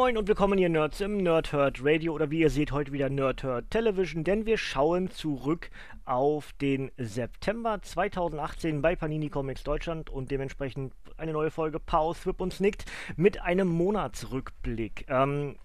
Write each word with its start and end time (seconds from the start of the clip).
Moin 0.00 0.16
und 0.16 0.28
willkommen 0.28 0.56
hier 0.56 0.70
Nerds 0.70 1.02
im 1.02 1.18
Nerdhurt 1.18 1.84
Radio 1.84 2.14
oder 2.14 2.30
wie 2.30 2.40
ihr 2.40 2.48
seht 2.48 2.72
heute 2.72 2.90
wieder 2.90 3.10
Nerdhurt 3.10 3.70
Television, 3.70 4.24
denn 4.24 4.46
wir 4.46 4.56
schauen 4.56 5.10
zurück 5.10 5.68
auf 6.06 6.54
den 6.54 6.90
September 6.96 7.82
2018 7.82 8.80
bei 8.80 8.96
Panini 8.96 9.28
Comics 9.28 9.62
Deutschland 9.62 10.08
und 10.08 10.30
dementsprechend 10.30 10.94
eine 11.18 11.34
neue 11.34 11.50
Folge 11.50 11.78
Pause, 11.78 12.18
Swip 12.18 12.40
und 12.40 12.54
Snickt 12.54 12.86
mit 13.16 13.42
einem 13.42 13.68
Monatsrückblick. 13.68 15.04
Ähm, 15.10 15.56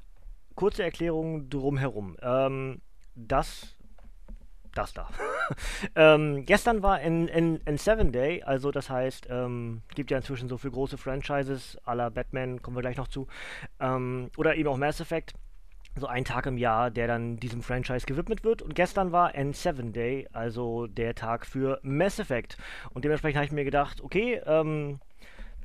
kurze 0.56 0.84
Erklärung 0.84 1.50
drumherum. 1.50 2.18
Ähm, 2.22 2.82
das 3.16 3.75
das 4.78 4.94
da. 4.94 5.10
ähm, 5.96 6.46
gestern 6.46 6.84
war 6.84 7.02
in, 7.02 7.28
in, 7.28 7.58
in 7.66 7.78
Seven 7.78 8.12
Day, 8.12 8.44
also 8.44 8.72
das 8.72 8.90
heißt, 8.90 9.28
ähm, 9.30 9.82
gibt 9.96 10.12
ja 10.12 10.18
inzwischen 10.18 10.50
so 10.50 10.58
für 10.58 10.72
große 10.72 10.98
Franchises, 10.98 11.78
la 11.86 12.10
Batman, 12.10 12.62
kommen 12.62 12.78
wir 12.78 12.82
gleich 12.82 12.98
noch 12.98 13.08
zu, 13.08 13.28
ähm, 13.80 14.30
oder 14.38 14.56
eben 14.56 14.70
auch 14.70 14.78
Mass 14.78 15.00
Effect, 15.00 15.34
so 15.98 16.08
ein 16.08 16.26
Tag 16.26 16.46
im 16.46 16.58
Jahr, 16.58 16.92
der 16.92 17.08
dann 17.08 17.38
diesem 17.38 17.62
Franchise 17.62 18.06
gewidmet 18.06 18.44
wird. 18.44 18.62
Und 18.62 18.76
gestern 18.76 19.12
war 19.12 19.34
N7 19.34 19.92
Day, 19.92 20.28
also 20.34 20.88
der 20.88 21.16
Tag 21.16 21.46
für 21.46 21.80
Mass 21.84 22.20
Effect. 22.20 22.58
Und 22.94 23.06
dementsprechend 23.06 23.38
habe 23.38 23.46
ich 23.46 23.52
mir 23.54 23.64
gedacht, 23.64 24.02
okay, 24.02 24.42
ähm, 24.46 25.00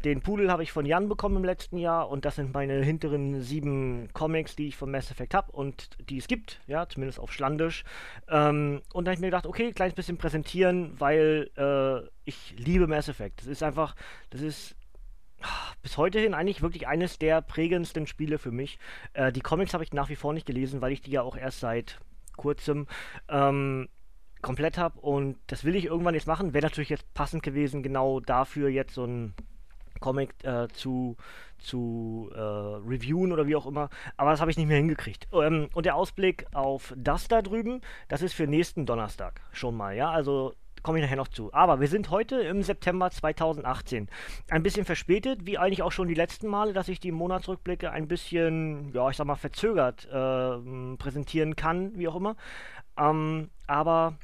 den 0.04 0.22
Pudel 0.22 0.50
habe 0.50 0.62
ich 0.62 0.72
von 0.72 0.86
Jan 0.86 1.08
bekommen 1.08 1.36
im 1.36 1.44
letzten 1.44 1.76
Jahr 1.76 2.08
und 2.08 2.24
das 2.24 2.36
sind 2.36 2.54
meine 2.54 2.82
hinteren 2.82 3.40
sieben 3.42 4.08
Comics, 4.12 4.56
die 4.56 4.68
ich 4.68 4.76
von 4.76 4.90
Mass 4.90 5.10
Effect 5.10 5.34
habe 5.34 5.52
und 5.52 5.90
die 6.08 6.18
es 6.18 6.28
gibt, 6.28 6.60
ja, 6.66 6.88
zumindest 6.88 7.18
auf 7.18 7.32
Schlandisch. 7.32 7.84
Ähm, 8.28 8.82
und 8.92 9.04
dann 9.04 9.12
habe 9.12 9.14
ich 9.14 9.20
mir 9.20 9.26
gedacht, 9.26 9.46
okay, 9.46 9.68
ein 9.68 9.74
kleines 9.74 9.94
bisschen 9.94 10.16
präsentieren, 10.16 10.98
weil 10.98 11.50
äh, 11.56 12.08
ich 12.24 12.54
liebe 12.56 12.86
Mass 12.86 13.08
Effect. 13.08 13.40
Das 13.40 13.46
ist 13.46 13.62
einfach, 13.62 13.94
das 14.30 14.40
ist 14.40 14.74
ah, 15.42 15.72
bis 15.82 15.96
heute 15.96 16.18
hin 16.18 16.34
eigentlich 16.34 16.62
wirklich 16.62 16.88
eines 16.88 17.18
der 17.18 17.42
prägendsten 17.42 18.06
Spiele 18.06 18.38
für 18.38 18.52
mich. 18.52 18.78
Äh, 19.12 19.32
die 19.32 19.40
Comics 19.40 19.74
habe 19.74 19.84
ich 19.84 19.92
nach 19.92 20.08
wie 20.08 20.16
vor 20.16 20.32
nicht 20.32 20.46
gelesen, 20.46 20.80
weil 20.80 20.92
ich 20.92 21.02
die 21.02 21.12
ja 21.12 21.22
auch 21.22 21.36
erst 21.36 21.60
seit 21.60 21.98
kurzem 22.36 22.86
ähm, 23.28 23.88
komplett 24.42 24.78
habe 24.78 24.98
und 25.00 25.36
das 25.46 25.64
will 25.64 25.76
ich 25.76 25.84
irgendwann 25.84 26.14
jetzt 26.14 26.26
machen. 26.26 26.54
Wäre 26.54 26.64
natürlich 26.64 26.88
jetzt 26.88 27.12
passend 27.12 27.42
gewesen, 27.42 27.82
genau 27.82 28.20
dafür 28.20 28.68
jetzt 28.68 28.94
so 28.94 29.04
ein 29.04 29.34
Comic 30.00 30.34
äh, 30.44 30.68
zu, 30.68 31.16
zu 31.58 32.30
äh, 32.34 32.38
reviewen 32.38 33.32
oder 33.32 33.46
wie 33.46 33.56
auch 33.56 33.66
immer. 33.66 33.90
Aber 34.16 34.30
das 34.30 34.40
habe 34.40 34.50
ich 34.50 34.56
nicht 34.56 34.66
mehr 34.66 34.78
hingekriegt. 34.78 35.28
Ähm, 35.32 35.68
und 35.74 35.86
der 35.86 35.94
Ausblick 35.94 36.46
auf 36.54 36.94
das 36.96 37.28
da 37.28 37.42
drüben, 37.42 37.80
das 38.08 38.22
ist 38.22 38.34
für 38.34 38.46
nächsten 38.46 38.86
Donnerstag 38.86 39.40
schon 39.52 39.76
mal, 39.76 39.94
ja. 39.94 40.10
Also 40.10 40.54
komme 40.82 40.98
ich 40.98 41.04
nachher 41.04 41.16
noch 41.16 41.28
zu. 41.28 41.52
Aber 41.52 41.80
wir 41.80 41.88
sind 41.88 42.10
heute 42.10 42.40
im 42.40 42.62
September 42.62 43.10
2018. 43.10 44.08
Ein 44.48 44.62
bisschen 44.62 44.84
verspätet, 44.84 45.46
wie 45.46 45.58
eigentlich 45.58 45.82
auch 45.82 45.92
schon 45.92 46.08
die 46.08 46.14
letzten 46.14 46.48
Male, 46.48 46.72
dass 46.72 46.88
ich 46.88 47.00
die 47.00 47.12
Monatsrückblicke 47.12 47.90
ein 47.90 48.08
bisschen, 48.08 48.92
ja, 48.92 49.08
ich 49.10 49.16
sag 49.16 49.26
mal, 49.26 49.36
verzögert 49.36 50.06
äh, 50.06 50.96
präsentieren 50.96 51.56
kann, 51.56 51.96
wie 51.98 52.08
auch 52.08 52.16
immer. 52.16 52.36
Ähm, 52.98 53.50
aber 53.66 54.16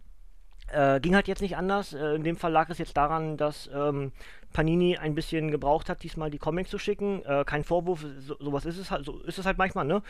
äh, 0.72 1.00
ging 1.00 1.14
halt 1.14 1.28
jetzt 1.28 1.42
nicht 1.42 1.56
anders. 1.56 1.92
Äh, 1.92 2.14
in 2.14 2.24
dem 2.24 2.36
Fall 2.36 2.52
lag 2.52 2.68
es 2.70 2.78
jetzt 2.78 2.96
daran, 2.96 3.36
dass 3.36 3.70
ähm, 3.72 4.12
Panini 4.56 4.96
ein 4.96 5.14
bisschen 5.14 5.50
gebraucht 5.50 5.90
hat, 5.90 6.02
diesmal 6.02 6.30
die 6.30 6.38
Comics 6.38 6.70
zu 6.70 6.78
schicken. 6.78 7.22
Äh, 7.26 7.44
kein 7.44 7.62
Vorwurf, 7.62 8.06
so, 8.20 8.36
sowas 8.40 8.64
ist 8.64 8.78
es 8.78 8.90
halt, 8.90 9.04
so 9.04 9.20
ist 9.20 9.38
es 9.38 9.44
halt 9.44 9.58
manchmal, 9.58 9.84
ne? 9.84 10.00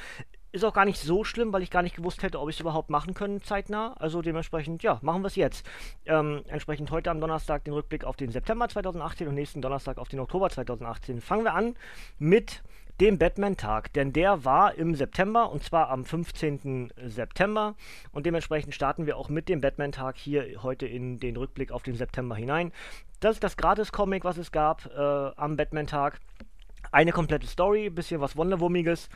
Ist 0.53 0.65
auch 0.65 0.73
gar 0.73 0.85
nicht 0.85 1.01
so 1.01 1.25
schlimm, 1.25 1.53
weil 1.53 1.65
ich 1.65 1.71
gar 1.73 1.83
nicht 1.83 1.97
gewusst 1.97 2.23
hätte, 2.23 2.39
ob 2.39 2.49
ich 2.49 2.55
es 2.55 2.61
überhaupt 2.61 2.89
machen 2.89 3.13
können 3.13 3.43
zeitnah. 3.43 3.95
Also 3.95 4.23
dementsprechend, 4.23 4.85
ja, 4.85 5.01
machen 5.03 5.23
wir 5.23 5.27
es 5.27 5.35
jetzt. 5.35 5.67
Ähm, 6.05 6.45
entsprechend 6.47 6.93
heute 6.93 7.11
am 7.11 7.21
Donnerstag 7.21 7.65
den 7.65 7.75
Rückblick 7.75 8.05
auf 8.05 8.15
den 8.15 8.31
September 8.31 8.69
2018 8.69 9.27
und 9.27 9.35
nächsten 9.35 9.63
Donnerstag 9.63 9.99
auf 9.99 10.07
den 10.07 10.21
Oktober 10.21 10.49
2018. 10.49 11.21
Fangen 11.21 11.43
wir 11.43 11.55
an 11.55 11.75
mit 12.21 12.63
dem 13.01 13.19
Batman-Tag, 13.19 13.93
denn 13.93 14.13
der 14.13 14.45
war 14.45 14.75
im 14.75 14.95
September 14.95 15.51
und 15.51 15.63
zwar 15.63 15.91
am 15.91 16.05
15. 16.05 16.93
September 17.05 17.75
und 18.13 18.25
dementsprechend 18.25 18.75
starten 18.75 19.07
wir 19.07 19.19
auch 19.19 19.29
mit 19.29 19.49
dem 19.49 19.61
Batman-Tag 19.61 20.17
hier 20.17 20.63
heute 20.63 20.87
in 20.87 21.21
den 21.21 21.37
Rückblick 21.37 21.73
auf 21.73 21.83
den 21.83 21.95
September 21.95 22.37
hinein. 22.37 22.73
Das 23.21 23.37
ist 23.37 23.45
das 23.45 23.57
Gratis-Comic, 23.57 24.25
was 24.25 24.37
es 24.37 24.53
gab 24.53 24.87
äh, 24.87 25.31
am 25.37 25.57
Batman-Tag. 25.57 26.21
Eine 26.93 27.13
komplette 27.13 27.47
Story, 27.47 27.91
bisschen 27.91 28.21
was 28.21 28.37
Wonderwummiges 28.37 29.09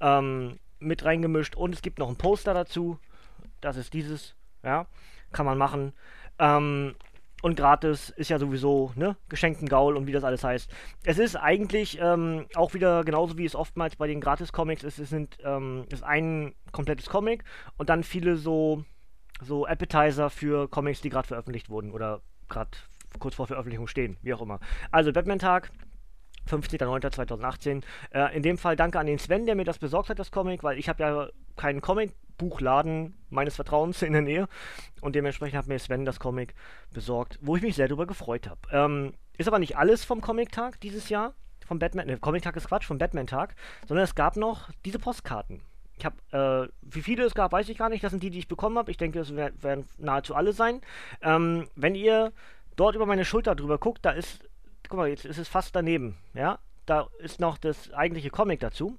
ähm, 0.00 0.58
mit 0.78 1.04
reingemischt 1.04 1.54
und 1.56 1.74
es 1.74 1.82
gibt 1.82 1.98
noch 1.98 2.08
ein 2.08 2.16
Poster 2.16 2.52
dazu. 2.52 2.98
Das 3.60 3.76
ist 3.76 3.94
dieses, 3.94 4.34
ja, 4.62 4.86
kann 5.32 5.46
man 5.46 5.56
machen. 5.56 5.92
Ähm, 6.38 6.94
und 7.42 7.56
gratis 7.56 8.08
ist 8.08 8.30
ja 8.30 8.38
sowieso, 8.38 8.92
ne, 8.94 9.16
geschenkten 9.28 9.68
Gaul 9.68 9.96
und 9.96 10.06
wie 10.06 10.12
das 10.12 10.24
alles 10.24 10.42
heißt. 10.42 10.70
Es 11.04 11.18
ist 11.18 11.36
eigentlich 11.36 11.98
ähm, 12.00 12.46
auch 12.54 12.74
wieder 12.74 13.04
genauso 13.04 13.36
wie 13.36 13.44
es 13.44 13.54
oftmals 13.54 13.96
bei 13.96 14.06
den 14.06 14.20
Gratis-Comics 14.20 14.82
ist. 14.82 14.98
Es 14.98 15.10
sind, 15.10 15.36
ähm, 15.44 15.84
ist 15.90 16.02
ein 16.02 16.54
komplettes 16.72 17.06
Comic 17.06 17.44
und 17.76 17.88
dann 17.90 18.02
viele 18.02 18.36
so, 18.36 18.84
so 19.42 19.66
Appetizer 19.66 20.30
für 20.30 20.68
Comics, 20.68 21.02
die 21.02 21.10
gerade 21.10 21.28
veröffentlicht 21.28 21.68
wurden 21.68 21.92
oder 21.92 22.22
gerade 22.48 22.70
kurz 23.18 23.34
vor 23.34 23.46
Veröffentlichung 23.46 23.86
stehen, 23.86 24.16
wie 24.22 24.34
auch 24.34 24.42
immer. 24.42 24.60
Also 24.90 25.12
Batman-Tag, 25.12 25.70
15.09.2018. 26.48 27.82
Äh, 28.12 28.36
in 28.36 28.42
dem 28.42 28.58
Fall 28.58 28.76
danke 28.76 28.98
an 28.98 29.06
den 29.06 29.18
Sven, 29.18 29.46
der 29.46 29.54
mir 29.54 29.64
das 29.64 29.78
besorgt 29.78 30.10
hat, 30.10 30.18
das 30.18 30.30
Comic, 30.30 30.62
weil 30.62 30.78
ich 30.78 30.88
habe 30.88 31.02
ja 31.02 31.28
keinen 31.56 31.80
Comicbuchladen 31.80 33.14
meines 33.30 33.56
Vertrauens 33.56 34.02
in 34.02 34.12
der 34.12 34.22
Nähe 34.22 34.48
und 35.00 35.14
dementsprechend 35.14 35.58
hat 35.58 35.66
mir 35.66 35.78
Sven 35.78 36.04
das 36.04 36.20
Comic 36.20 36.54
besorgt, 36.92 37.38
wo 37.40 37.56
ich 37.56 37.62
mich 37.62 37.76
sehr 37.76 37.88
darüber 37.88 38.06
gefreut 38.06 38.48
habe. 38.48 38.60
Ähm, 38.70 39.14
ist 39.38 39.48
aber 39.48 39.58
nicht 39.58 39.76
alles 39.76 40.04
vom 40.04 40.20
Comic-Tag 40.20 40.80
dieses 40.80 41.08
Jahr, 41.08 41.34
vom 41.66 41.78
Batman, 41.78 42.06
ne, 42.06 42.18
Comic-Tag 42.18 42.56
ist 42.56 42.68
Quatsch, 42.68 42.84
vom 42.84 42.98
Batman-Tag, 42.98 43.54
sondern 43.86 44.04
es 44.04 44.14
gab 44.14 44.36
noch 44.36 44.70
diese 44.84 44.98
Postkarten. 44.98 45.62
Ich 45.96 46.04
habe, 46.04 46.16
äh, 46.32 46.68
wie 46.82 47.02
viele 47.02 47.24
es 47.24 47.34
gab, 47.34 47.52
weiß 47.52 47.68
ich 47.68 47.78
gar 47.78 47.88
nicht. 47.88 48.02
Das 48.02 48.10
sind 48.10 48.22
die, 48.22 48.30
die 48.30 48.40
ich 48.40 48.48
bekommen 48.48 48.76
habe. 48.78 48.90
Ich 48.90 48.96
denke, 48.96 49.20
es 49.20 49.34
werden 49.34 49.88
nahezu 49.96 50.34
alle 50.34 50.52
sein. 50.52 50.80
Ähm, 51.22 51.68
wenn 51.76 51.94
ihr 51.94 52.32
dort 52.76 52.94
über 52.96 53.06
meine 53.06 53.24
Schulter 53.24 53.54
drüber 53.54 53.78
guckt, 53.78 54.04
da 54.04 54.10
ist 54.10 54.48
guck 54.88 54.98
mal, 54.98 55.08
jetzt 55.08 55.24
ist 55.24 55.38
es 55.38 55.48
fast 55.48 55.74
daneben, 55.74 56.16
ja. 56.34 56.58
Da 56.86 57.08
ist 57.18 57.40
noch 57.40 57.56
das 57.56 57.92
eigentliche 57.92 58.30
Comic 58.30 58.60
dazu. 58.60 58.98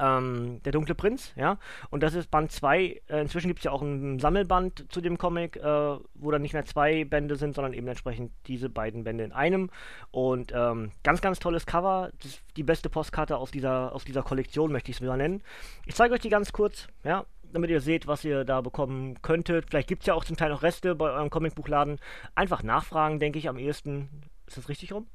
Ähm, 0.00 0.60
der 0.62 0.70
dunkle 0.70 0.94
Prinz, 0.94 1.32
ja. 1.34 1.58
Und 1.90 2.04
das 2.04 2.14
ist 2.14 2.30
Band 2.30 2.52
2. 2.52 3.00
Äh, 3.08 3.20
inzwischen 3.20 3.48
gibt 3.48 3.60
es 3.60 3.64
ja 3.64 3.72
auch 3.72 3.82
ein 3.82 4.20
Sammelband 4.20 4.84
zu 4.92 5.00
dem 5.00 5.18
Comic, 5.18 5.56
äh, 5.56 5.62
wo 5.62 6.30
dann 6.30 6.42
nicht 6.42 6.52
mehr 6.52 6.64
zwei 6.66 7.04
Bände 7.04 7.34
sind, 7.34 7.56
sondern 7.56 7.72
eben 7.72 7.88
entsprechend 7.88 8.30
diese 8.46 8.68
beiden 8.68 9.02
Bände 9.02 9.24
in 9.24 9.32
einem. 9.32 9.70
Und 10.12 10.52
ähm, 10.54 10.92
ganz, 11.02 11.20
ganz 11.20 11.40
tolles 11.40 11.66
Cover. 11.66 12.12
Das 12.18 12.32
ist 12.32 12.42
die 12.56 12.62
beste 12.62 12.90
Postkarte 12.90 13.38
aus 13.38 13.50
dieser, 13.50 13.92
aus 13.92 14.04
dieser 14.04 14.22
Kollektion, 14.22 14.70
möchte 14.70 14.92
ich 14.92 14.98
es 14.98 15.00
mal 15.00 15.16
nennen. 15.16 15.42
Ich 15.84 15.96
zeige 15.96 16.14
euch 16.14 16.20
die 16.20 16.28
ganz 16.28 16.52
kurz, 16.52 16.86
ja, 17.02 17.24
damit 17.52 17.70
ihr 17.70 17.80
seht, 17.80 18.06
was 18.06 18.24
ihr 18.24 18.44
da 18.44 18.60
bekommen 18.60 19.20
könntet. 19.22 19.66
Vielleicht 19.68 19.88
gibt 19.88 20.02
es 20.02 20.06
ja 20.06 20.14
auch 20.14 20.24
zum 20.24 20.36
Teil 20.36 20.50
noch 20.50 20.62
Reste 20.62 20.94
bei 20.94 21.10
eurem 21.10 21.30
Comicbuchladen. 21.30 21.98
Einfach 22.34 22.62
nachfragen, 22.62 23.18
denke 23.18 23.38
ich, 23.38 23.48
am 23.48 23.58
ehesten. 23.58 24.08
Ist 24.46 24.56
das 24.56 24.68
richtig 24.68 24.92
rum? 24.92 25.06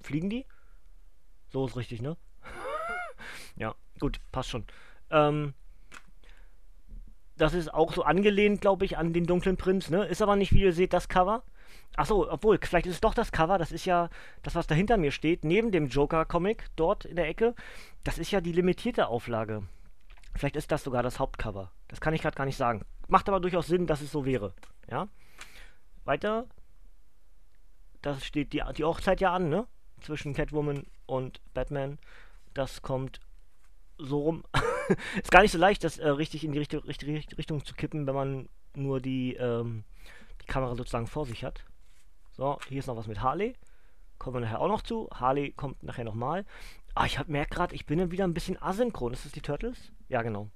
Fliegen 0.00 0.30
die? 0.30 0.44
So 1.50 1.66
ist 1.66 1.76
richtig, 1.76 2.02
ne? 2.02 2.16
ja, 3.56 3.74
gut, 4.00 4.20
passt 4.32 4.50
schon. 4.50 4.64
Ähm, 5.10 5.54
das 7.36 7.54
ist 7.54 7.72
auch 7.72 7.92
so 7.92 8.02
angelehnt, 8.02 8.60
glaube 8.60 8.84
ich, 8.84 8.96
an 8.96 9.12
den 9.12 9.26
dunklen 9.26 9.56
Prinz, 9.56 9.90
ne? 9.90 10.04
Ist 10.04 10.22
aber 10.22 10.36
nicht, 10.36 10.52
wie 10.52 10.62
ihr 10.62 10.72
seht, 10.72 10.92
das 10.92 11.08
Cover. 11.08 11.42
Achso, 11.96 12.28
obwohl, 12.30 12.58
vielleicht 12.62 12.86
ist 12.86 12.94
es 12.94 13.00
doch 13.00 13.14
das 13.14 13.32
Cover. 13.32 13.58
Das 13.58 13.72
ist 13.72 13.84
ja 13.84 14.08
das, 14.42 14.54
was 14.54 14.66
da 14.66 14.74
hinter 14.74 14.96
mir 14.96 15.10
steht, 15.10 15.44
neben 15.44 15.70
dem 15.70 15.88
Joker-Comic, 15.88 16.64
dort 16.76 17.04
in 17.04 17.16
der 17.16 17.28
Ecke. 17.28 17.54
Das 18.02 18.18
ist 18.18 18.30
ja 18.30 18.40
die 18.40 18.52
limitierte 18.52 19.06
Auflage. 19.08 19.62
Vielleicht 20.34 20.56
ist 20.56 20.72
das 20.72 20.84
sogar 20.84 21.02
das 21.02 21.18
Hauptcover. 21.18 21.70
Das 21.88 22.00
kann 22.00 22.14
ich 22.14 22.22
gerade 22.22 22.36
gar 22.36 22.46
nicht 22.46 22.56
sagen. 22.56 22.84
Macht 23.08 23.28
aber 23.28 23.40
durchaus 23.40 23.66
Sinn, 23.66 23.86
dass 23.86 24.00
es 24.00 24.10
so 24.10 24.24
wäre. 24.24 24.54
Ja? 24.90 25.08
Weiter 26.04 26.46
da 28.04 28.20
steht 28.20 28.52
die, 28.52 28.62
die 28.76 28.84
Hochzeit 28.84 29.20
ja 29.20 29.32
an, 29.32 29.48
ne? 29.48 29.66
Zwischen 30.02 30.34
Catwoman 30.34 30.84
und 31.06 31.40
Batman. 31.54 31.98
Das 32.52 32.82
kommt 32.82 33.20
so 33.96 34.20
rum. 34.20 34.44
ist 35.22 35.30
gar 35.30 35.40
nicht 35.40 35.52
so 35.52 35.58
leicht, 35.58 35.84
das 35.84 35.98
äh, 35.98 36.08
richtig 36.08 36.44
in 36.44 36.52
die 36.52 36.58
richtige, 36.58 36.86
richtige 36.86 37.14
Richtung 37.38 37.64
zu 37.64 37.74
kippen, 37.74 38.06
wenn 38.06 38.14
man 38.14 38.48
nur 38.74 39.00
die, 39.00 39.34
ähm, 39.34 39.84
die 40.42 40.46
Kamera 40.46 40.74
sozusagen 40.74 41.06
vor 41.06 41.24
sich 41.24 41.44
hat. 41.44 41.64
So, 42.32 42.58
hier 42.68 42.80
ist 42.80 42.88
noch 42.88 42.96
was 42.96 43.06
mit 43.06 43.22
Harley. 43.22 43.54
Kommen 44.18 44.36
wir 44.36 44.40
nachher 44.40 44.60
auch 44.60 44.68
noch 44.68 44.82
zu. 44.82 45.08
Harley 45.14 45.52
kommt 45.52 45.82
nachher 45.82 46.04
nochmal. 46.04 46.44
Ah, 46.94 47.06
ich 47.06 47.26
merke 47.26 47.54
gerade, 47.54 47.74
ich 47.74 47.86
bin 47.86 48.10
wieder 48.10 48.24
ein 48.24 48.34
bisschen 48.34 48.60
asynchron. 48.60 49.14
Ist 49.14 49.24
das 49.24 49.32
die 49.32 49.40
Turtles? 49.40 49.92
Ja, 50.08 50.22
genau. 50.22 50.48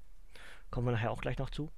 Kommen 0.70 0.86
wir 0.86 0.92
nachher 0.92 1.10
auch 1.10 1.20
gleich 1.20 1.38
noch 1.38 1.50
zu. 1.50 1.70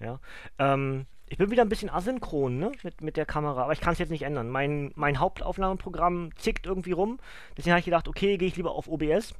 Ja. 0.00 0.20
Ähm, 0.58 1.06
ich 1.26 1.38
bin 1.38 1.50
wieder 1.50 1.62
ein 1.62 1.68
bisschen 1.68 1.88
asynchron, 1.88 2.58
ne? 2.58 2.72
Mit, 2.82 3.00
mit 3.00 3.16
der 3.16 3.24
Kamera, 3.24 3.62
aber 3.62 3.72
ich 3.72 3.80
kann 3.80 3.94
es 3.94 3.98
jetzt 3.98 4.10
nicht 4.10 4.22
ändern. 4.22 4.50
Mein, 4.50 4.92
mein 4.96 5.18
Hauptaufnahmeprogramm 5.18 6.30
zickt 6.36 6.66
irgendwie 6.66 6.92
rum. 6.92 7.18
Deswegen 7.56 7.72
habe 7.72 7.78
ich 7.78 7.86
gedacht, 7.86 8.08
okay, 8.08 8.36
gehe 8.36 8.48
ich 8.48 8.56
lieber 8.56 8.72
auf 8.72 8.88
OBS. 8.88 9.34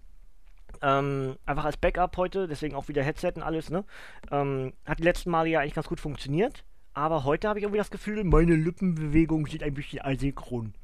Ähm, 0.80 1.36
einfach 1.44 1.66
als 1.66 1.76
Backup 1.76 2.16
heute, 2.16 2.48
deswegen 2.48 2.74
auch 2.74 2.88
wieder 2.88 3.02
Headset 3.02 3.32
und 3.36 3.42
alles, 3.42 3.68
ne? 3.68 3.84
Ähm, 4.30 4.72
hat 4.86 5.00
die 5.00 5.04
letzten 5.04 5.30
Male 5.30 5.50
ja 5.50 5.60
eigentlich 5.60 5.74
ganz 5.74 5.88
gut 5.88 6.00
funktioniert. 6.00 6.64
Aber 6.94 7.24
heute 7.24 7.48
habe 7.48 7.58
ich 7.58 7.64
irgendwie 7.64 7.78
das 7.78 7.90
Gefühl, 7.90 8.24
meine 8.24 8.54
Lippenbewegung 8.54 9.46
sind 9.46 9.62
ein 9.62 9.74
bisschen 9.74 10.02
asynchron. 10.02 10.74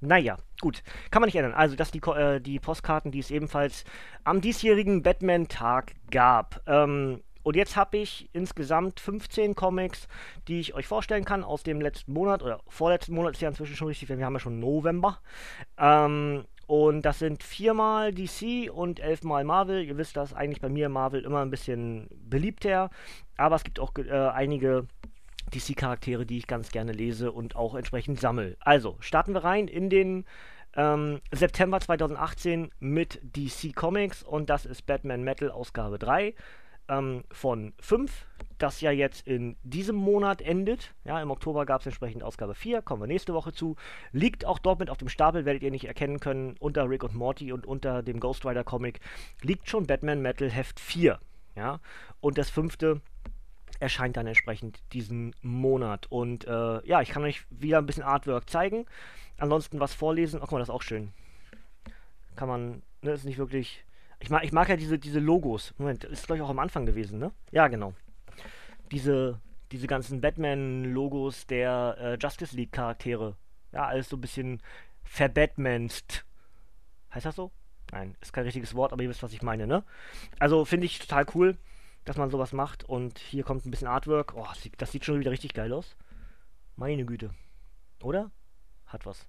Naja, 0.00 0.36
gut. 0.60 0.82
Kann 1.10 1.20
man 1.20 1.28
nicht 1.28 1.36
ändern. 1.36 1.54
Also, 1.54 1.76
das 1.76 1.90
die, 1.90 2.00
äh, 2.00 2.40
die 2.40 2.60
Postkarten, 2.60 3.10
die 3.10 3.18
es 3.18 3.30
ebenfalls 3.30 3.84
am 4.24 4.40
diesjährigen 4.40 5.02
Batman-Tag 5.02 5.94
gab. 6.10 6.62
Ähm, 6.66 7.22
und 7.42 7.56
jetzt 7.56 7.76
habe 7.76 7.96
ich 7.96 8.28
insgesamt 8.32 9.00
15 9.00 9.54
Comics, 9.54 10.06
die 10.48 10.60
ich 10.60 10.74
euch 10.74 10.86
vorstellen 10.86 11.24
kann 11.24 11.44
aus 11.44 11.62
dem 11.62 11.80
letzten 11.80 12.12
Monat 12.12 12.42
oder 12.42 12.60
vorletzten 12.68 13.14
Monat 13.14 13.34
ist 13.34 13.40
ja 13.40 13.48
inzwischen 13.48 13.74
schon 13.74 13.88
richtig, 13.88 14.08
wir 14.08 14.24
haben 14.24 14.34
ja 14.34 14.38
schon 14.40 14.60
November. 14.60 15.18
Ähm, 15.78 16.44
und 16.66 17.02
das 17.02 17.20
sind 17.20 17.42
viermal 17.42 18.12
DC 18.12 18.70
und 18.70 19.00
elfmal 19.00 19.44
Marvel. 19.44 19.82
Ihr 19.82 19.96
wisst, 19.96 20.18
dass 20.18 20.34
eigentlich 20.34 20.60
bei 20.60 20.68
mir 20.68 20.90
Marvel 20.90 21.24
immer 21.24 21.40
ein 21.40 21.48
bisschen 21.48 22.08
beliebter, 22.10 22.90
aber 23.38 23.56
es 23.56 23.64
gibt 23.64 23.80
auch 23.80 23.92
äh, 23.96 24.12
einige 24.12 24.86
DC-Charaktere, 25.50 26.26
die 26.26 26.38
ich 26.38 26.46
ganz 26.46 26.70
gerne 26.70 26.92
lese 26.92 27.32
und 27.32 27.56
auch 27.56 27.74
entsprechend 27.74 28.20
sammle. 28.20 28.56
Also, 28.60 28.96
starten 29.00 29.34
wir 29.34 29.44
rein 29.44 29.68
in 29.68 29.90
den 29.90 30.24
ähm, 30.76 31.20
September 31.32 31.80
2018 31.80 32.70
mit 32.80 33.20
DC 33.22 33.74
Comics 33.74 34.22
und 34.22 34.50
das 34.50 34.66
ist 34.66 34.86
Batman 34.86 35.22
Metal 35.22 35.50
Ausgabe 35.50 35.98
3 35.98 36.34
ähm, 36.88 37.24
von 37.30 37.72
5, 37.80 38.26
das 38.58 38.80
ja 38.80 38.90
jetzt 38.90 39.26
in 39.26 39.56
diesem 39.62 39.96
Monat 39.96 40.40
endet. 40.40 40.94
Ja, 41.04 41.20
im 41.20 41.30
Oktober 41.30 41.66
gab 41.66 41.80
es 41.80 41.86
entsprechend 41.86 42.22
Ausgabe 42.22 42.54
4, 42.54 42.82
kommen 42.82 43.02
wir 43.02 43.06
nächste 43.06 43.34
Woche 43.34 43.52
zu. 43.52 43.76
Liegt 44.12 44.44
auch 44.44 44.58
dort 44.58 44.80
mit 44.80 44.90
auf 44.90 44.98
dem 44.98 45.08
Stapel, 45.08 45.44
werdet 45.44 45.62
ihr 45.62 45.70
nicht 45.70 45.86
erkennen 45.86 46.20
können, 46.20 46.56
unter 46.58 46.88
Rick 46.88 47.04
und 47.04 47.14
Morty 47.14 47.52
und 47.52 47.66
unter 47.66 48.02
dem 48.02 48.20
Ghost 48.20 48.44
Rider 48.44 48.64
Comic 48.64 49.00
liegt 49.42 49.68
schon 49.68 49.86
Batman 49.86 50.22
Metal 50.22 50.50
Heft 50.50 50.80
4. 50.80 51.18
Ja, 51.56 51.80
und 52.20 52.38
das 52.38 52.50
fünfte 52.50 53.00
erscheint 53.80 54.16
dann 54.16 54.26
entsprechend 54.26 54.80
diesen 54.92 55.34
Monat. 55.42 56.06
Und 56.10 56.46
äh, 56.46 56.86
ja, 56.86 57.00
ich 57.00 57.10
kann 57.10 57.24
euch 57.24 57.44
wieder 57.50 57.78
ein 57.78 57.86
bisschen 57.86 58.02
Artwork 58.02 58.48
zeigen. 58.50 58.86
Ansonsten 59.38 59.80
was 59.80 59.94
vorlesen. 59.94 60.40
Ach, 60.40 60.46
guck 60.46 60.52
mal, 60.52 60.58
das 60.58 60.68
ist 60.68 60.74
auch 60.74 60.82
schön. 60.82 61.12
Kann 62.36 62.48
man, 62.48 62.82
ne, 63.02 63.12
ist 63.12 63.24
nicht 63.24 63.38
wirklich. 63.38 63.84
Ich 64.20 64.30
mag, 64.30 64.42
ich 64.42 64.52
mag 64.52 64.68
ja 64.68 64.76
diese, 64.76 64.98
diese 64.98 65.20
Logos. 65.20 65.74
Moment, 65.78 66.04
ist 66.04 66.26
glaube 66.26 66.38
ich 66.38 66.42
auch 66.42 66.50
am 66.50 66.58
Anfang 66.58 66.86
gewesen, 66.86 67.20
ne? 67.20 67.30
Ja, 67.52 67.68
genau. 67.68 67.94
Diese, 68.90 69.40
diese 69.70 69.86
ganzen 69.86 70.20
Batman-Logos 70.20 71.46
der 71.46 71.96
äh, 72.00 72.18
Justice 72.20 72.56
League-Charaktere. 72.56 73.36
Ja, 73.72 73.86
alles 73.86 74.08
so 74.08 74.16
ein 74.16 74.20
bisschen 74.20 74.60
verbatmanst. 75.04 76.24
Heißt 77.14 77.26
das 77.26 77.36
so? 77.36 77.52
Nein, 77.92 78.16
ist 78.20 78.32
kein 78.32 78.44
richtiges 78.44 78.74
Wort, 78.74 78.92
aber 78.92 79.02
ihr 79.02 79.08
wisst, 79.08 79.22
was 79.22 79.32
ich 79.32 79.42
meine, 79.42 79.66
ne? 79.66 79.84
Also 80.38 80.64
finde 80.64 80.86
ich 80.86 80.98
total 80.98 81.26
cool 81.34 81.56
dass 82.08 82.16
man 82.16 82.30
sowas 82.30 82.52
macht. 82.52 82.84
Und 82.84 83.18
hier 83.18 83.44
kommt 83.44 83.66
ein 83.66 83.70
bisschen 83.70 83.88
Artwork. 83.88 84.34
Oh, 84.34 84.46
das 84.78 84.92
sieht 84.92 85.04
schon 85.04 85.20
wieder 85.20 85.30
richtig 85.30 85.52
geil 85.52 85.72
aus. 85.72 85.96
Meine 86.76 87.04
Güte. 87.04 87.30
Oder? 88.02 88.30
Hat 88.86 89.04
was. 89.04 89.26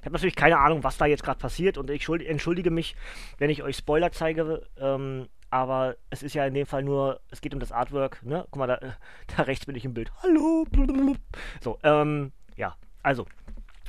Ich 0.00 0.06
habe 0.06 0.12
natürlich 0.12 0.36
keine 0.36 0.58
Ahnung, 0.58 0.84
was 0.84 0.98
da 0.98 1.06
jetzt 1.06 1.22
gerade 1.22 1.38
passiert 1.38 1.78
und 1.78 1.88
ich 1.88 2.06
entschuldige 2.08 2.70
mich, 2.70 2.94
wenn 3.38 3.48
ich 3.48 3.62
euch 3.62 3.76
Spoiler 3.76 4.12
zeige. 4.12 4.66
Ähm, 4.76 5.28
aber 5.50 5.96
es 6.10 6.22
ist 6.22 6.34
ja 6.34 6.44
in 6.46 6.54
dem 6.54 6.66
Fall 6.66 6.82
nur, 6.82 7.20
es 7.30 7.40
geht 7.40 7.54
um 7.54 7.60
das 7.60 7.72
Artwork. 7.72 8.22
Ne? 8.22 8.44
Guck 8.50 8.56
mal, 8.56 8.66
da, 8.66 8.78
da 9.36 9.42
rechts 9.44 9.66
bin 9.66 9.76
ich 9.76 9.84
im 9.84 9.94
Bild. 9.94 10.12
Hallo. 10.22 10.66
So, 11.62 11.78
ähm, 11.84 12.32
ja. 12.56 12.76
Also, 13.02 13.26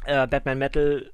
äh, 0.06 0.28
Batman 0.28 0.60
Metal 0.60 1.12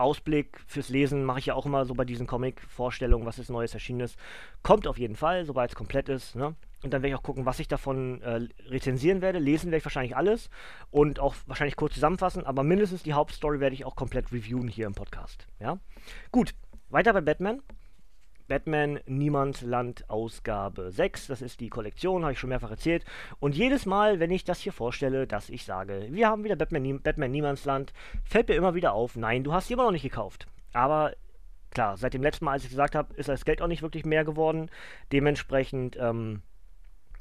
Ausblick 0.00 0.60
fürs 0.66 0.88
Lesen 0.88 1.24
mache 1.24 1.38
ich 1.38 1.46
ja 1.46 1.54
auch 1.54 1.66
immer 1.66 1.84
so 1.84 1.94
bei 1.94 2.04
diesen 2.04 2.26
Comic-Vorstellungen, 2.26 3.26
was 3.26 3.38
ist 3.38 3.50
Neues 3.50 3.74
erschienen 3.74 4.00
ist. 4.00 4.18
Kommt 4.62 4.86
auf 4.86 4.98
jeden 4.98 5.16
Fall, 5.16 5.44
sobald 5.44 5.70
es 5.70 5.76
komplett 5.76 6.08
ist. 6.08 6.34
Ne? 6.34 6.54
Und 6.82 6.92
dann 6.92 7.02
werde 7.02 7.08
ich 7.08 7.14
auch 7.14 7.22
gucken, 7.22 7.46
was 7.46 7.60
ich 7.60 7.68
davon 7.68 8.22
äh, 8.22 8.48
rezensieren 8.68 9.20
werde. 9.20 9.38
Lesen 9.38 9.66
werde 9.66 9.78
ich 9.78 9.84
wahrscheinlich 9.84 10.16
alles 10.16 10.50
und 10.90 11.20
auch 11.20 11.34
wahrscheinlich 11.46 11.76
kurz 11.76 11.94
zusammenfassen, 11.94 12.46
aber 12.46 12.62
mindestens 12.62 13.02
die 13.02 13.12
Hauptstory 13.12 13.60
werde 13.60 13.74
ich 13.74 13.84
auch 13.84 13.96
komplett 13.96 14.32
reviewen 14.32 14.68
hier 14.68 14.86
im 14.86 14.94
Podcast. 14.94 15.46
Ja? 15.60 15.78
Gut, 16.32 16.54
weiter 16.88 17.12
bei 17.12 17.20
Batman. 17.20 17.62
Batman 18.50 18.98
Niemandsland 19.06 20.10
Ausgabe 20.10 20.90
6. 20.90 21.28
Das 21.28 21.40
ist 21.40 21.60
die 21.60 21.68
Kollektion, 21.68 22.24
habe 22.24 22.32
ich 22.32 22.40
schon 22.40 22.50
mehrfach 22.50 22.72
erzählt. 22.72 23.04
Und 23.38 23.54
jedes 23.54 23.86
Mal, 23.86 24.18
wenn 24.18 24.32
ich 24.32 24.42
das 24.42 24.58
hier 24.58 24.72
vorstelle, 24.72 25.28
dass 25.28 25.50
ich 25.50 25.64
sage, 25.64 26.08
wir 26.10 26.28
haben 26.28 26.42
wieder 26.42 26.56
Batman, 26.56 27.00
Batman 27.00 27.30
Niemandsland, 27.30 27.92
fällt 28.24 28.48
mir 28.48 28.56
immer 28.56 28.74
wieder 28.74 28.92
auf, 28.92 29.14
nein, 29.14 29.44
du 29.44 29.52
hast 29.52 29.68
sie 29.68 29.74
immer 29.74 29.84
noch 29.84 29.92
nicht 29.92 30.02
gekauft. 30.02 30.48
Aber 30.72 31.12
klar, 31.70 31.96
seit 31.96 32.12
dem 32.12 32.24
letzten 32.24 32.44
Mal, 32.44 32.54
als 32.54 32.64
ich 32.64 32.70
gesagt 32.70 32.96
habe, 32.96 33.14
ist 33.14 33.28
das 33.28 33.44
Geld 33.44 33.62
auch 33.62 33.68
nicht 33.68 33.82
wirklich 33.82 34.04
mehr 34.04 34.24
geworden. 34.24 34.68
Dementsprechend 35.12 35.96
ähm, 36.00 36.42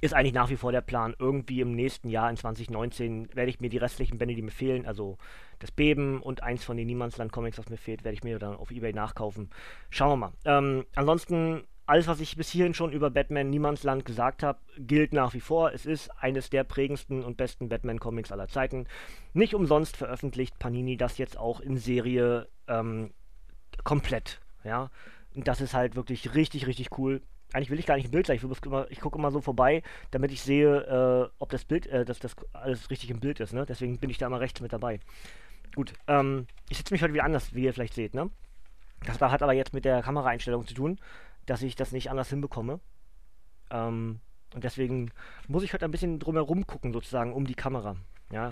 ist 0.01 0.13
eigentlich 0.13 0.34
nach 0.34 0.50
wie 0.50 0.56
vor 0.56 0.72
der 0.72 0.81
Plan, 0.81 1.16
irgendwie 1.19 1.62
im 1.62 1.75
nächsten 1.75 2.10
Jahr, 2.10 2.30
in 2.30 2.38
2019, 2.38 3.36
werde 3.36 3.50
ich 3.50 3.60
mir 3.60 3.69
die 3.69 3.78
restlichen 3.78 4.18
Bände, 4.18 4.36
die 4.36 4.42
mir 4.42 4.51
fehlen, 4.51 4.86
also 4.86 5.18
das 5.60 5.72
Beben 5.72 6.22
und 6.22 6.42
eins 6.42 6.63
von 6.63 6.78
den 6.78 6.88
Niemandsland-Comics, 6.88 7.57
was 7.57 7.69
mir 7.69 7.78
fehlt, 7.78 8.04
werde 8.04 8.16
ich 8.16 8.24
mir 8.24 8.40
dann 8.40 8.56
auf 8.56 8.72
Ebay 8.72 8.94
nachkaufen. 8.94 9.50
Schauen 9.90 10.12
wir 10.12 10.16
mal. 10.16 10.31
Ähm, 10.46 10.86
ansonsten, 10.96 11.63
alles, 11.86 12.07
was 12.07 12.22
ich 12.22 12.38
bis 12.38 12.50
hierhin 12.50 12.74
schon 12.74 12.94
über 12.94 13.10
Batman 13.10 13.50
Niemandsland 13.50 14.06
gesagt 14.06 14.42
habe, 14.42 14.60
gilt 14.78 15.12
nach 15.12 15.34
wie 15.34 15.42
vor. 15.42 15.74
Es 15.74 15.86
ist 15.86 16.10
eines 16.22 16.50
der 16.50 16.63
prägendsten 16.63 17.24
und 17.24 17.36
besten 17.36 17.68
Batman-Comics 17.68 18.31
aller 18.31 18.48
Zeiten. 18.48 18.86
Nicht 19.34 19.54
umsonst 19.54 19.98
veröffentlicht 19.98 20.60
Panini 20.60 20.96
das 20.96 21.18
jetzt 21.18 21.38
auch 21.38 21.60
in 21.60 21.78
Serie 21.78 22.48
ähm, 22.68 23.12
komplett. 23.84 24.40
Ja, 24.63 24.92
das 25.34 25.62
ist 25.62 25.74
halt 25.74 25.96
wirklich 25.96 26.36
richtig, 26.36 26.68
richtig 26.68 26.98
cool 26.98 27.22
eigentlich 27.54 27.69
will 27.69 27.80
ich 27.80 27.86
gar 27.86 27.96
nicht 27.96 28.07
ein 28.07 28.12
Bild 28.12 28.25
gleich, 28.25 28.44
ich, 28.44 28.62
ich 28.90 29.00
gucke 29.00 29.18
immer 29.18 29.31
so 29.31 29.42
vorbei, 29.42 29.81
damit 30.12 30.31
ich 30.31 30.42
sehe, 30.42 31.30
äh, 31.30 31.30
ob 31.40 31.50
das 31.50 31.66
Bild, 31.66 31.88
äh, 31.88 32.06
dass 32.06 32.19
das 32.19 32.36
alles 32.54 32.90
richtig 32.90 33.10
im 33.10 33.19
Bild 33.19 33.40
ist, 33.40 33.54
ne? 33.54 33.66
Deswegen 33.66 33.98
bin 33.98 34.10
ich 34.10 34.18
da 34.18 34.28
immer 34.28 34.40
rechts 34.40 34.62
mit 34.62 34.72
dabei. 34.72 35.00
Gut, 35.75 35.94
ähm, 36.08 36.48
ich 36.70 36.77
sitze 36.77 36.94
mich 36.94 37.01
heute 37.01 37.13
wieder 37.13 37.24
anders, 37.24 37.53
wie 37.53 37.63
ihr 37.63 37.74
vielleicht 37.74 37.94
seht, 37.94 38.13
ne? 38.13 38.29
Das 39.06 39.20
hat 39.20 39.41
aber 39.41 39.53
jetzt 39.53 39.74
mit 39.74 39.86
der 39.86 40.01
Kameraeinstellung 40.01 40.65
zu 40.68 40.74
tun, 40.74 41.00
dass 41.46 41.62
ich 41.62 41.75
das 41.75 41.91
nicht 41.91 42.10
anders 42.12 42.29
hinbekomme. 42.29 42.79
Ähm, 43.72 44.20
und 44.53 44.63
deswegen 44.63 45.12
muss 45.48 45.63
ich 45.63 45.74
heute 45.74 45.86
ein 45.86 45.91
bisschen 45.91 46.20
drumherum 46.20 46.68
gucken, 46.68 46.91
sozusagen, 46.91 47.34
um 47.34 47.46
die 47.46 47.56
Kamera. 47.56 47.96
Ja. 48.32 48.50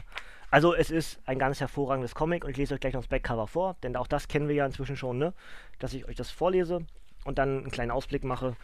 Also 0.50 0.74
es 0.74 0.89
ist 0.89 1.20
ein 1.25 1.39
ganz 1.39 1.60
hervorragendes 1.60 2.16
Comic 2.16 2.46
und 2.46 2.51
ich 2.51 2.58
lese 2.58 2.74
euch 2.74 2.80
gleich 2.80 2.94
noch 2.94 3.01
das 3.01 3.10
Backcover 3.10 3.48
vor, 3.48 3.75
denn 3.84 3.96
auch 3.98 4.08
das 4.08 4.27
kennen 4.27 4.48
wir 4.48 4.56
ja 4.56 4.66
inzwischen 4.66 4.96
schon, 4.96 5.18
ne? 5.18 5.34
Dass 5.80 5.94
ich 5.94 6.08
euch 6.08 6.16
das 6.16 6.32
vorlese 6.32 6.86
und 7.27 7.38
dann 7.38 7.60
einen 7.60 7.72
kleinen 7.72 7.91
Ausblick 7.91 8.24
mache, 8.24 8.55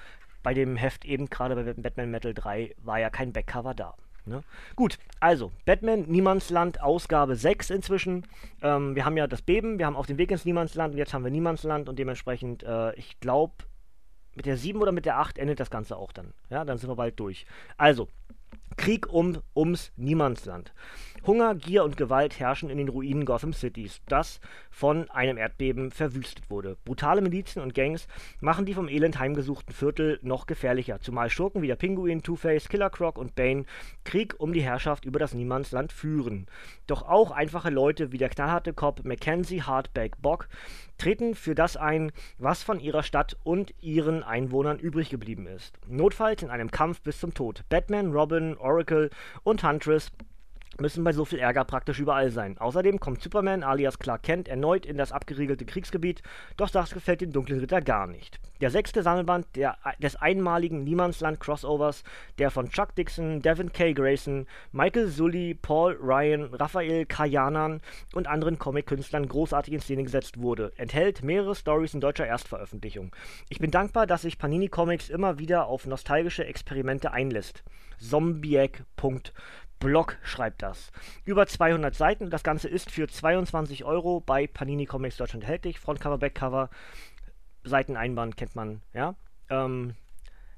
bei 0.42 0.54
dem 0.54 0.76
Heft 0.76 1.06
eben 1.06 1.30
gerade 1.30 1.56
bei 1.56 1.74
Batman 1.74 2.12
Metal 2.12 2.34
3 2.34 2.76
war 2.84 3.00
ja 3.00 3.10
kein 3.10 3.32
Backcover 3.32 3.74
da. 3.74 3.96
Ne? 4.26 4.42
Gut, 4.76 5.00
also 5.20 5.52
Batman 5.66 6.04
Niemandsland 6.04 6.82
Ausgabe 6.82 7.36
6 7.36 7.70
inzwischen. 7.72 8.26
Ähm, 8.62 8.96
wir 8.96 9.06
haben 9.06 9.18
ja 9.18 9.28
das 9.28 9.42
Beben, 9.42 9.80
wir 9.80 9.86
haben 9.86 9.96
auf 9.96 10.06
dem 10.06 10.18
Weg 10.18 10.32
ins 10.32 10.46
Niemandsland 10.46 10.94
und 10.94 10.98
jetzt 10.98 11.14
haben 11.14 11.24
wir 11.24 11.32
Niemandsland 11.32 11.90
und 11.90 12.00
dementsprechend, 12.00 12.64
äh, 12.64 12.94
ich 12.96 13.20
glaube, 13.20 13.54
mit 14.36 14.46
der 14.46 14.58
7 14.58 14.82
oder 14.82 14.92
mit 14.92 15.06
der 15.06 15.20
8 15.20 15.38
endet 15.38 15.60
das 15.60 15.70
Ganze 15.70 15.98
auch 15.98 16.12
dann. 16.12 16.34
Ja, 16.50 16.64
dann 16.64 16.78
sind 16.78 16.90
wir 16.90 16.96
bald 16.96 17.20
durch. 17.20 17.46
Also, 17.78 18.08
Krieg 18.78 19.12
um, 19.12 19.40
ums 19.56 19.92
Niemandsland. 19.98 20.74
Hunger, 21.26 21.56
Gier 21.56 21.86
und 21.86 21.96
Gewalt 21.96 22.38
herrschen 22.38 22.70
in 22.70 22.78
den 22.78 22.90
Ruinen 22.90 23.24
Gotham 23.24 23.54
Cities, 23.54 24.02
das 24.10 24.42
von 24.70 25.10
einem 25.10 25.38
Erdbeben 25.38 25.90
verwüstet 25.90 26.50
wurde. 26.50 26.76
Brutale 26.84 27.22
Milizen 27.22 27.62
und 27.62 27.74
Gangs 27.74 28.08
machen 28.42 28.66
die 28.66 28.74
vom 28.74 28.90
Elend 28.90 29.20
heimgesuchten 29.20 29.74
Viertel 29.74 30.20
noch 30.22 30.48
gefährlicher, 30.48 31.00
zumal 31.00 31.30
Schurken 31.30 31.62
wie 31.62 31.68
der 31.68 31.78
Pinguin, 31.78 32.24
Two-Face, 32.24 32.68
Killer 32.68 32.90
Croc 32.90 33.18
und 33.18 33.36
Bane 33.36 33.64
Krieg 34.04 34.36
um 34.38 34.52
die 34.52 34.62
Herrschaft 34.62 35.06
über 35.06 35.18
das 35.18 35.34
Niemandsland 35.34 35.94
führen. 35.94 36.48
Doch 36.88 37.04
auch 37.04 37.32
einfache 37.32 37.70
Leute 37.70 38.12
wie 38.12 38.18
der 38.18 38.30
knallharte 38.30 38.74
Cop 38.74 39.06
Mackenzie 39.06 39.62
Hardback 39.62 40.22
Bock 40.22 40.50
treten 40.98 41.36
für 41.36 41.56
das 41.56 41.78
ein, 41.78 42.12
was 42.38 42.64
von 42.64 42.82
ihrer 42.82 43.04
Stadt 43.04 43.38
und 43.44 43.74
ihren 43.82 44.24
Einwohnern 44.24 44.78
übrig 44.78 45.10
geblieben 45.10 45.48
ist. 45.48 45.80
Notfalls 45.88 46.44
in 46.44 46.50
einem 46.50 46.70
Kampf 46.70 47.02
bis 47.02 47.20
zum 47.20 47.34
Tod. 47.34 47.64
Batman, 47.70 48.12
Robin, 48.12 48.58
Oracle 48.58 49.10
und 49.44 49.64
Huntress 49.64 50.12
müssen 50.80 51.04
bei 51.04 51.14
so 51.14 51.26
viel 51.26 51.40
Ärger 51.40 51.66
praktisch 51.66 52.00
überall 52.00 52.32
sein. 52.32 52.58
Außerdem 52.58 53.00
kommt 53.00 53.22
Superman 53.22 53.64
alias 53.64 54.00
Clark 54.00 54.24
Kent 54.24 54.48
erneut 54.48 54.86
in 54.86 54.98
das 54.98 55.12
abgeriegelte 55.12 55.66
Kriegsgebiet, 55.66 56.22
doch 56.58 56.70
das 56.70 56.94
gefällt 56.94 57.22
dem 57.22 57.32
dunklen 57.32 57.60
Ritter 57.60 57.82
gar 57.82 58.08
nicht. 58.08 58.40
Der 58.64 58.72
sechste 58.72 59.04
Sammelband 59.04 59.46
der, 59.58 59.78
des 60.02 60.16
einmaligen 60.16 60.86
Niemandsland-Crossovers, 60.86 62.04
der 62.38 62.50
von 62.50 62.70
Chuck 62.70 62.96
Dixon, 62.96 63.42
Devin 63.42 63.74
K. 63.74 63.92
Grayson, 63.92 64.48
Michael 64.72 65.10
Sully, 65.10 65.54
Paul 65.54 65.98
Ryan, 66.02 66.46
Raphael 66.46 67.06
Kajanan 67.06 67.82
und 68.14 68.28
anderen 68.28 68.58
Comic-Künstlern 68.58 69.28
großartig 69.28 69.74
in 69.74 69.82
Szene 69.82 70.04
gesetzt 70.04 70.40
wurde, 70.40 70.72
enthält 70.78 71.26
mehrere 71.26 71.56
Stories 71.56 71.94
in 71.94 72.00
deutscher 72.00 72.26
Erstveröffentlichung. 72.26 73.14
Ich 73.50 73.60
bin 73.60 73.70
dankbar, 73.70 74.08
dass 74.08 74.22
sich 74.22 74.38
Panini 74.38 74.70
Comics 74.70 75.10
immer 75.10 75.40
wieder 75.40 75.66
auf 75.66 75.86
nostalgische 75.86 76.46
Experimente 76.46 77.12
einlässt. 77.12 77.66
Zombiac.blog 78.00 80.18
schreibt 80.24 80.62
das. 80.62 80.94
Über 81.26 81.48
200 81.48 81.94
Seiten. 81.94 82.30
Das 82.30 82.44
Ganze 82.44 82.70
ist 82.70 82.92
für 82.92 83.10
22 83.10 83.84
Euro 83.84 84.22
bei 84.22 84.48
Panini 84.48 84.86
Comics 84.86 85.18
Deutschland 85.18 85.44
erhältlich. 85.44 85.82
Frontcover, 85.82 86.18
Backcover. 86.18 86.70
Seiteneinband 87.64 88.38
kennt 88.38 88.56
man, 88.56 88.82
ja. 88.94 89.16
Ähm, 89.50 89.96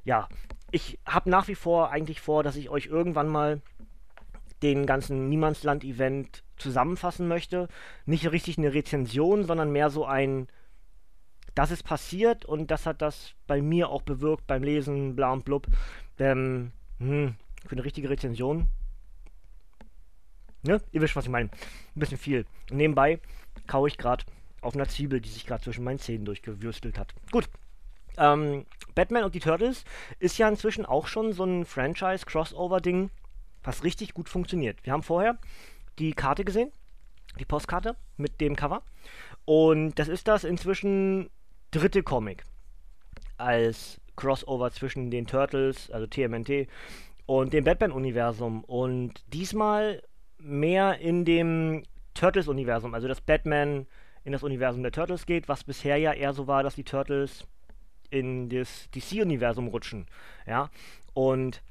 ja, 0.04 0.28
ich 0.72 1.00
habe 1.06 1.30
nach 1.30 1.48
wie 1.48 1.56
vor 1.56 1.90
eigentlich 1.90 2.22
vor, 2.22 2.44
dass 2.44 2.56
ich 2.56 2.70
euch 2.70 2.88
irgendwann 2.88 3.28
mal 3.28 3.62
den 4.62 4.86
ganzen 4.86 5.30
Niemandsland-Event 5.30 6.44
zusammenfassen 6.58 7.28
möchte. 7.28 7.68
Nicht 8.06 8.32
richtig 8.32 8.58
eine 8.58 8.74
Rezension, 8.74 9.46
sondern 9.46 9.72
mehr 9.72 9.90
so 9.90 10.06
ein, 10.06 10.48
das 11.54 11.72
ist 11.72 11.84
passiert 11.84 12.46
und 12.46 12.72
das 12.72 12.86
hat 12.86 13.02
das 13.02 13.34
bei 13.48 13.62
mir 13.62 13.90
auch 13.90 14.02
bewirkt 14.02 14.48
beim 14.48 14.64
Lesen, 14.64 15.16
bla 15.16 15.32
und 15.32 15.46
blub. 15.46 15.68
Ähm, 16.20 16.72
hm, 17.00 17.36
für 17.66 17.72
eine 17.74 17.84
richtige 17.84 18.10
Rezension. 18.10 18.70
Ne? 20.64 20.82
Ihr 20.92 21.02
wisst, 21.02 21.16
was 21.16 21.26
ich 21.26 21.32
meine. 21.32 21.50
Ein 21.50 22.00
bisschen 22.00 22.18
viel. 22.18 22.46
Und 22.72 22.78
nebenbei 22.78 23.20
kaue 23.68 23.88
ich 23.88 23.98
gerade 23.98 24.26
auf 24.66 24.76
einer 24.76 24.88
Zwiebel, 24.88 25.22
die 25.22 25.30
sich 25.30 25.46
gerade 25.46 25.64
zwischen 25.64 25.84
meinen 25.84 26.00
Zähnen 26.00 26.26
durchgewürstelt 26.26 26.98
hat. 26.98 27.14
Gut. 27.32 27.50
Ähm, 28.18 28.66
Batman 28.96 29.24
und 29.24 29.36
die 29.36 29.40
Turtles 29.40 29.84
ist 30.20 30.38
ja 30.38 30.48
inzwischen 30.48 30.86
auch 30.86 31.08
schon 31.08 31.34
so 31.34 31.44
ein 31.44 31.66
Franchise-Crossover-Ding, 31.66 33.10
was 33.64 33.84
richtig 33.84 34.14
gut 34.14 34.30
funktioniert. 34.30 34.78
Wir 34.84 34.94
haben 34.94 35.04
vorher 35.04 35.38
die 36.00 36.14
Karte 36.14 36.46
gesehen, 36.46 36.72
die 37.40 37.46
Postkarte 37.46 37.96
mit 38.18 38.40
dem 38.42 38.56
Cover. 38.56 38.84
Und 39.44 39.96
das 40.00 40.08
ist 40.08 40.28
das 40.28 40.44
inzwischen 40.44 41.30
dritte 41.72 42.04
Comic 42.04 42.44
als 43.38 44.00
Crossover 44.16 44.72
zwischen 44.72 45.12
den 45.12 45.28
Turtles, 45.28 45.92
also 45.92 46.08
TMNT, 46.08 46.68
und 47.26 47.54
dem 47.54 47.66
Batman-Universum. 47.66 48.64
Und 48.64 49.24
diesmal 49.34 50.02
mehr 50.40 51.00
in 51.00 51.26
dem 51.26 51.84
Turtles-Universum, 52.14 52.94
also 52.94 53.08
das 53.08 53.20
Batman 53.20 53.88
in 54.26 54.34
das 54.34 54.44
Universum 54.44 54.84
der 54.84 54.92
Turtles 54.92 55.26
geht, 55.26 55.48
was 55.48 55.64
bisher 55.64 55.98
ja 55.98 56.12
eher 56.12 56.34
so 56.34 56.48
war, 56.48 56.64
dass 56.64 56.76
die 56.76 56.84
Turtles 56.84 57.48
in 58.10 58.50
das 58.50 58.90
DC-Universum 58.92 59.68
rutschen. 59.68 60.08
Ja, 60.46 60.70
und 61.14 61.62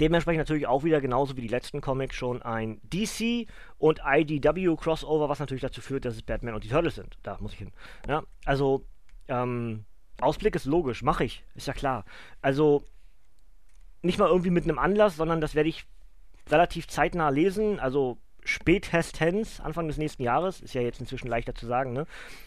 dementsprechend 0.00 0.38
natürlich 0.38 0.66
auch 0.66 0.84
wieder 0.84 1.00
genauso 1.00 1.36
wie 1.36 1.40
die 1.40 1.48
letzten 1.48 1.80
Comics 1.80 2.14
schon 2.14 2.42
ein 2.42 2.80
DC 2.82 3.48
und 3.78 4.00
IDW 4.04 4.76
Crossover, 4.76 5.28
was 5.28 5.40
natürlich 5.40 5.62
dazu 5.62 5.80
führt, 5.80 6.04
dass 6.04 6.14
es 6.14 6.22
Batman 6.22 6.54
und 6.54 6.64
die 6.64 6.68
Turtles 6.68 6.94
sind. 6.94 7.18
Da 7.22 7.38
muss 7.40 7.54
ich 7.54 7.58
hin. 7.58 7.72
Ja, 8.06 8.22
also 8.44 8.84
ähm, 9.28 9.84
Ausblick 10.20 10.54
ist 10.54 10.66
logisch, 10.66 11.02
mache 11.02 11.24
ich, 11.24 11.44
ist 11.54 11.66
ja 11.66 11.72
klar. 11.72 12.04
Also 12.42 12.84
nicht 14.02 14.18
mal 14.18 14.28
irgendwie 14.28 14.50
mit 14.50 14.64
einem 14.64 14.78
Anlass, 14.78 15.16
sondern 15.16 15.40
das 15.40 15.54
werde 15.54 15.70
ich 15.70 15.86
relativ 16.50 16.88
zeitnah 16.88 17.30
lesen. 17.30 17.80
Also 17.80 18.18
spätestens 18.46 19.60
Anfang 19.60 19.88
des 19.88 19.98
nächsten 19.98 20.22
Jahres, 20.22 20.60
ist 20.60 20.74
ja 20.74 20.80
jetzt 20.80 21.00
inzwischen 21.00 21.28
leichter 21.28 21.54
zu 21.54 21.66
sagen, 21.66 21.92
ne? 21.92 22.06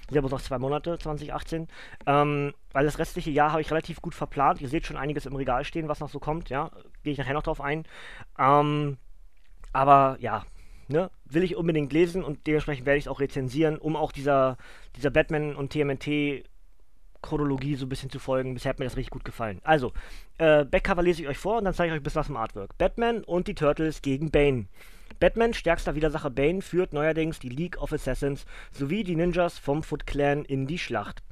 Sind 0.10 0.22
bloß 0.22 0.32
noch 0.32 0.41
zwei 0.41 0.58
Monate, 0.58 0.98
2018. 0.98 1.68
Ähm, 2.08 2.53
weil 2.72 2.86
das 2.86 2.98
restliche 2.98 3.29
Jahr 3.29 3.51
habe 3.51 3.62
ich 3.62 3.70
relativ 3.70 4.01
gut 4.01 4.15
verplant. 4.15 4.62
Ihr 4.62 4.70
seht 4.70 4.86
schon 4.86 4.98
einiges 4.98 5.25
im 5.25 5.36
Regal 5.36 5.63
stehen, 5.65 5.88
was 5.88 6.00
noch 6.00 6.10
so 6.10 6.20
kommt, 6.20 6.50
ja. 6.50 6.72
Gehe 7.03 7.13
ich 7.13 7.20
nachher 7.20 7.34
noch 7.34 7.44
drauf 7.44 7.62
ein. 7.62 7.86
Ähm, 8.38 8.98
aber 9.74 10.18
ja, 10.20 10.46
ne, 10.88 11.12
will 11.25 11.44
ich 11.44 11.56
unbedingt 11.56 11.94
lesen 11.94 12.24
und 12.24 12.48
dementsprechend 12.48 12.86
werde 12.86 12.98
ich 12.98 13.06
es 13.06 13.08
auch 13.08 13.20
rezensieren, 13.20 13.77
um 13.77 13.96
auch 13.96 14.12
dieser, 14.12 14.58
dieser 14.96 15.12
Batman 15.12 15.56
und 15.56 15.72
TMNT 15.72 16.46
Chronologie 17.22 17.75
so 17.75 17.86
ein 17.86 17.89
bisschen 17.89 18.10
zu 18.10 18.20
folgen. 18.20 18.53
Bisher 18.53 18.70
hat 18.70 18.79
mir 18.79 18.86
das 18.86 18.96
richtig 18.96 19.12
gut 19.12 19.25
gefallen. 19.25 19.60
Also, 19.63 19.91
äh, 20.38 20.63
Backcover 20.63 21.03
lese 21.03 21.22
ich 21.22 21.27
euch 21.27 21.38
vor 21.38 21.58
und 21.58 21.65
dann 21.65 21.74
zeige 21.74 21.94
ich 21.94 21.98
euch 21.98 22.03
bis 22.03 22.15
was 22.15 22.27
zum 22.27 22.38
Artwork. 22.38 22.77
Batman 22.77 23.24
und 23.24 23.48
die 23.48 23.56
Turtles 23.56 24.01
gegen 24.01 24.32
Bane. 24.32 24.68
Batman, 25.20 25.54
stärkster 25.54 25.96
Widersacher 25.96 26.30
Bane, 26.30 26.62
führt 26.62 26.94
neuerdings 26.94 27.40
die 27.40 27.50
League 27.50 27.78
of 27.82 27.92
Assassins 27.92 28.46
sowie 28.72 29.04
die 29.04 29.18
Ninjas 29.18 29.60
vom 29.60 29.84
Foot 29.84 30.08
Clan 30.08 30.46
in 30.46 30.66
die 30.66 30.80
Schlacht. 30.80 31.24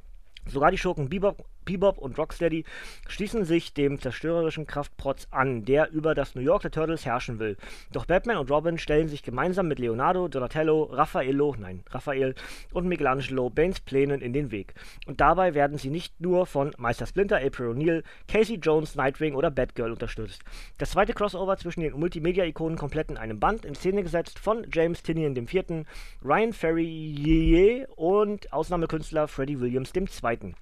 Sogar 0.44 0.70
die 0.70 0.76
Schurken 0.76 1.08
Bebop, 1.08 1.46
Bebop 1.68 1.98
und 1.98 2.16
Rocksteady 2.16 2.64
schließen 3.08 3.44
sich 3.44 3.74
dem 3.74 4.00
zerstörerischen 4.00 4.66
Kraftprotz 4.66 5.28
an, 5.30 5.66
der 5.66 5.90
über 5.90 6.14
das 6.14 6.34
New 6.34 6.40
York 6.40 6.62
der 6.62 6.70
Turtles 6.70 7.04
herrschen 7.04 7.38
will. 7.38 7.58
Doch 7.92 8.06
Batman 8.06 8.38
und 8.38 8.50
Robin 8.50 8.78
stellen 8.78 9.08
sich 9.08 9.22
gemeinsam 9.22 9.68
mit 9.68 9.78
Leonardo, 9.78 10.28
Donatello, 10.28 10.84
Raffaello, 10.84 11.56
nein, 11.58 11.82
Raphael 11.90 12.34
und 12.72 12.88
Michelangelo 12.88 13.50
Banes 13.50 13.80
Plänen 13.80 14.22
in 14.22 14.32
den 14.32 14.50
Weg. 14.50 14.72
Und 15.06 15.20
dabei 15.20 15.52
werden 15.52 15.76
sie 15.76 15.90
nicht 15.90 16.18
nur 16.22 16.46
von 16.46 16.72
Meister 16.78 17.06
Splinter, 17.06 17.36
April 17.36 17.68
O'Neil, 17.68 18.02
Casey 18.28 18.56
Jones, 18.56 18.94
Nightwing 18.94 19.34
oder 19.34 19.50
Batgirl 19.50 19.92
unterstützt. 19.92 20.42
Das 20.78 20.92
zweite 20.92 21.12
Crossover 21.12 21.58
zwischen 21.58 21.82
den 21.82 21.92
Multimedia-Ikonen 21.98 22.78
komplett 22.78 23.10
in 23.10 23.18
einem 23.18 23.38
Band, 23.38 23.66
in 23.66 23.74
Szene 23.74 24.02
gesetzt 24.02 24.38
von 24.38 24.66
James 24.72 25.02
Tinian 25.02 25.36
IV., 25.36 25.84
Ryan 26.24 26.52
Ferrier 26.54 27.88
und 27.96 28.50
Ausnahmekünstler 28.54 29.28
Freddie 29.28 29.60
Williams 29.60 29.92
II. 29.94 30.54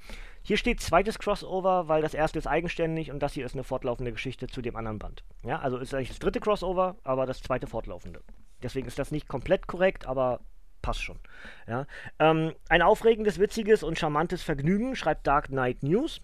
Hier 0.46 0.56
steht 0.56 0.80
zweites 0.80 1.18
Crossover, 1.18 1.88
weil 1.88 2.02
das 2.02 2.14
erste 2.14 2.38
ist 2.38 2.46
eigenständig 2.46 3.10
und 3.10 3.18
das 3.18 3.32
hier 3.32 3.44
ist 3.44 3.54
eine 3.54 3.64
fortlaufende 3.64 4.12
Geschichte 4.12 4.46
zu 4.46 4.62
dem 4.62 4.76
anderen 4.76 5.00
Band. 5.00 5.24
Ja, 5.42 5.58
also 5.58 5.76
ist 5.76 5.92
eigentlich 5.92 6.10
das 6.10 6.20
dritte 6.20 6.38
Crossover, 6.38 6.94
aber 7.02 7.26
das 7.26 7.42
zweite 7.42 7.66
fortlaufende. 7.66 8.22
Deswegen 8.62 8.86
ist 8.86 8.96
das 8.96 9.10
nicht 9.10 9.26
komplett 9.26 9.66
korrekt, 9.66 10.06
aber 10.06 10.38
passt 10.82 11.02
schon. 11.02 11.18
Ja, 11.66 11.88
ähm, 12.20 12.54
ein 12.68 12.80
aufregendes, 12.80 13.40
witziges 13.40 13.82
und 13.82 13.98
charmantes 13.98 14.44
Vergnügen, 14.44 14.94
schreibt 14.94 15.26
Dark 15.26 15.48
Knight 15.48 15.82
News. 15.82 16.20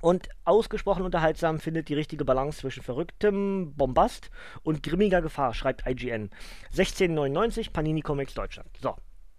Und 0.00 0.28
ausgesprochen 0.44 1.02
unterhaltsam 1.02 1.58
findet 1.58 1.88
die 1.88 1.94
richtige 1.94 2.24
Balance 2.24 2.60
zwischen 2.60 2.84
verrücktem 2.84 3.74
Bombast 3.74 4.30
und 4.62 4.84
grimmiger 4.84 5.20
Gefahr, 5.20 5.52
schreibt 5.52 5.84
IGN. 5.84 6.30
1699 6.66 7.72
Panini 7.72 8.02
Comics 8.02 8.34
Deutschland. 8.34 8.70
So, 8.80 8.94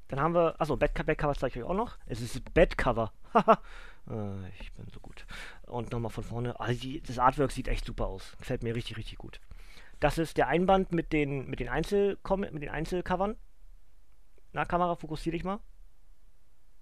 dann 0.10 0.20
haben 0.20 0.34
wir, 0.34 0.60
achso, 0.60 0.76
Backcover 0.76 1.36
zeige 1.36 1.60
ich 1.60 1.64
euch 1.64 1.70
auch 1.70 1.74
noch. 1.74 1.98
Es 2.06 2.20
ist 2.20 2.54
Backcover. 2.54 3.14
Äh, 4.10 4.50
ich 4.60 4.72
bin 4.74 4.88
so 4.94 5.00
gut. 5.00 5.26
Und 5.68 5.92
nochmal 5.92 6.12
von 6.12 6.24
vorne. 6.24 6.60
Also 6.60 6.80
die, 6.80 7.02
das 7.02 7.20
Artwork 7.20 7.52
sieht 7.52 7.68
echt 7.68 7.86
super 7.86 8.08
aus. 8.08 8.36
Gefällt 8.38 8.64
mir 8.64 8.76
richtig, 8.76 8.98
richtig 8.98 9.18
gut. 9.18 9.40
Das 10.00 10.18
ist 10.18 10.38
der 10.38 10.48
Einband 10.48 10.92
mit 10.92 11.12
den, 11.12 11.50
mit 11.50 11.60
den, 11.60 11.70
Einzel 11.70 12.18
mit 12.52 12.62
den 12.64 12.70
Einzelcovern. 12.70 13.36
Na, 14.54 14.66
Kamera, 14.66 14.96
fokussiere 14.96 15.34
dich 15.34 15.44
mal. 15.44 15.60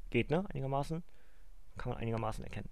Geht, 0.10 0.30
ne? 0.30 0.46
Einigermaßen. 0.50 1.04
Kann 1.78 1.92
man 1.92 2.02
einigermaßen 2.02 2.44
erkennen. 2.44 2.70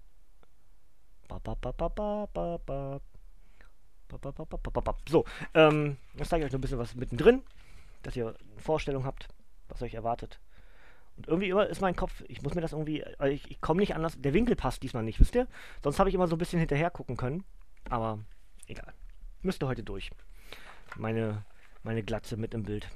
So, 5.08 5.24
ähm, 5.54 5.96
jetzt 6.14 6.28
zeige 6.28 6.44
ich 6.44 6.46
euch 6.46 6.52
noch 6.52 6.58
ein 6.58 6.62
bisschen 6.62 6.78
was 6.78 6.94
mittendrin, 6.94 7.42
dass 8.02 8.16
ihr 8.16 8.28
eine 8.28 8.60
Vorstellung 8.60 9.04
habt, 9.04 9.28
was 9.68 9.82
euch 9.82 9.94
erwartet. 9.94 10.40
Und 11.16 11.28
irgendwie 11.28 11.48
immer 11.48 11.66
ist 11.66 11.80
mein 11.80 11.96
Kopf, 11.96 12.22
ich 12.28 12.42
muss 12.42 12.54
mir 12.54 12.60
das 12.60 12.72
irgendwie, 12.72 13.04
also 13.04 13.32
ich, 13.32 13.50
ich 13.50 13.60
komme 13.60 13.80
nicht 13.80 13.94
anders, 13.94 14.20
der 14.20 14.34
Winkel 14.34 14.54
passt 14.54 14.82
diesmal 14.82 15.02
nicht, 15.02 15.18
wisst 15.18 15.34
ihr? 15.34 15.46
Sonst 15.82 15.98
habe 15.98 16.08
ich 16.08 16.14
immer 16.14 16.28
so 16.28 16.36
ein 16.36 16.38
bisschen 16.38 16.58
hinterher 16.58 16.90
gucken 16.90 17.16
können. 17.16 17.44
Aber 17.88 18.18
egal. 18.66 18.92
Müsste 19.42 19.66
heute 19.66 19.82
durch. 19.82 20.10
Meine, 20.96 21.44
meine 21.82 22.02
Glatze 22.02 22.36
mit 22.36 22.52
im 22.54 22.64
Bild. 22.64 22.90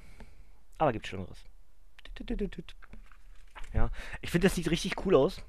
Aber 0.79 0.93
gibt 0.93 1.07
Schlimmeres. 1.07 1.45
Ja, 3.73 3.91
ich 4.21 4.31
finde, 4.31 4.47
das 4.47 4.55
sieht 4.55 4.71
richtig 4.71 5.05
cool 5.05 5.15
aus. 5.15 5.43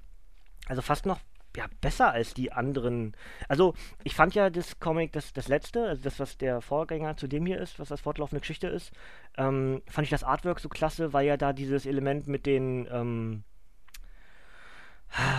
Also 0.67 0.81
fast 0.81 1.05
noch 1.05 1.19
ja, 1.55 1.65
besser 1.81 2.12
als 2.12 2.34
die 2.34 2.51
anderen. 2.51 3.15
Also, 3.48 3.74
ich 4.03 4.15
fand 4.15 4.36
ja 4.36 4.50
das 4.50 4.79
Comic, 4.79 5.12
das, 5.12 5.34
das 5.34 5.48
letzte, 5.48 5.86
also 5.88 6.01
das, 6.01 6.20
was 6.20 6.38
der 6.38 6.62
Vorgänger 6.62 7.17
zu 7.17 7.27
dem 7.27 7.46
hier 7.46 7.60
ist, 7.60 7.79
was 7.79 7.89
das 7.89 8.01
fortlaufende 8.01 8.39
Geschichte 8.41 8.67
ist, 8.67 8.91
ähm, 9.38 9.81
fand 9.88 10.05
ich 10.05 10.12
das 10.12 10.24
Artwork 10.24 10.60
so 10.60 10.70
klasse, 10.70 11.13
weil 11.13 11.25
ja 11.27 11.38
da 11.38 11.53
dieses 11.53 11.86
Element 11.86 12.27
mit 12.27 12.46
den, 12.46 12.88
ähm, 12.91 13.43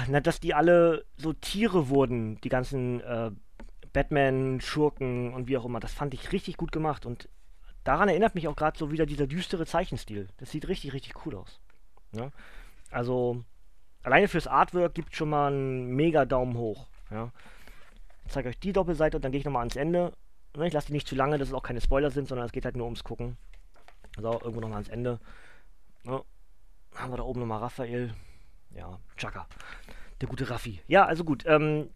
na, 0.09 0.21
dass 0.21 0.41
die 0.41 0.55
alle 0.55 1.05
so 1.17 1.33
Tiere 1.33 1.89
wurden, 1.89 2.41
die 2.43 2.51
ganzen 2.51 3.01
äh, 3.01 3.31
Batman, 3.93 4.61
Schurken 4.61 5.33
und 5.33 5.49
wie 5.49 5.57
auch 5.57 5.65
immer, 5.65 5.81
das 5.81 5.93
fand 5.93 6.15
ich 6.15 6.33
richtig 6.33 6.57
gut 6.57 6.73
gemacht 6.73 7.07
und 7.07 7.29
daran 7.85 8.09
erinnert 8.09 8.35
mich 8.35 8.49
auch 8.49 8.57
gerade 8.57 8.79
so 8.79 8.91
wieder 8.91 9.07
dieser 9.07 9.27
düstere 9.27 9.67
Zeichenstil. 9.67 10.29
Das 10.39 10.51
sieht 10.51 10.69
richtig, 10.69 10.93
richtig 10.93 11.27
cool 11.27 11.37
aus. 11.37 11.61
Ne? 12.13 12.31
Also, 12.91 13.45
alleine 14.03 14.29
fürs 14.29 14.47
Artwork 14.47 14.95
gibt 14.95 15.15
schon 15.15 15.31
mal 15.31 15.49
einen 15.49 15.95
mega 15.95 16.25
Daumen 16.25 16.57
hoch. 16.57 16.87
Ja. 17.11 17.31
Ich 18.27 18.33
zeige 18.33 18.49
euch 18.49 18.59
die 18.59 18.73
Doppelseite 18.73 19.17
und 19.17 19.25
dann 19.25 19.33
gehe 19.33 19.39
ich 19.39 19.45
nochmal 19.45 19.61
ans 19.61 19.77
Ende. 19.77 20.13
Ne, 20.57 20.67
ich 20.67 20.73
lasse 20.73 20.89
die 20.89 20.93
nicht 20.93 21.09
zu 21.09 21.15
lange, 21.15 21.39
dass 21.39 21.49
es 21.49 21.55
auch 21.55 21.63
keine 21.63 21.81
Spoiler 21.81 22.11
sind, 22.11 22.29
sondern 22.29 22.47
es 22.47 22.53
geht 22.53 22.65
halt 22.65 22.77
nur 22.77 22.87
ums 22.87 23.05
Gucken. 23.05 23.37
So, 24.19 24.33
irgendwo 24.33 24.61
nochmal 24.61 24.79
ans 24.79 24.89
Ende. 24.89 25.19
Ja. 26.05 26.23
Haben 26.95 27.13
wir 27.13 27.17
da 27.17 27.23
oben 27.23 27.41
nochmal 27.41 27.61
Raphael. 27.61 28.15
Ja, 28.71 28.99
Chaka. 29.17 29.47
Der 30.21 30.29
gute 30.29 30.49
Raffi. 30.49 30.81
Ja, 30.87 31.07
also 31.07 31.25
gut. 31.25 31.45
Ähm, 31.47 31.91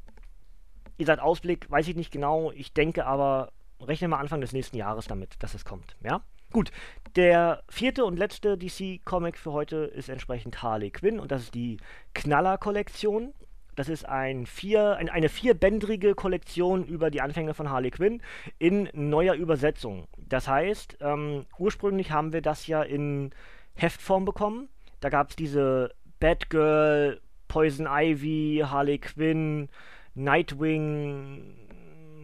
ihr 0.96 1.06
seid 1.06 1.20
Ausblick, 1.20 1.70
weiß 1.70 1.88
ich 1.88 1.96
nicht 1.96 2.10
genau. 2.10 2.50
Ich 2.52 2.72
denke 2.72 3.06
aber, 3.06 3.52
rechne 3.80 4.08
mal 4.08 4.18
Anfang 4.18 4.40
des 4.40 4.52
nächsten 4.52 4.76
Jahres 4.76 5.06
damit, 5.06 5.42
dass 5.42 5.54
es 5.54 5.64
kommt. 5.64 5.96
Ja? 6.02 6.22
Gut. 6.52 6.70
Der 7.16 7.62
vierte 7.70 8.04
und 8.04 8.18
letzte 8.18 8.58
DC-Comic 8.58 9.38
für 9.38 9.52
heute 9.52 9.76
ist 9.76 10.10
entsprechend 10.10 10.62
Harley 10.62 10.90
Quinn 10.90 11.18
und 11.18 11.32
das 11.32 11.44
ist 11.44 11.54
die 11.54 11.78
Knaller-Kollektion. 12.14 13.32
Das 13.74 13.88
ist 13.88 14.06
ein 14.06 14.46
vier, 14.46 14.96
ein, 14.96 15.08
eine 15.08 15.28
vierbändrige 15.28 16.14
Kollektion 16.14 16.84
über 16.84 17.10
die 17.10 17.22
Anfänge 17.22 17.54
von 17.54 17.70
Harley 17.70 17.90
Quinn 17.90 18.22
in 18.58 18.90
neuer 18.92 19.34
Übersetzung. 19.34 20.08
Das 20.16 20.46
heißt, 20.46 20.98
ähm, 21.00 21.46
ursprünglich 21.58 22.10
haben 22.10 22.32
wir 22.34 22.42
das 22.42 22.66
ja 22.66 22.82
in 22.82 23.30
Heftform 23.74 24.24
bekommen. 24.24 24.68
Da 25.00 25.08
gab 25.08 25.30
es 25.30 25.36
diese 25.36 25.94
Batgirl, 26.20 27.20
Poison 27.48 27.86
Ivy, 27.88 28.64
Harley 28.66 28.98
Quinn, 28.98 29.68
Nightwing, 30.14 31.65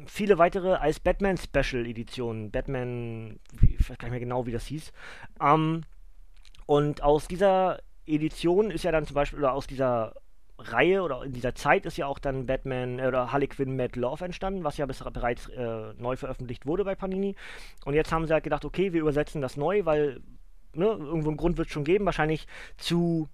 viele 0.07 0.39
weitere 0.39 0.75
als 0.75 1.01
Batman 1.01 1.37
Special 1.37 1.87
Editionen. 1.87 2.51
Batman, 2.51 3.39
ich 3.61 3.89
weiß 3.89 3.99
gar 3.99 4.09
nicht 4.09 4.13
mehr 4.13 4.21
genau, 4.21 4.47
wie 4.47 4.53
das 4.53 4.67
hieß. 4.67 4.93
Ähm, 5.41 5.83
und 6.67 7.03
aus 7.03 7.29
dieser 7.29 7.81
Edition 8.07 8.71
ist 8.71 8.85
ja 8.85 8.93
dann 8.93 9.07
zum 9.07 9.15
Beispiel, 9.15 9.39
oder 9.39 9.53
aus 9.53 9.67
dieser 9.67 10.15
Reihe 10.59 11.03
oder 11.03 11.25
in 11.25 11.33
dieser 11.33 11.55
Zeit 11.55 11.87
ist 11.87 11.97
ja 11.97 12.07
auch 12.07 12.19
dann 12.19 12.47
Batman 12.47 12.99
äh, 12.99 13.07
oder 13.07 13.33
Harley 13.33 13.49
Quinn 13.49 13.77
Mad 13.77 13.99
Love 13.99 14.25
entstanden, 14.25 14.65
was 14.65 14.77
ja 14.77 14.87
bis, 14.87 15.03
bereits 15.03 15.49
äh, 15.49 15.93
neu 15.99 16.17
veröffentlicht 16.17 16.67
wurde 16.67 16.85
bei 16.85 16.95
Panini. 16.95 17.37
Und 17.85 17.95
jetzt 17.95 18.13
haben 18.13 18.27
sie 18.27 18.33
halt 18.33 18.45
gedacht, 18.45 18.65
okay, 18.65 18.93
wir 18.93 19.01
übersetzen 19.01 19.43
das 19.43 19.57
neu, 19.57 19.85
weil 19.85 20.21
ne, 20.75 20.87
irgendwo 20.87 21.29
einen 21.29 21.37
Grund 21.37 21.59
wird 21.59 21.69
es 21.69 21.73
schon 21.73 21.85
geben, 21.85 22.07
wahrscheinlich 22.07 22.47
zu, 22.77 23.29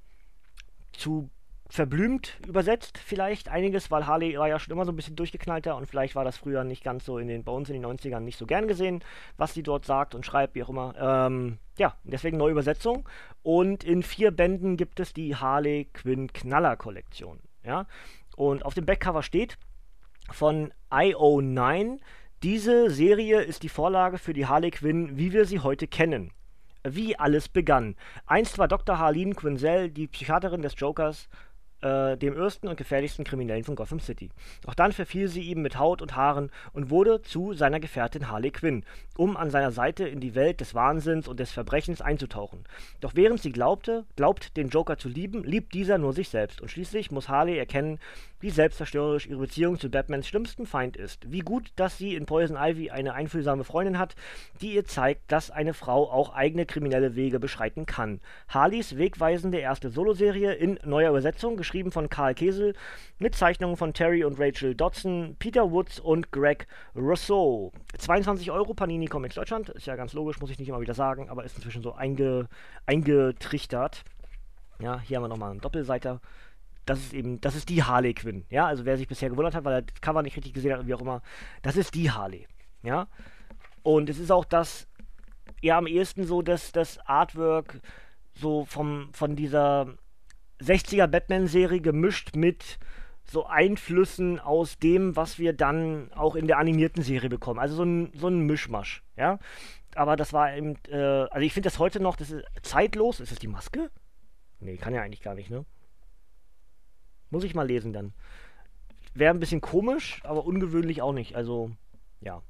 zu 0.93 1.31
verblümt 1.69 2.39
übersetzt 2.47 2.97
vielleicht 2.99 3.49
einiges, 3.51 3.91
weil 3.91 4.07
Harley 4.07 4.39
war 4.39 4.49
ja 4.49 4.59
schon 4.59 4.73
immer 4.73 4.87
so 4.87 4.93
ein 4.93 4.97
bisschen 4.97 5.17
durchgeknallter 5.17 5.77
und 5.77 5.87
vielleicht 5.87 6.15
war 6.15 6.25
das 6.25 6.39
früher 6.39 6.65
nicht 6.65 6.83
ganz 6.83 7.05
so 7.05 7.19
in 7.19 7.29
den, 7.29 7.45
bei 7.45 7.53
uns 7.53 7.69
in 7.69 7.81
den 7.81 7.85
90ern 7.85 8.21
nicht 8.21 8.39
so 8.39 8.47
gern 8.47 8.69
gesehen, 8.69 9.05
was 9.37 9.53
sie 9.53 9.63
dort 9.63 9.85
sagt 9.85 10.15
und 10.15 10.25
schreibt, 10.25 10.55
wie 10.55 10.63
auch 10.63 10.71
immer. 10.71 10.95
Ähm, 10.99 11.59
ja, 11.77 11.95
deswegen 12.05 12.39
neue 12.39 12.53
Übersetzung. 12.53 13.07
Und 13.43 13.85
in 13.85 14.03
vier 14.03 14.31
Bänden 14.31 14.77
gibt 14.77 14.99
es 14.99 15.13
die 15.13 15.37
Harley 15.37 15.89
Quinn 15.93 16.33
Knaller 16.33 16.77
Kollektion. 16.77 17.39
Ja? 17.65 17.87
Und 18.35 18.65
auf 18.65 18.75
dem 18.75 18.87
Backcover 18.87 19.23
steht 19.23 19.59
von 20.31 20.73
IO9, 20.91 21.99
diese 22.43 22.91
Serie 22.91 23.41
ist 23.41 23.63
die 23.63 23.69
Vorlage 23.69 24.17
für 24.17 24.33
die 24.33 24.47
Harley 24.47 24.71
Quinn, 24.71 25.19
wie 25.19 25.33
wir 25.33 25.45
sie 25.45 25.61
heute 25.61 25.87
kennen. 25.87 26.31
Wie 26.85 27.19
alles 27.19 27.49
begann. 27.49 27.97
Einst 28.27 28.59
war 28.59 28.69
Dr. 28.69 28.99
Harleen 28.99 29.35
Quinzel 29.35 29.91
die 29.91 30.07
Psychiaterin 30.07 30.63
des 30.63 30.75
Jokers 30.79 31.29
äh, 31.81 32.17
dem 32.17 32.37
ersten 32.37 32.69
und 32.69 32.77
gefährlichsten 32.77 33.25
Kriminellen 33.25 33.65
von 33.65 33.77
Gotham 33.77 34.01
City. 34.01 34.31
Doch 34.63 34.75
dann 34.75 34.93
verfiel 34.93 35.29
sie 35.29 35.43
ihm 35.43 35.63
mit 35.63 35.79
Haut 35.79 36.03
und 36.03 36.17
Haaren 36.17 36.51
und 36.73 36.91
wurde 36.91 37.23
zu 37.23 37.53
seiner 37.55 37.81
Gefährtin 37.81 38.29
Harley 38.29 38.51
Quinn, 38.51 38.85
um 39.17 39.37
an 39.37 39.51
seiner 39.51 39.73
Seite 39.73 40.07
in 40.09 40.21
die 40.21 40.35
Welt 40.35 40.61
des 40.61 40.75
Wahnsinns 40.75 41.29
und 41.29 41.41
des 41.41 41.53
Verbrechens 41.53 42.01
einzutauchen. 42.01 42.65
Doch 43.01 43.15
während 43.15 43.41
sie 43.41 43.53
glaubte, 43.53 44.05
glaubt, 44.17 44.57
den 44.57 44.69
Joker 44.69 44.99
zu 44.99 45.09
lieben, 45.09 45.45
liebt 45.45 45.75
dieser 45.75 45.99
nur 45.99 46.13
sich 46.13 46.29
selbst 46.29 46.61
und 46.61 46.71
schließlich 46.71 47.11
muss 47.11 47.29
Harley 47.29 47.59
erkennen, 47.59 47.99
wie 48.41 48.51
selbstzerstörerisch 48.51 49.27
ihre 49.27 49.41
Beziehung 49.41 49.79
zu 49.79 49.91
Batmans 49.91 50.29
schlimmstem 50.29 50.67
Feind 50.67 50.97
ist. 50.97 51.31
Wie 51.31 51.41
gut, 51.41 51.73
dass 51.77 51.99
sie 51.99 52.15
in 52.15 52.27
Poison 52.27 52.57
Ivy 52.57 52.91
eine 52.91 53.15
einfühlsame 53.15 53.65
Freundin 53.65 53.99
hat, 53.99 54.15
die 54.61 54.75
ihr 54.75 54.85
zeigt, 54.85 55.33
dass 55.33 55.51
eine 55.51 55.75
Frau 55.75 56.11
auch 56.11 56.35
eigene 56.35 56.67
kriminelle 56.67 57.17
Wege 57.17 57.41
beschreiten 57.41 57.87
kann. 57.87 58.21
Harleys 58.49 58.97
wegweisende 58.97 59.59
erste 59.59 59.91
Soloserie 59.91 60.53
in 60.53 60.79
neuer 60.85 61.11
Übersetzung, 61.11 61.57
geschrieben 61.69 61.93
von 61.93 62.09
Karl 62.09 62.35
Kesel, 62.35 62.75
mit 63.19 63.35
Zeichnungen 63.35 63.77
von 63.77 63.93
Terry 63.93 64.25
und 64.25 64.41
Rachel 64.41 64.75
Dodson, 64.75 65.37
Peter 65.39 65.71
Woods 65.71 66.01
und 66.01 66.33
Greg 66.33 66.67
Rousseau. 66.97 67.73
22 67.99 68.51
Euro 68.51 68.73
Panini 68.73 69.05
Comics 69.07 69.35
Deutschland, 69.35 69.69
ist 69.69 69.87
ja 69.87 69.95
ganz 69.95 70.15
logisch, 70.15 70.41
muss 70.41 70.51
ich 70.51 70.59
nicht 70.59 70.69
immer 70.69 70.81
wieder 70.81 70.95
sagen, 70.95 71.29
aber 71.29 71.45
ist 71.45 71.57
inzwischen 71.57 71.83
so 71.83 71.93
einge, 71.93 72.49
eingetrichtert. 72.87 74.03
Ja, 74.81 75.01
hier 75.01 75.19
haben 75.19 75.25
wir 75.25 75.29
nochmal 75.29 75.51
einen 75.51 75.61
Doppelseiter 75.61 76.21
das 76.87 77.01
ist 77.01 77.13
eben, 77.13 77.39
das 77.43 77.55
ist 77.55 77.69
die 77.69 77.83
Harley 77.83 78.15
Quinn. 78.15 78.47
Ja, 78.49 78.67
also 78.67 78.87
wer 78.87 78.97
sich 78.97 79.07
bisher 79.07 79.29
gewundert 79.29 79.55
hat, 79.55 79.65
weil 79.65 79.75
er 79.75 79.83
das 79.83 80.01
Cover 80.01 80.23
nicht 80.23 80.37
richtig 80.37 80.55
gesehen 80.55 80.73
hat 80.73 80.81
und 80.81 80.87
wie 80.87 80.95
auch 80.95 81.03
immer, 81.03 81.21
das 81.61 81.77
ist 81.77 81.95
die 81.95 82.11
Harley. 82.11 82.47
Ja. 82.83 83.09
Und 83.83 84.09
es 84.09 84.19
ist 84.19 84.31
auch 84.31 84.47
das, 84.47 84.89
ja, 85.61 85.77
am 85.77 85.87
ehesten 85.87 86.25
so, 86.25 86.41
dass 86.41 86.73
das 86.73 86.99
Artwork 87.07 87.81
so 88.35 88.65
vom, 88.65 89.11
von 89.13 89.37
dieser 89.37 89.95
60er 90.61 91.07
Batman-Serie 91.07 91.81
gemischt 91.81 92.35
mit 92.35 92.79
so 93.31 93.47
Einflüssen 93.47 94.41
aus 94.41 94.79
dem, 94.79 95.15
was 95.15 95.39
wir 95.39 95.53
dann 95.53 96.11
auch 96.15 96.35
in 96.35 96.47
der 96.47 96.59
animierten 96.59 97.03
Serie 97.03 97.29
bekommen. 97.29 97.61
Also 97.61 97.77
so 97.77 97.85
ein, 97.85 98.11
so 98.15 98.29
ein 98.29 98.47
Mischmasch, 98.47 99.03
ja. 99.17 99.39
Aber 99.95 100.17
das 100.17 100.33
war 100.33 100.57
eben, 100.57 100.77
äh, 100.89 100.97
also 100.97 101.41
ich 101.41 101.53
finde 101.53 101.69
das 101.69 101.79
heute 101.79 102.01
noch, 102.01 102.17
das 102.17 102.31
ist 102.31 102.45
zeitlos. 102.63 103.21
Ist 103.21 103.33
das 103.33 103.39
die 103.39 103.49
Maske? 103.49 103.91
Nee, 104.61 104.77
kann 104.77 104.95
ja 104.95 105.03
eigentlich 105.03 105.23
gar 105.23 105.35
nicht, 105.35 105.51
ne? 105.51 105.65
Muss 107.31 107.45
ich 107.45 107.55
mal 107.55 107.67
lesen 107.67 107.93
dann. 107.93 108.13
Wäre 109.15 109.35
ein 109.35 109.41
bisschen 109.41 109.61
komisch, 109.61 110.21
aber 110.25 110.45
ungewöhnlich 110.45 111.03
auch 111.03 111.13
nicht. 111.13 111.37
Also, 111.37 111.71
ja. 112.21 112.43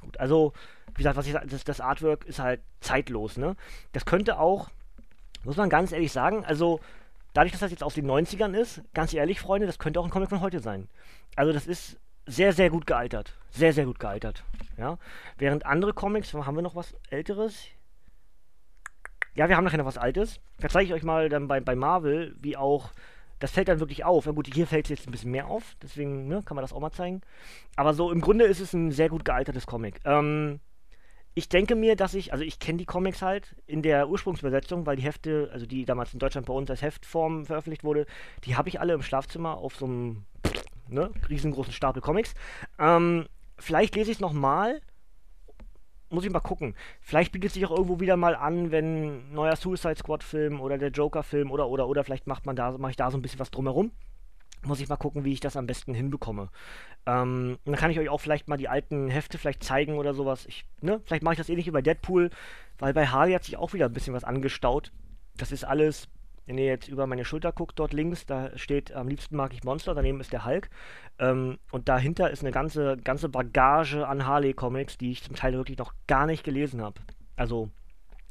Gut. 0.00 0.18
Also, 0.18 0.52
wie 0.94 0.98
gesagt, 0.98 1.16
was 1.16 1.26
ich 1.26 1.34
das, 1.34 1.64
das 1.64 1.80
Artwork 1.80 2.24
ist 2.24 2.38
halt 2.38 2.60
zeitlos, 2.80 3.36
ne? 3.36 3.56
Das 3.92 4.04
könnte 4.04 4.38
auch, 4.38 4.70
muss 5.44 5.56
man 5.56 5.68
ganz 5.68 5.92
ehrlich 5.92 6.12
sagen, 6.12 6.44
also 6.44 6.80
dadurch, 7.32 7.52
dass 7.52 7.60
das 7.60 7.70
jetzt 7.70 7.82
aus 7.82 7.94
den 7.94 8.06
90ern 8.06 8.54
ist, 8.54 8.82
ganz 8.94 9.14
ehrlich, 9.14 9.40
Freunde, 9.40 9.66
das 9.66 9.78
könnte 9.78 10.00
auch 10.00 10.04
ein 10.04 10.10
Comic 10.10 10.28
von 10.28 10.40
heute 10.40 10.60
sein. 10.60 10.88
Also 11.36 11.52
das 11.52 11.66
ist 11.66 11.98
sehr, 12.26 12.52
sehr 12.52 12.70
gut 12.70 12.86
gealtert. 12.86 13.36
Sehr, 13.50 13.72
sehr 13.72 13.84
gut 13.84 13.98
gealtert. 13.98 14.44
Ja. 14.76 14.98
Während 15.38 15.66
andere 15.66 15.92
Comics, 15.92 16.32
haben 16.34 16.56
wir 16.56 16.62
noch 16.62 16.76
was 16.76 16.94
Älteres? 17.10 17.66
Ja, 19.34 19.48
wir 19.48 19.56
haben 19.56 19.64
nachher 19.64 19.78
noch 19.78 19.86
was 19.86 19.98
Altes. 19.98 20.40
Da 20.58 20.68
zeige 20.68 20.86
ich 20.86 20.92
euch 20.92 21.02
mal 21.02 21.28
dann 21.28 21.48
bei, 21.48 21.60
bei 21.60 21.74
Marvel, 21.74 22.36
wie 22.40 22.56
auch 22.56 22.90
das 23.42 23.50
fällt 23.50 23.68
dann 23.68 23.80
wirklich 23.80 24.04
auf. 24.04 24.26
Ja 24.26 24.32
gut, 24.32 24.48
hier 24.52 24.68
fällt 24.68 24.86
es 24.86 24.90
jetzt 24.90 25.08
ein 25.08 25.10
bisschen 25.10 25.32
mehr 25.32 25.48
auf, 25.48 25.74
deswegen 25.82 26.28
ne, 26.28 26.42
kann 26.44 26.54
man 26.54 26.62
das 26.62 26.72
auch 26.72 26.80
mal 26.80 26.92
zeigen. 26.92 27.22
Aber 27.74 27.92
so 27.92 28.12
im 28.12 28.20
Grunde 28.20 28.44
ist 28.44 28.60
es 28.60 28.72
ein 28.72 28.92
sehr 28.92 29.08
gut 29.08 29.24
gealtertes 29.24 29.66
Comic. 29.66 30.00
Ähm, 30.04 30.60
ich 31.34 31.48
denke 31.48 31.74
mir, 31.74 31.96
dass 31.96 32.14
ich, 32.14 32.32
also 32.32 32.44
ich 32.44 32.58
kenne 32.58 32.78
die 32.78 32.84
Comics 32.84 33.22
halt 33.22 33.56
in 33.66 33.82
der 33.82 34.08
Ursprungsübersetzung, 34.08 34.86
weil 34.86 34.96
die 34.96 35.02
Hefte, 35.02 35.50
also 35.52 35.66
die 35.66 35.84
damals 35.84 36.12
in 36.12 36.18
Deutschland 36.18 36.46
bei 36.46 36.52
uns 36.52 36.70
als 36.70 36.82
Heftform 36.82 37.46
veröffentlicht 37.46 37.84
wurde, 37.84 38.06
die 38.44 38.56
habe 38.56 38.68
ich 38.68 38.80
alle 38.80 38.92
im 38.92 39.02
Schlafzimmer 39.02 39.56
auf 39.56 39.76
so 39.76 39.86
einem 39.86 40.24
ne, 40.88 41.10
riesengroßen 41.28 41.72
Stapel 41.72 42.02
Comics. 42.02 42.34
Ähm, 42.78 43.26
vielleicht 43.58 43.94
lese 43.96 44.10
ich 44.10 44.16
es 44.18 44.20
nochmal 44.20 44.80
muss 46.12 46.24
ich 46.24 46.30
mal 46.30 46.40
gucken. 46.40 46.74
Vielleicht 47.00 47.32
bietet 47.32 47.48
es 47.48 47.54
sich 47.54 47.64
auch 47.64 47.70
irgendwo 47.70 47.98
wieder 47.98 48.16
mal 48.16 48.36
an, 48.36 48.70
wenn 48.70 49.32
neuer 49.32 49.56
Suicide 49.56 49.96
Squad 49.96 50.22
Film 50.22 50.60
oder 50.60 50.78
der 50.78 50.90
Joker 50.90 51.22
Film 51.22 51.50
oder 51.50 51.68
oder 51.68 51.88
oder 51.88 52.04
vielleicht 52.04 52.26
macht 52.26 52.46
man 52.46 52.54
da 52.54 52.72
mache 52.72 52.90
ich 52.90 52.96
da 52.96 53.10
so 53.10 53.16
ein 53.16 53.22
bisschen 53.22 53.40
was 53.40 53.50
drumherum. 53.50 53.92
Muss 54.64 54.80
ich 54.80 54.88
mal 54.88 54.96
gucken, 54.96 55.24
wie 55.24 55.32
ich 55.32 55.40
das 55.40 55.56
am 55.56 55.66
besten 55.66 55.92
hinbekomme. 55.92 56.48
Ähm, 57.06 57.58
dann 57.64 57.74
kann 57.74 57.90
ich 57.90 57.98
euch 57.98 58.08
auch 58.08 58.20
vielleicht 58.20 58.48
mal 58.48 58.56
die 58.56 58.68
alten 58.68 59.08
Hefte 59.08 59.38
vielleicht 59.38 59.64
zeigen 59.64 59.98
oder 59.98 60.14
sowas. 60.14 60.46
Ich, 60.46 60.64
ne? 60.80 61.00
Vielleicht 61.04 61.24
mache 61.24 61.34
ich 61.34 61.38
das 61.38 61.48
ähnlich 61.48 61.66
wie 61.66 61.72
bei 61.72 61.82
Deadpool, 61.82 62.30
weil 62.78 62.94
bei 62.94 63.06
Harley 63.06 63.32
hat 63.32 63.44
sich 63.44 63.56
auch 63.56 63.72
wieder 63.72 63.86
ein 63.86 63.92
bisschen 63.92 64.14
was 64.14 64.24
angestaut. 64.24 64.92
Das 65.36 65.50
ist 65.50 65.64
alles 65.64 66.08
wenn 66.46 66.58
ihr 66.58 66.66
jetzt 66.66 66.88
über 66.88 67.06
meine 67.06 67.24
Schulter 67.24 67.52
guckt, 67.52 67.78
dort 67.78 67.92
links, 67.92 68.26
da 68.26 68.56
steht, 68.58 68.92
am 68.92 69.08
liebsten 69.08 69.36
mag 69.36 69.52
ich 69.52 69.64
Monster, 69.64 69.94
daneben 69.94 70.20
ist 70.20 70.32
der 70.32 70.44
Hulk. 70.44 70.70
Ähm, 71.18 71.58
und 71.70 71.88
dahinter 71.88 72.30
ist 72.30 72.42
eine 72.42 72.50
ganze, 72.50 72.96
ganze 72.96 73.28
Bagage 73.28 74.06
an 74.06 74.26
Harley-Comics, 74.26 74.98
die 74.98 75.12
ich 75.12 75.22
zum 75.22 75.36
Teil 75.36 75.52
wirklich 75.52 75.78
noch 75.78 75.94
gar 76.06 76.26
nicht 76.26 76.42
gelesen 76.42 76.82
habe. 76.82 77.00
Also 77.36 77.70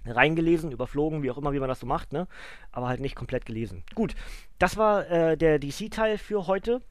reingelesen, 0.06 0.72
überflogen, 0.72 1.24
wie 1.24 1.32
auch 1.32 1.38
immer, 1.38 1.54
wie 1.54 1.60
man 1.60 1.70
das 1.70 1.80
so 1.80 1.86
macht, 1.86 2.14
ne? 2.14 2.28
Aber 2.72 2.88
halt 2.88 3.00
nicht 3.00 3.16
komplett 3.16 3.46
gelesen. 3.46 3.84
Gut, 3.96 4.16
das 4.60 4.78
war 4.78 5.10
äh, 5.10 5.38
der 5.38 5.60
DC-Teil 5.60 6.18
für 6.18 6.48
heute 6.48 6.82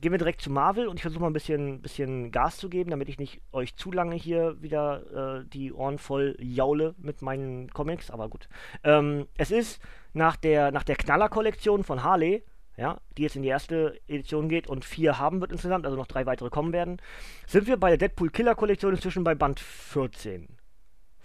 gehen 0.00 0.12
wir 0.12 0.18
direkt 0.18 0.40
zu 0.40 0.50
Marvel 0.50 0.86
und 0.86 0.96
ich 0.96 1.02
versuche 1.02 1.22
mal 1.22 1.28
ein 1.28 1.32
bisschen, 1.32 1.82
bisschen 1.82 2.30
Gas 2.30 2.56
zu 2.56 2.68
geben, 2.68 2.90
damit 2.90 3.08
ich 3.08 3.18
nicht 3.18 3.40
euch 3.52 3.76
zu 3.76 3.90
lange 3.90 4.14
hier 4.14 4.60
wieder 4.62 5.40
äh, 5.40 5.44
die 5.48 5.72
Ohren 5.72 5.98
voll 5.98 6.36
jaule 6.38 6.94
mit 6.98 7.22
meinen 7.22 7.70
Comics, 7.70 8.10
aber 8.10 8.28
gut. 8.28 8.48
Ähm, 8.84 9.26
es 9.36 9.50
ist 9.50 9.80
nach 10.12 10.36
der, 10.36 10.70
nach 10.70 10.84
der 10.84 10.96
Knaller-Kollektion 10.96 11.84
von 11.84 12.04
Harley, 12.04 12.44
ja, 12.76 13.00
die 13.16 13.22
jetzt 13.22 13.34
in 13.34 13.42
die 13.42 13.48
erste 13.48 13.98
Edition 14.06 14.48
geht 14.48 14.68
und 14.68 14.84
vier 14.84 15.18
haben 15.18 15.40
wird 15.40 15.50
insgesamt, 15.50 15.84
also 15.84 15.96
noch 15.96 16.06
drei 16.06 16.26
weitere 16.26 16.48
kommen 16.48 16.72
werden, 16.72 16.98
sind 17.46 17.66
wir 17.66 17.76
bei 17.76 17.88
der 17.88 17.98
Deadpool 17.98 18.30
Killer 18.30 18.54
Kollektion 18.54 18.94
inzwischen 18.94 19.24
bei 19.24 19.34
Band 19.34 19.58
14. 19.58 20.57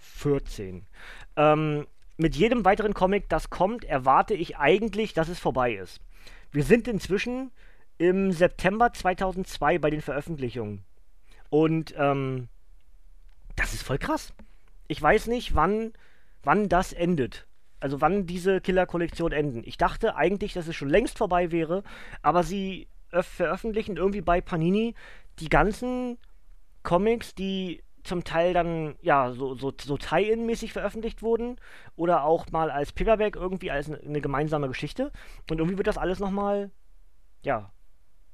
14. 0.04 0.86
Ähm, 1.36 1.86
mit 2.16 2.36
jedem 2.36 2.64
weiteren 2.64 2.94
Comic, 2.94 3.28
das 3.28 3.50
kommt, 3.50 3.84
erwarte 3.84 4.34
ich 4.34 4.56
eigentlich, 4.56 5.14
dass 5.14 5.28
es 5.28 5.38
vorbei 5.38 5.74
ist. 5.74 6.00
Wir 6.52 6.62
sind 6.62 6.86
inzwischen 6.86 7.50
im 7.98 8.32
September 8.32 8.92
2002 8.92 9.78
bei 9.78 9.90
den 9.90 10.00
Veröffentlichungen. 10.00 10.84
Und 11.50 11.94
ähm, 11.96 12.48
das 13.56 13.74
ist 13.74 13.82
voll 13.82 13.98
krass. 13.98 14.32
Ich 14.88 15.00
weiß 15.00 15.26
nicht, 15.28 15.54
wann, 15.54 15.92
wann 16.42 16.68
das 16.68 16.92
endet. 16.92 17.46
also 17.80 18.00
wann 18.00 18.26
diese 18.26 18.62
Killer-Kollektion 18.62 19.32
enden. 19.32 19.62
Ich 19.66 19.76
dachte 19.76 20.16
eigentlich, 20.16 20.54
dass 20.54 20.68
es 20.68 20.74
schon 20.74 20.88
längst 20.88 21.18
vorbei 21.18 21.52
wäre, 21.52 21.82
aber 22.22 22.42
sie 22.42 22.88
veröffentlichen 23.10 23.96
irgendwie 23.98 24.22
bei 24.22 24.40
Panini 24.40 24.94
die 25.38 25.48
ganzen 25.48 26.18
Comics, 26.82 27.34
die 27.34 27.83
zum 28.04 28.24
Teil 28.24 28.52
dann, 28.52 28.94
ja, 29.02 29.32
so, 29.32 29.54
so, 29.54 29.72
so 29.80 29.96
Tie-In-mäßig 29.96 30.72
veröffentlicht 30.72 31.22
wurden 31.22 31.56
oder 31.96 32.24
auch 32.24 32.50
mal 32.50 32.70
als 32.70 32.92
Paperback 32.92 33.36
irgendwie 33.36 33.70
als 33.70 33.90
eine, 33.90 34.20
gemeinsame 34.20 34.68
Geschichte. 34.68 35.10
Und 35.50 35.58
irgendwie 35.58 35.78
wird 35.78 35.86
das 35.86 35.98
alles 35.98 36.20
nochmal, 36.20 36.70
ja, 37.42 37.72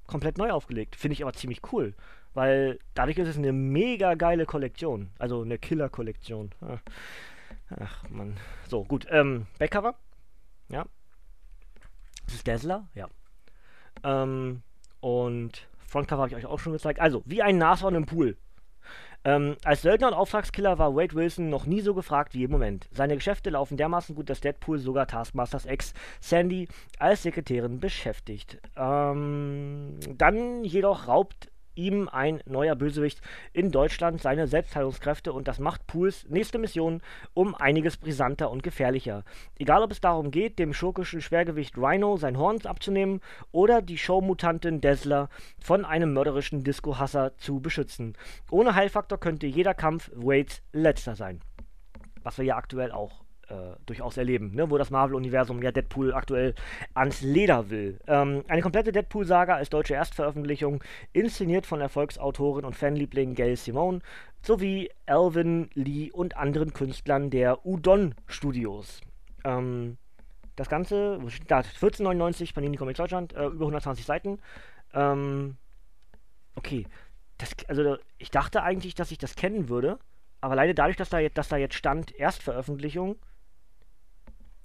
komplett 0.06 0.38
neu 0.38 0.50
aufgelegt. 0.50 0.96
Finde 0.96 1.14
ich 1.14 1.22
aber 1.22 1.33
ziemlich 1.33 1.61
cool, 1.72 1.94
weil 2.35 2.78
dadurch 2.94 3.18
ist 3.18 3.28
es 3.28 3.38
eine 3.38 3.52
mega 3.52 4.14
geile 4.14 4.44
Kollektion. 4.44 5.11
Also 5.18 5.42
eine 5.42 5.59
Killer-Kollektion. 5.59 6.50
Ach, 7.78 8.09
Mann. 8.09 8.37
So, 8.68 8.85
gut. 8.85 9.06
Ähm, 9.11 9.46
Backcover. 9.59 9.94
Ja. 10.68 10.85
Das 12.24 12.35
ist 12.35 12.48
Dazzler, 12.48 12.88
ja. 12.94 13.09
Ähm, 14.02 14.62
und 15.00 15.68
Frontcover 15.87 16.22
habe 16.22 16.30
ich 16.30 16.37
euch 16.37 16.46
auch 16.46 16.59
schon 16.59 16.72
gezeigt. 16.72 17.00
Also, 17.00 17.22
wie 17.26 17.42
ein 17.42 17.59
Nashorn 17.59 17.94
im 17.94 18.06
Pool. 18.06 18.37
Ähm, 19.24 19.56
als 19.64 19.83
Söldner 19.83 20.09
und 20.09 20.14
Auftragskiller 20.14 20.78
war 20.78 20.94
Wade 20.94 21.14
Wilson 21.14 21.50
noch 21.50 21.66
nie 21.66 21.80
so 21.80 21.94
gefragt 21.94 22.35
wie 22.35 22.44
im 22.44 22.50
Moment. 22.50 22.88
Seine 22.90 23.14
Geschäfte 23.14 23.50
laufen 23.50 23.76
dermaßen 23.76 24.14
gut, 24.14 24.30
dass 24.30 24.40
Deadpool 24.40 24.78
sogar 24.78 25.06
Taskmasters 25.06 25.66
Ex 25.66 25.92
Sandy 26.20 26.68
als 26.98 27.22
Sekretärin 27.22 27.80
beschäftigt. 27.80 28.59
Ähm, 28.76 29.98
dann 30.16 30.64
jedoch 30.64 31.09
raubt 31.09 31.50
ihm 31.74 32.09
ein 32.09 32.40
neuer 32.46 32.76
Bösewicht 32.76 33.20
in 33.52 33.70
Deutschland 33.70 34.20
seine 34.20 34.46
Selbstheilungskräfte 34.46 35.33
und 35.33 35.48
das 35.48 35.59
macht 35.59 35.87
Pools 35.87 36.26
nächste 36.28 36.59
Mission 36.59 37.02
um 37.35 37.54
einiges 37.54 37.96
brisanter 37.96 38.50
und 38.50 38.62
gefährlicher. 38.62 39.24
Egal 39.59 39.83
ob 39.83 39.92
es 39.92 40.00
darum 40.00 40.30
geht, 40.30 40.59
dem 40.59 40.72
schurkischen 40.72 41.20
Schwergewicht 41.20 41.76
Rhino 41.76 42.16
sein 42.16 42.38
Horn 42.38 42.61
abzunehmen 42.64 43.20
oder 43.52 43.83
die 43.83 43.98
Showmutantin 43.98 44.80
Dazzler 44.80 45.28
von 45.61 45.85
einem 45.85 46.12
mörderischen 46.12 46.64
Disco-Hasser 46.64 47.37
zu 47.38 47.61
beschützen. 47.61 48.16
Ohne 48.50 48.74
Heilfaktor 48.74 49.18
könnte 49.18 49.46
jeder 49.46 49.74
Kampf 49.74 50.11
Wades 50.14 50.62
letzter 50.72 51.14
sein. 51.14 51.40
Was 52.22 52.38
wir 52.38 52.44
ja 52.44 52.56
aktuell 52.56 52.92
auch 52.92 53.24
äh, 53.50 53.76
durchaus 53.86 54.16
erleben, 54.16 54.54
ne? 54.54 54.70
wo 54.70 54.78
das 54.78 54.90
Marvel-Universum 54.90 55.62
ja 55.62 55.72
Deadpool 55.72 56.14
aktuell 56.14 56.54
ans 56.94 57.20
Leder 57.20 57.70
will. 57.70 57.98
Ähm, 58.06 58.44
eine 58.48 58.62
komplette 58.62 58.92
Deadpool-Saga 58.92 59.54
als 59.54 59.70
deutsche 59.70 59.94
Erstveröffentlichung, 59.94 60.82
inszeniert 61.12 61.66
von 61.66 61.80
Erfolgsautorin 61.80 62.64
und 62.64 62.76
Fanliebling 62.76 63.34
Gail 63.34 63.56
Simone 63.56 64.00
sowie 64.42 64.90
Alvin 65.06 65.68
Lee 65.74 66.10
und 66.10 66.36
anderen 66.36 66.72
Künstlern 66.72 67.30
der 67.30 67.66
Udon 67.66 68.14
Studios. 68.26 69.00
Ähm, 69.44 69.98
das 70.56 70.68
Ganze, 70.68 71.18
da 71.46 71.58
1499 71.58 72.54
Panini 72.54 72.76
Comics 72.76 72.98
Deutschland, 72.98 73.32
äh, 73.34 73.46
über 73.46 73.64
120 73.64 74.04
Seiten. 74.04 74.38
Ähm, 74.94 75.56
okay, 76.54 76.86
das, 77.38 77.54
also 77.68 77.96
ich 78.18 78.30
dachte 78.30 78.62
eigentlich, 78.62 78.94
dass 78.94 79.10
ich 79.10 79.18
das 79.18 79.36
kennen 79.36 79.68
würde, 79.68 79.98
aber 80.40 80.54
leider 80.54 80.74
dadurch, 80.74 80.96
dass 80.96 81.08
da, 81.08 81.18
jetzt, 81.18 81.38
dass 81.38 81.48
da 81.48 81.56
jetzt 81.56 81.74
stand 81.74 82.14
Erstveröffentlichung, 82.14 83.16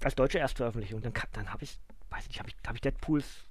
als 0.02 0.14
deutsche 0.14 0.38
Erstveröffentlichung. 0.38 1.00
Dann, 1.02 1.12
dann 1.32 1.52
habe 1.52 1.64
ich, 1.64 1.78
weiß 2.10 2.28
nicht, 2.28 2.38
habe 2.38 2.48
ich, 2.48 2.56
hab 2.66 2.74
ich 2.74 2.80
Deadpools 2.80 3.46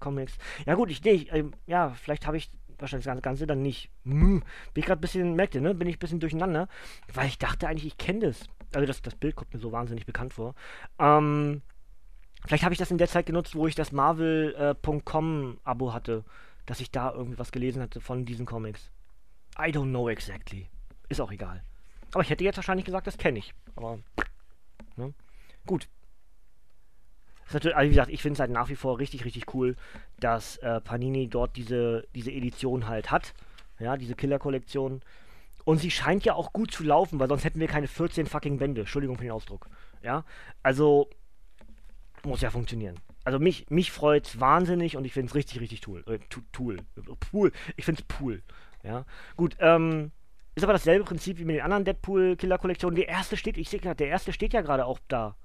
Comics. 0.00 0.38
Ja 0.66 0.74
gut, 0.74 0.90
ich, 0.90 1.02
nee, 1.02 1.12
ich 1.12 1.32
äh, 1.32 1.44
ja, 1.66 1.90
vielleicht 1.90 2.26
habe 2.26 2.36
ich 2.36 2.50
wahrscheinlich 2.78 3.06
das 3.06 3.22
Ganze 3.22 3.46
dann 3.46 3.62
nicht. 3.62 3.90
Hm, 4.04 4.40
bin 4.72 4.80
ich 4.80 4.86
gerade 4.86 4.98
ein 4.98 5.02
bisschen, 5.02 5.34
merkt 5.34 5.54
ihr, 5.54 5.60
ne? 5.60 5.74
Bin 5.74 5.88
ich 5.88 5.96
ein 5.96 6.00
bisschen 6.00 6.20
durcheinander, 6.20 6.68
weil 7.12 7.26
ich 7.26 7.38
dachte 7.38 7.68
eigentlich, 7.68 7.86
ich 7.86 7.98
kenne 7.98 8.20
das. 8.20 8.46
Also 8.74 8.86
das, 8.86 9.02
das 9.02 9.14
Bild 9.14 9.36
kommt 9.36 9.52
mir 9.52 9.60
so 9.60 9.72
wahnsinnig 9.72 10.06
bekannt 10.06 10.34
vor. 10.34 10.54
Ähm, 10.98 11.62
vielleicht 12.46 12.64
habe 12.64 12.74
ich 12.74 12.78
das 12.78 12.90
in 12.90 12.98
der 12.98 13.08
Zeit 13.08 13.26
genutzt, 13.26 13.54
wo 13.54 13.66
ich 13.66 13.74
das 13.74 13.92
Marvel.com 13.92 15.58
äh, 15.64 15.90
hatte, 15.90 16.24
dass 16.66 16.80
ich 16.80 16.90
da 16.90 17.12
irgendwas 17.12 17.50
gelesen 17.50 17.82
hatte 17.82 18.00
von 18.00 18.24
diesen 18.24 18.46
Comics. 18.46 18.90
I 19.58 19.70
don't 19.70 19.88
know 19.88 20.08
exactly. 20.08 20.68
Ist 21.08 21.20
auch 21.20 21.32
egal. 21.32 21.64
Aber 22.12 22.22
ich 22.22 22.30
hätte 22.30 22.44
jetzt 22.44 22.56
wahrscheinlich 22.56 22.84
gesagt, 22.84 23.06
das 23.06 23.18
kenne 23.18 23.38
ich. 23.38 23.54
Aber, 23.74 23.98
ne? 24.96 25.14
Gut. 25.68 25.86
also 27.52 27.68
wie 27.68 27.88
gesagt, 27.90 28.10
ich 28.10 28.22
finde 28.22 28.32
es 28.34 28.40
halt 28.40 28.50
nach 28.50 28.70
wie 28.70 28.74
vor 28.74 28.98
richtig, 28.98 29.26
richtig 29.26 29.54
cool, 29.54 29.76
dass 30.18 30.56
äh, 30.58 30.80
Panini 30.80 31.28
dort 31.28 31.56
diese, 31.56 32.08
diese 32.14 32.32
Edition 32.32 32.88
halt 32.88 33.10
hat. 33.10 33.34
Ja, 33.78 33.96
diese 33.98 34.14
Killer-Kollektion. 34.14 35.02
Und 35.64 35.78
sie 35.78 35.90
scheint 35.90 36.24
ja 36.24 36.32
auch 36.32 36.54
gut 36.54 36.72
zu 36.72 36.82
laufen, 36.82 37.20
weil 37.20 37.28
sonst 37.28 37.44
hätten 37.44 37.60
wir 37.60 37.68
keine 37.68 37.86
14 37.86 38.26
fucking 38.26 38.58
Bände. 38.58 38.80
Entschuldigung 38.80 39.16
für 39.18 39.24
den 39.24 39.32
Ausdruck. 39.32 39.68
Ja, 40.02 40.24
also 40.62 41.10
muss 42.24 42.40
ja 42.40 42.50
funktionieren. 42.50 42.98
Also 43.24 43.38
mich, 43.38 43.68
mich 43.68 43.92
freut 43.92 44.26
es 44.26 44.40
wahnsinnig 44.40 44.96
und 44.96 45.04
ich 45.04 45.12
finde 45.12 45.28
es 45.28 45.34
richtig, 45.34 45.60
richtig 45.60 45.86
cool. 45.86 46.02
Äh, 46.06 46.18
Tool. 46.50 46.78
Pool. 47.30 47.52
Ich 47.76 47.84
finde 47.84 48.00
es 48.00 48.08
Pool. 48.08 48.42
Ja, 48.82 49.04
gut, 49.36 49.54
ähm, 49.60 50.12
ist 50.54 50.64
aber 50.64 50.72
dasselbe 50.72 51.04
Prinzip 51.04 51.38
wie 51.38 51.44
mit 51.44 51.56
den 51.56 51.62
anderen 51.62 51.84
Deadpool-Killer-Kollektionen. 51.84 52.96
Der 52.96 53.08
erste 53.08 53.36
steht, 53.36 53.58
ich 53.58 53.68
sehe 53.68 53.80
gerade, 53.80 53.96
der 53.96 54.08
erste 54.08 54.32
steht 54.32 54.54
ja 54.54 54.60
gerade 54.60 54.86
auch 54.86 54.98
da. 55.08 55.36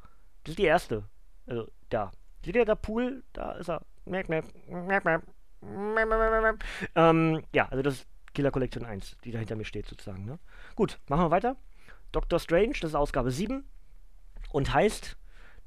Das 0.44 0.52
ist 0.52 0.60
die 0.60 0.66
erste. 0.66 1.04
Also, 1.46 1.68
da. 1.90 2.12
Seht 2.44 2.56
ihr 2.56 2.66
da 2.66 2.76
Pool? 2.76 3.24
Da 3.34 3.54
ist 3.54 3.70
er. 3.70 3.82
Ähm, 6.96 7.44
ja, 7.54 7.68
also 7.70 7.82
das 7.82 7.96
ist 7.96 8.08
Killer 8.34 8.52
Collection 8.52 8.86
1, 8.86 9.18
die 9.24 9.32
da 9.32 9.40
hinter 9.40 9.56
mir 9.56 9.66
steht 9.66 9.88
sozusagen. 9.88 10.26
Ne? 10.26 10.40
Gut, 10.76 11.00
machen 11.08 11.26
wir 11.26 11.32
weiter. 11.32 11.56
Doctor 12.12 12.40
Strange, 12.40 12.74
das 12.82 12.92
ist 12.92 12.96
Ausgabe 12.96 13.32
7 13.32 13.64
und 14.52 14.74
heißt 14.74 15.18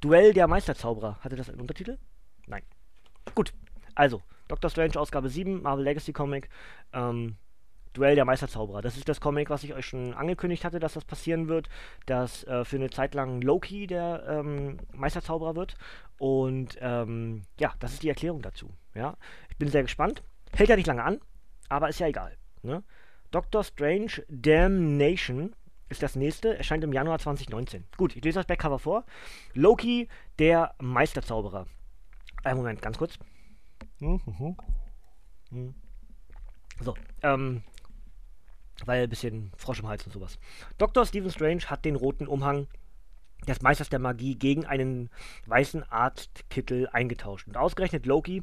Duell 0.01 0.35
der 0.35 0.47
Meisterzauberer. 0.47 1.19
Hatte 1.21 1.37
das 1.37 1.49
einen 1.49 1.61
Untertitel? 1.61 1.99
Nein. 2.47 2.63
Gut, 3.35 3.55
also 3.95 4.23
Doctor 4.49 4.71
Strange 4.71 5.01
Ausgabe 5.01 5.29
7, 5.29 5.63
Marvel 5.63 5.85
Legacy 5.85 6.13
Comic. 6.13 6.49
Ähm, 6.93 7.37
Duell 7.97 8.15
der 8.15 8.27
Meisterzauberer. 8.27 8.83
Das 8.83 8.99
ist 8.99 9.09
das 9.09 9.21
Comic, 9.21 9.49
was 9.49 9.65
ich 9.65 9.73
euch 9.73 9.87
schon 9.87 10.13
angekündigt 10.13 10.67
hatte, 10.67 10.79
dass 10.79 10.93
das 10.93 11.05
passieren 11.07 11.49
wird, 11.49 11.71
dass 12.05 12.45
äh, 12.45 12.63
für 12.67 12.77
eine 12.77 12.91
Zeit 12.91 13.15
lang 13.15 13.41
Loki 13.41 13.87
der 13.87 14.23
ähm, 14.29 14.77
Meisterzauberer 14.93 15.57
wird. 15.57 15.77
Und 16.19 16.77
ähm, 16.83 17.43
ja, 17.59 17.73
das 17.79 17.95
ist 17.95 18.03
die 18.03 18.11
Erklärung 18.11 18.43
dazu. 18.43 18.71
Ja? 18.95 19.17
Ich 19.49 19.57
bin 19.57 19.69
sehr 19.69 19.83
gespannt. 19.83 20.23
Hält 20.53 20.69
ja 20.69 20.77
nicht 20.77 20.87
lange 20.87 21.05
an, 21.05 21.21
aber 21.71 21.89
ist 21.89 21.99
ja 21.99 22.07
egal. 22.07 22.37
Ne? 22.63 22.83
Doctor 23.31 23.65
Strange 23.65 24.23
Damnation 24.29 25.55
ist 25.89 26.03
das 26.03 26.17
nächste, 26.17 26.57
erscheint 26.59 26.85
im 26.85 26.93
Januar 26.93 27.19
2019. 27.19 27.85
Gut, 27.97 28.15
ich 28.15 28.23
lese 28.23 28.41
das 28.41 28.47
Backcover 28.47 28.79
vor. 28.79 29.05
Loki, 29.55 30.09
der 30.39 30.75
Meisterzauberer. 30.81 31.67
Einen 32.45 32.59
Moment, 32.59 32.83
ganz 32.83 32.99
kurz. 32.99 33.19
Hm, 34.01 34.21
hm, 34.25 34.57
hm. 35.51 35.75
So, 36.81 36.95
ähm, 37.23 37.63
weil 38.85 39.05
ein 39.05 39.09
bisschen 39.09 39.53
Frosch 39.57 39.81
im 39.81 39.89
Hals 39.89 40.05
und 40.05 40.13
sowas. 40.13 40.39
Dr. 40.79 41.07
Stephen 41.07 41.31
Strange 41.31 41.63
hat 41.67 41.85
den 41.85 41.97
roten 41.97 42.27
Umhang 42.27 42.67
des 43.47 43.63
Meisters 43.63 43.89
der 43.89 43.99
Magie 43.99 44.35
gegen 44.35 44.67
einen 44.67 45.11
weißen 45.47 45.85
Arztkittel 45.85 46.89
eingetauscht. 46.89 47.47
Und 47.47 47.57
ausgerechnet 47.57 48.07
Loki 48.07 48.43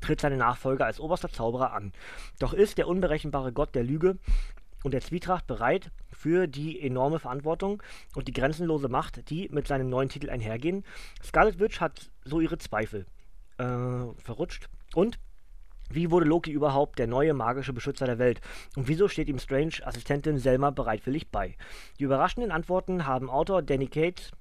tritt 0.00 0.20
seine 0.20 0.36
Nachfolger 0.36 0.86
als 0.86 1.00
oberster 1.00 1.30
Zauberer 1.30 1.72
an. 1.72 1.92
Doch 2.38 2.52
ist 2.52 2.78
der 2.78 2.88
unberechenbare 2.88 3.52
Gott 3.52 3.74
der 3.74 3.84
Lüge 3.84 4.18
und 4.84 4.92
der 4.92 5.00
Zwietracht 5.00 5.46
bereit 5.46 5.90
für 6.12 6.46
die 6.46 6.80
enorme 6.80 7.18
Verantwortung 7.18 7.82
und 8.14 8.28
die 8.28 8.32
grenzenlose 8.32 8.88
Macht, 8.88 9.28
die 9.30 9.48
mit 9.50 9.66
seinem 9.66 9.88
neuen 9.88 10.08
Titel 10.08 10.30
einhergehen. 10.30 10.84
Scarlet 11.22 11.58
Witch 11.58 11.80
hat 11.80 12.10
so 12.24 12.40
ihre 12.40 12.58
Zweifel 12.58 13.06
äh, 13.58 13.64
verrutscht 14.18 14.68
und 14.94 15.18
wie 15.90 16.10
wurde 16.10 16.26
Loki 16.26 16.50
überhaupt 16.50 16.98
der 16.98 17.06
neue 17.06 17.34
magische 17.34 17.72
Beschützer 17.72 18.06
der 18.06 18.18
Welt? 18.18 18.40
Und 18.76 18.88
wieso 18.88 19.08
steht 19.08 19.28
ihm 19.28 19.38
Strange 19.38 19.74
Assistentin 19.84 20.38
Selma 20.38 20.70
bereitwillig 20.70 21.30
bei? 21.30 21.56
Die 21.98 22.04
überraschenden 22.04 22.52
Antworten 22.52 23.06
haben 23.06 23.30
Autor 23.30 23.62
Danny 23.62 23.86
Cates, 23.86 24.32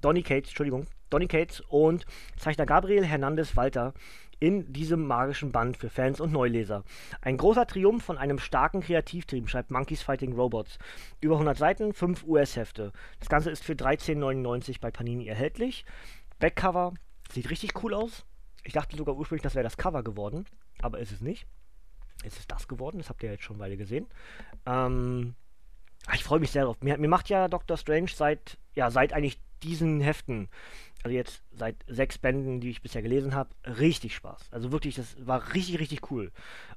Donny 0.00 0.22
Cates, 0.22 0.50
Entschuldigung, 0.50 0.86
Donny 1.08 1.26
Cates 1.26 1.60
und 1.68 2.04
Zeichner 2.36 2.66
Gabriel 2.66 3.04
Hernandez 3.04 3.56
Walter 3.56 3.94
in 4.38 4.72
diesem 4.72 5.06
magischen 5.06 5.52
Band 5.52 5.76
für 5.76 5.90
Fans 5.90 6.20
und 6.20 6.32
Neuleser. 6.32 6.82
Ein 7.20 7.36
großer 7.36 7.66
Triumph 7.66 8.02
von 8.02 8.16
einem 8.16 8.38
starken 8.38 8.80
Kreativteam, 8.80 9.46
schreibt 9.46 9.70
Monkeys 9.70 10.02
Fighting 10.02 10.32
Robots. 10.32 10.78
Über 11.20 11.34
100 11.34 11.58
Seiten, 11.58 11.92
5 11.92 12.24
US-Hefte. 12.24 12.92
Das 13.18 13.28
Ganze 13.28 13.50
ist 13.50 13.64
für 13.64 13.74
13,99 13.74 14.80
bei 14.80 14.90
Panini 14.90 15.26
erhältlich. 15.26 15.84
Backcover 16.38 16.94
sieht 17.30 17.50
richtig 17.50 17.82
cool 17.82 17.92
aus. 17.92 18.24
Ich 18.64 18.72
dachte 18.72 18.96
sogar 18.96 19.16
ursprünglich, 19.16 19.42
das 19.42 19.54
wäre 19.54 19.64
das 19.64 19.76
Cover 19.76 20.02
geworden 20.02 20.46
aber 20.82 20.98
ist 20.98 21.12
es 21.12 21.20
nicht. 21.20 21.46
Es 22.22 22.38
ist 22.38 22.50
das 22.50 22.68
geworden, 22.68 22.98
das 22.98 23.08
habt 23.08 23.22
ihr 23.22 23.30
jetzt 23.30 23.44
schon 23.44 23.58
weiter 23.58 23.76
gesehen. 23.76 24.06
Ähm, 24.66 25.34
ah, 26.06 26.14
ich 26.14 26.24
freue 26.24 26.40
mich 26.40 26.50
sehr 26.50 26.64
drauf. 26.64 26.76
Mir, 26.80 26.98
mir, 26.98 27.08
macht 27.08 27.28
ja 27.30 27.48
Doctor 27.48 27.76
Strange 27.76 28.10
seit, 28.14 28.58
ja, 28.74 28.90
seit 28.90 29.12
eigentlich 29.12 29.40
diesen 29.62 30.00
Heften, 30.00 30.48
also 31.02 31.14
jetzt 31.14 31.42
seit 31.52 31.76
sechs 31.86 32.18
Bänden, 32.18 32.60
die 32.60 32.70
ich 32.70 32.82
bisher 32.82 33.02
gelesen 33.02 33.34
habe, 33.34 33.50
richtig 33.64 34.14
Spaß. 34.14 34.48
Also 34.50 34.72
wirklich, 34.72 34.96
das 34.96 35.16
war 35.26 35.54
richtig, 35.54 35.80
richtig 35.80 36.10
cool. 36.10 36.30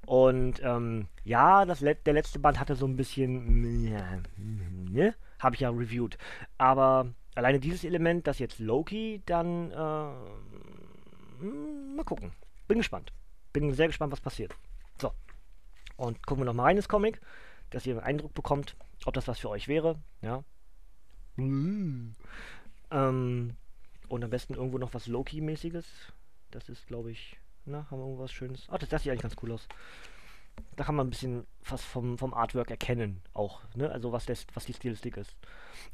Und 0.05 0.61
ähm, 0.63 1.07
ja, 1.23 1.65
das, 1.65 1.79
der 1.79 2.13
letzte 2.13 2.39
Band 2.39 2.59
hatte 2.59 2.75
so 2.75 2.85
ein 2.85 2.95
bisschen, 2.95 3.61
ne, 4.91 5.15
habe 5.39 5.55
ich 5.55 5.61
ja 5.61 5.69
reviewed. 5.69 6.17
Aber 6.57 7.07
alleine 7.35 7.59
dieses 7.59 7.83
Element, 7.83 8.27
dass 8.27 8.39
jetzt 8.39 8.59
Loki 8.59 9.21
dann, 9.25 9.71
äh, 9.71 11.41
hm, 11.41 11.95
mal 11.95 12.05
gucken. 12.05 12.31
Bin 12.67 12.77
gespannt. 12.77 13.11
Bin 13.53 13.73
sehr 13.73 13.87
gespannt, 13.87 14.11
was 14.11 14.21
passiert. 14.21 14.53
So. 14.99 15.13
Und 15.95 16.25
gucken 16.25 16.41
wir 16.41 16.45
nochmal 16.45 16.65
rein 16.67 16.77
ins 16.77 16.89
Comic, 16.89 17.21
dass 17.69 17.85
ihr 17.85 17.93
einen 17.93 18.03
Eindruck 18.03 18.33
bekommt, 18.33 18.75
ob 19.05 19.13
das 19.13 19.27
was 19.27 19.39
für 19.39 19.49
euch 19.49 19.67
wäre. 19.67 19.99
Ja. 20.21 20.43
Ähm, 21.37 22.15
und 24.07 24.23
am 24.23 24.29
besten 24.29 24.55
irgendwo 24.55 24.77
noch 24.77 24.93
was 24.93 25.07
Loki-mäßiges. 25.07 25.85
Das 26.51 26.69
ist, 26.69 26.87
glaube 26.87 27.11
ich, 27.11 27.37
na, 27.65 27.87
haben 27.89 27.99
wir 27.99 28.05
irgendwas 28.05 28.31
Schönes. 28.31 28.67
Ach, 28.69 28.77
das, 28.77 28.89
das 28.89 29.03
sieht 29.03 29.11
eigentlich 29.11 29.23
ganz 29.23 29.35
cool 29.41 29.51
aus. 29.51 29.67
Da 30.75 30.83
kann 30.83 30.95
man 30.95 31.07
ein 31.07 31.09
bisschen 31.09 31.47
was 31.67 31.83
vom, 31.83 32.17
vom 32.17 32.33
Artwork 32.33 32.69
erkennen, 32.69 33.23
auch, 33.33 33.61
ne? 33.75 33.89
Also 33.89 34.11
was, 34.11 34.25
das, 34.25 34.45
was 34.53 34.65
die 34.65 34.73
Stilistik 34.73 35.17
ist. 35.17 35.35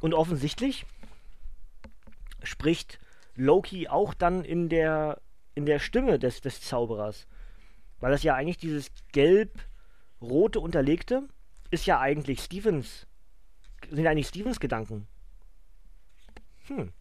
Und 0.01 0.13
offensichtlich 0.13 0.85
spricht 2.43 2.99
Loki 3.35 3.87
auch 3.87 4.13
dann 4.13 4.43
in 4.43 4.67
der, 4.67 5.21
in 5.55 5.65
der 5.65 5.79
Stimme 5.79 6.19
des, 6.19 6.41
des 6.41 6.61
Zauberers. 6.61 7.25
Weil 7.99 8.11
das 8.11 8.23
ja 8.23 8.35
eigentlich 8.35 8.57
dieses 8.57 8.91
gelb-rote 9.11 10.59
Unterlegte 10.59 11.27
ist 11.71 11.85
ja 11.85 11.99
eigentlich 11.99 12.41
Stevens, 12.41 13.07
sind 13.89 14.07
eigentlich 14.07 14.27
Stevens 14.27 14.59
Gedanken. 14.59 15.07
Hm. 16.67 16.91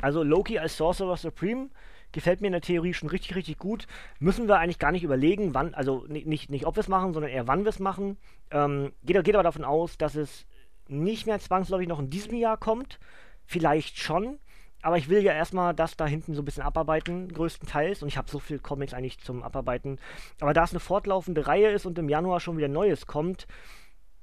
Also 0.00 0.22
Loki 0.22 0.58
als 0.58 0.76
Sorcerer 0.76 1.16
Supreme 1.16 1.70
gefällt 2.12 2.40
mir 2.40 2.48
in 2.48 2.52
der 2.52 2.60
Theorie 2.60 2.94
schon 2.94 3.08
richtig, 3.08 3.36
richtig 3.36 3.58
gut. 3.58 3.86
Müssen 4.18 4.48
wir 4.48 4.58
eigentlich 4.58 4.78
gar 4.78 4.92
nicht 4.92 5.04
überlegen, 5.04 5.54
wann, 5.54 5.74
also 5.74 6.04
nicht, 6.08 6.50
nicht 6.50 6.66
ob 6.66 6.76
wir 6.76 6.80
es 6.80 6.88
machen, 6.88 7.12
sondern 7.12 7.30
eher 7.30 7.46
wann 7.46 7.64
wir 7.64 7.70
es 7.70 7.78
machen. 7.78 8.16
Ähm, 8.50 8.92
geht, 9.04 9.22
geht 9.24 9.34
aber 9.34 9.44
davon 9.44 9.64
aus, 9.64 9.98
dass 9.98 10.14
es 10.14 10.46
nicht 10.88 11.26
mehr 11.26 11.38
zwangsläufig 11.38 11.86
noch 11.86 12.00
in 12.00 12.10
diesem 12.10 12.34
Jahr 12.34 12.56
kommt. 12.56 12.98
Vielleicht 13.44 13.98
schon. 13.98 14.38
Aber 14.82 14.96
ich 14.96 15.08
will 15.08 15.22
ja 15.22 15.32
erstmal 15.32 15.74
das 15.74 15.96
da 15.96 16.06
hinten 16.06 16.34
so 16.34 16.42
ein 16.42 16.44
bisschen 16.44 16.62
abarbeiten, 16.62 17.32
größtenteils. 17.32 18.02
Und 18.02 18.08
ich 18.08 18.16
habe 18.16 18.30
so 18.30 18.38
viele 18.38 18.60
Comics 18.60 18.94
eigentlich 18.94 19.20
zum 19.20 19.42
Abarbeiten. 19.42 19.98
Aber 20.40 20.54
da 20.54 20.64
es 20.64 20.70
eine 20.70 20.80
fortlaufende 20.80 21.46
Reihe 21.46 21.70
ist 21.70 21.86
und 21.86 21.98
im 21.98 22.08
Januar 22.08 22.40
schon 22.40 22.56
wieder 22.56 22.68
Neues 22.68 23.06
kommt, 23.06 23.46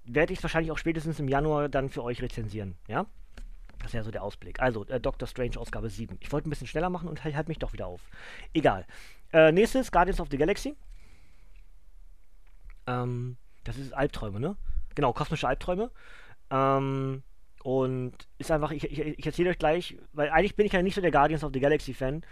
werde 0.04 0.34
ich 0.34 0.40
es 0.40 0.44
wahrscheinlich 0.44 0.72
auch 0.72 0.78
spätestens 0.78 1.20
im 1.20 1.28
Januar 1.28 1.70
dann 1.70 1.90
für 1.90 2.04
euch 2.04 2.22
rezensieren. 2.22 2.76
Ja? 2.88 3.06
Das 3.80 3.88
ist 3.88 3.94
ja 3.94 4.04
so 4.04 4.12
der 4.12 4.24
Ausblick. 4.24 4.60
Also, 4.60 4.86
äh, 4.86 5.00
Doctor 5.00 5.28
Strange 5.28 5.58
Ausgabe 5.58 5.90
7. 5.90 6.18
Ich 6.22 6.32
wollte 6.32 6.48
ein 6.48 6.50
bisschen 6.50 6.68
schneller 6.68 6.90
machen 6.90 7.08
und 7.08 7.24
halt, 7.24 7.36
halt 7.36 7.48
mich 7.48 7.60
doch 7.60 7.74
wieder 7.74 7.88
auf. 7.88 8.02
Egal. 8.54 8.86
Äh, 9.34 9.52
nächstes, 9.52 9.92
Guardians 9.92 10.20
of 10.20 10.30
the 10.32 10.38
Galaxy. 10.38 10.76
Ähm, 12.88 13.38
das 13.64 13.78
ist 13.78 13.94
Albträume, 13.94 14.40
ne? 14.40 14.56
Genau, 14.96 15.14
kosmische 15.14 15.48
Albträume. 15.48 15.92
Ähm, 16.50 17.22
und 17.68 18.14
ist 18.38 18.50
einfach, 18.50 18.72
ich, 18.72 18.86
ich, 18.86 18.98
ich 18.98 19.26
erzähle 19.26 19.50
euch 19.50 19.58
gleich, 19.60 19.98
weil 20.14 20.30
eigentlich 20.30 20.56
bin 20.56 20.66
ich 20.66 20.72
ja 20.72 20.82
nicht 20.82 20.96
so 20.96 21.02
der 21.02 21.12
Guardians 21.12 21.44
of 21.44 21.52
the 21.54 21.60
Galaxy 21.60 21.94
Fan, 21.94 22.24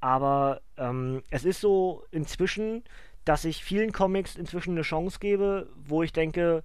aber 0.00 0.62
ähm, 0.76 1.22
es 1.30 1.44
ist 1.44 1.60
so 1.60 2.02
inzwischen, 2.10 2.82
dass 3.24 3.44
ich 3.44 3.62
vielen 3.62 3.92
Comics 3.92 4.34
inzwischen 4.34 4.72
eine 4.72 4.82
Chance 4.82 5.20
gebe, 5.20 5.68
wo 5.76 6.02
ich 6.02 6.12
denke, 6.12 6.64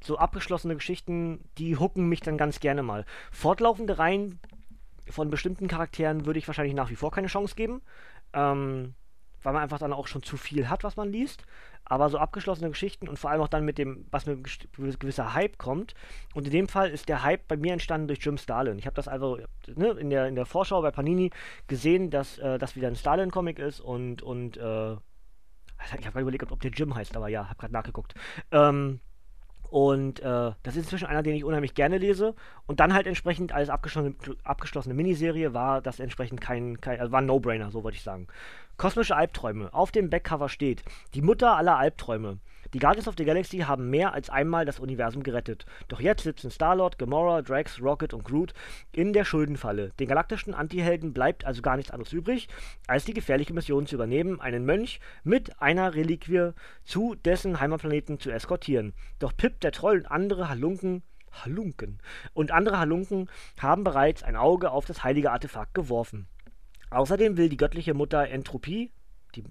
so 0.00 0.16
abgeschlossene 0.16 0.76
Geschichten, 0.76 1.42
die 1.58 1.76
hucken 1.76 2.08
mich 2.08 2.20
dann 2.20 2.38
ganz 2.38 2.60
gerne 2.60 2.84
mal. 2.84 3.04
Fortlaufende 3.32 3.98
Reihen 3.98 4.38
von 5.08 5.28
bestimmten 5.28 5.66
Charakteren 5.66 6.26
würde 6.26 6.38
ich 6.38 6.46
wahrscheinlich 6.46 6.76
nach 6.76 6.90
wie 6.90 6.96
vor 6.96 7.10
keine 7.10 7.26
Chance 7.26 7.56
geben, 7.56 7.82
ähm, 8.32 8.94
weil 9.42 9.52
man 9.52 9.62
einfach 9.62 9.78
dann 9.78 9.92
auch 9.92 10.06
schon 10.06 10.22
zu 10.22 10.36
viel 10.36 10.68
hat, 10.68 10.84
was 10.84 10.96
man 10.96 11.10
liest. 11.10 11.44
Aber 11.84 12.08
so 12.08 12.18
abgeschlossene 12.18 12.70
Geschichten 12.70 13.08
und 13.08 13.18
vor 13.18 13.30
allem 13.30 13.40
auch 13.40 13.48
dann 13.48 13.64
mit 13.64 13.78
dem, 13.78 14.06
was 14.10 14.26
mit 14.26 14.44
gewisser 14.76 15.34
Hype 15.34 15.58
kommt. 15.58 15.94
Und 16.34 16.46
in 16.46 16.52
dem 16.52 16.68
Fall 16.68 16.90
ist 16.90 17.08
der 17.08 17.22
Hype 17.22 17.48
bei 17.48 17.56
mir 17.56 17.72
entstanden 17.72 18.06
durch 18.06 18.20
Jim 18.24 18.38
Starlin. 18.38 18.78
Ich 18.78 18.86
habe 18.86 18.94
das 18.94 19.08
also 19.08 19.38
ne, 19.66 19.90
in, 19.92 20.10
der, 20.10 20.28
in 20.28 20.36
der 20.36 20.46
Vorschau 20.46 20.82
bei 20.82 20.90
Panini 20.90 21.30
gesehen, 21.66 22.10
dass 22.10 22.38
äh, 22.38 22.58
das 22.58 22.76
wieder 22.76 22.88
ein 22.88 22.96
Starlin-Comic 22.96 23.58
ist 23.58 23.80
und, 23.80 24.22
und 24.22 24.56
äh, 24.56 24.92
ich 24.92 25.92
habe 25.92 26.02
gerade 26.02 26.20
überlegt, 26.20 26.50
ob 26.52 26.60
der 26.60 26.70
Jim 26.70 26.94
heißt, 26.94 27.16
aber 27.16 27.28
ja, 27.28 27.48
habe 27.48 27.58
gerade 27.58 27.72
nachgeguckt. 27.72 28.14
Ähm, 28.52 29.00
und 29.70 30.18
äh, 30.18 30.22
das 30.62 30.74
ist 30.74 30.84
inzwischen 30.84 31.06
einer, 31.06 31.22
den 31.22 31.36
ich 31.36 31.44
unheimlich 31.44 31.74
gerne 31.74 31.98
lese. 31.98 32.34
Und 32.66 32.80
dann 32.80 32.92
halt 32.92 33.06
entsprechend 33.06 33.52
als 33.52 33.70
abgeschlossene, 33.70 34.16
abgeschlossene 34.42 34.94
Miniserie 34.94 35.54
war 35.54 35.80
das 35.80 36.00
entsprechend 36.00 36.40
kein, 36.40 36.80
kein 36.80 36.98
also 36.98 37.12
war 37.12 37.20
ein 37.20 37.26
No-Brainer, 37.26 37.70
so 37.70 37.84
wollte 37.84 37.96
ich 37.96 38.02
sagen. 38.02 38.26
Kosmische 38.76 39.14
Albträume. 39.14 39.72
Auf 39.72 39.92
dem 39.92 40.10
Backcover 40.10 40.48
steht, 40.48 40.82
die 41.14 41.22
Mutter 41.22 41.56
aller 41.56 41.76
Albträume. 41.76 42.38
Die 42.72 42.78
Guardians 42.78 43.08
of 43.08 43.14
the 43.18 43.24
Galaxy 43.24 43.58
haben 43.58 43.90
mehr 43.90 44.14
als 44.14 44.30
einmal 44.30 44.64
das 44.64 44.78
Universum 44.78 45.24
gerettet. 45.24 45.66
Doch 45.88 46.00
jetzt 46.00 46.22
sitzen 46.22 46.50
Star-Lord, 46.52 46.98
Gamora, 46.98 47.42
Drax, 47.42 47.80
Rocket 47.82 48.14
und 48.14 48.24
Groot 48.24 48.54
in 48.92 49.12
der 49.12 49.24
Schuldenfalle. 49.24 49.90
Den 49.98 50.06
galaktischen 50.06 50.54
Antihelden 50.54 51.12
bleibt 51.12 51.44
also 51.44 51.62
gar 51.62 51.76
nichts 51.76 51.90
anderes 51.90 52.12
übrig, 52.12 52.48
als 52.86 53.04
die 53.04 53.14
gefährliche 53.14 53.52
Mission 53.52 53.86
zu 53.86 53.96
übernehmen, 53.96 54.40
einen 54.40 54.64
Mönch 54.64 55.00
mit 55.24 55.60
einer 55.60 55.94
Reliquie 55.94 56.52
zu 56.84 57.16
dessen 57.16 57.58
Heimatplaneten 57.58 58.20
zu 58.20 58.30
eskortieren. 58.30 58.94
Doch 59.18 59.36
Pip, 59.36 59.60
der 59.60 59.72
Troll 59.72 59.98
und 59.98 60.06
andere 60.06 60.48
Halunken 60.48 61.02
Halunken 61.32 61.98
und 62.34 62.50
andere 62.50 62.78
Halunken 62.78 63.30
haben 63.60 63.84
bereits 63.84 64.22
ein 64.22 64.36
Auge 64.36 64.70
auf 64.70 64.84
das 64.84 65.04
heilige 65.04 65.30
Artefakt 65.30 65.74
geworfen. 65.74 66.26
Außerdem 66.90 67.36
will 67.36 67.48
die 67.48 67.56
göttliche 67.56 67.94
Mutter 67.94 68.28
Entropie, 68.28 68.90
die 69.34 69.44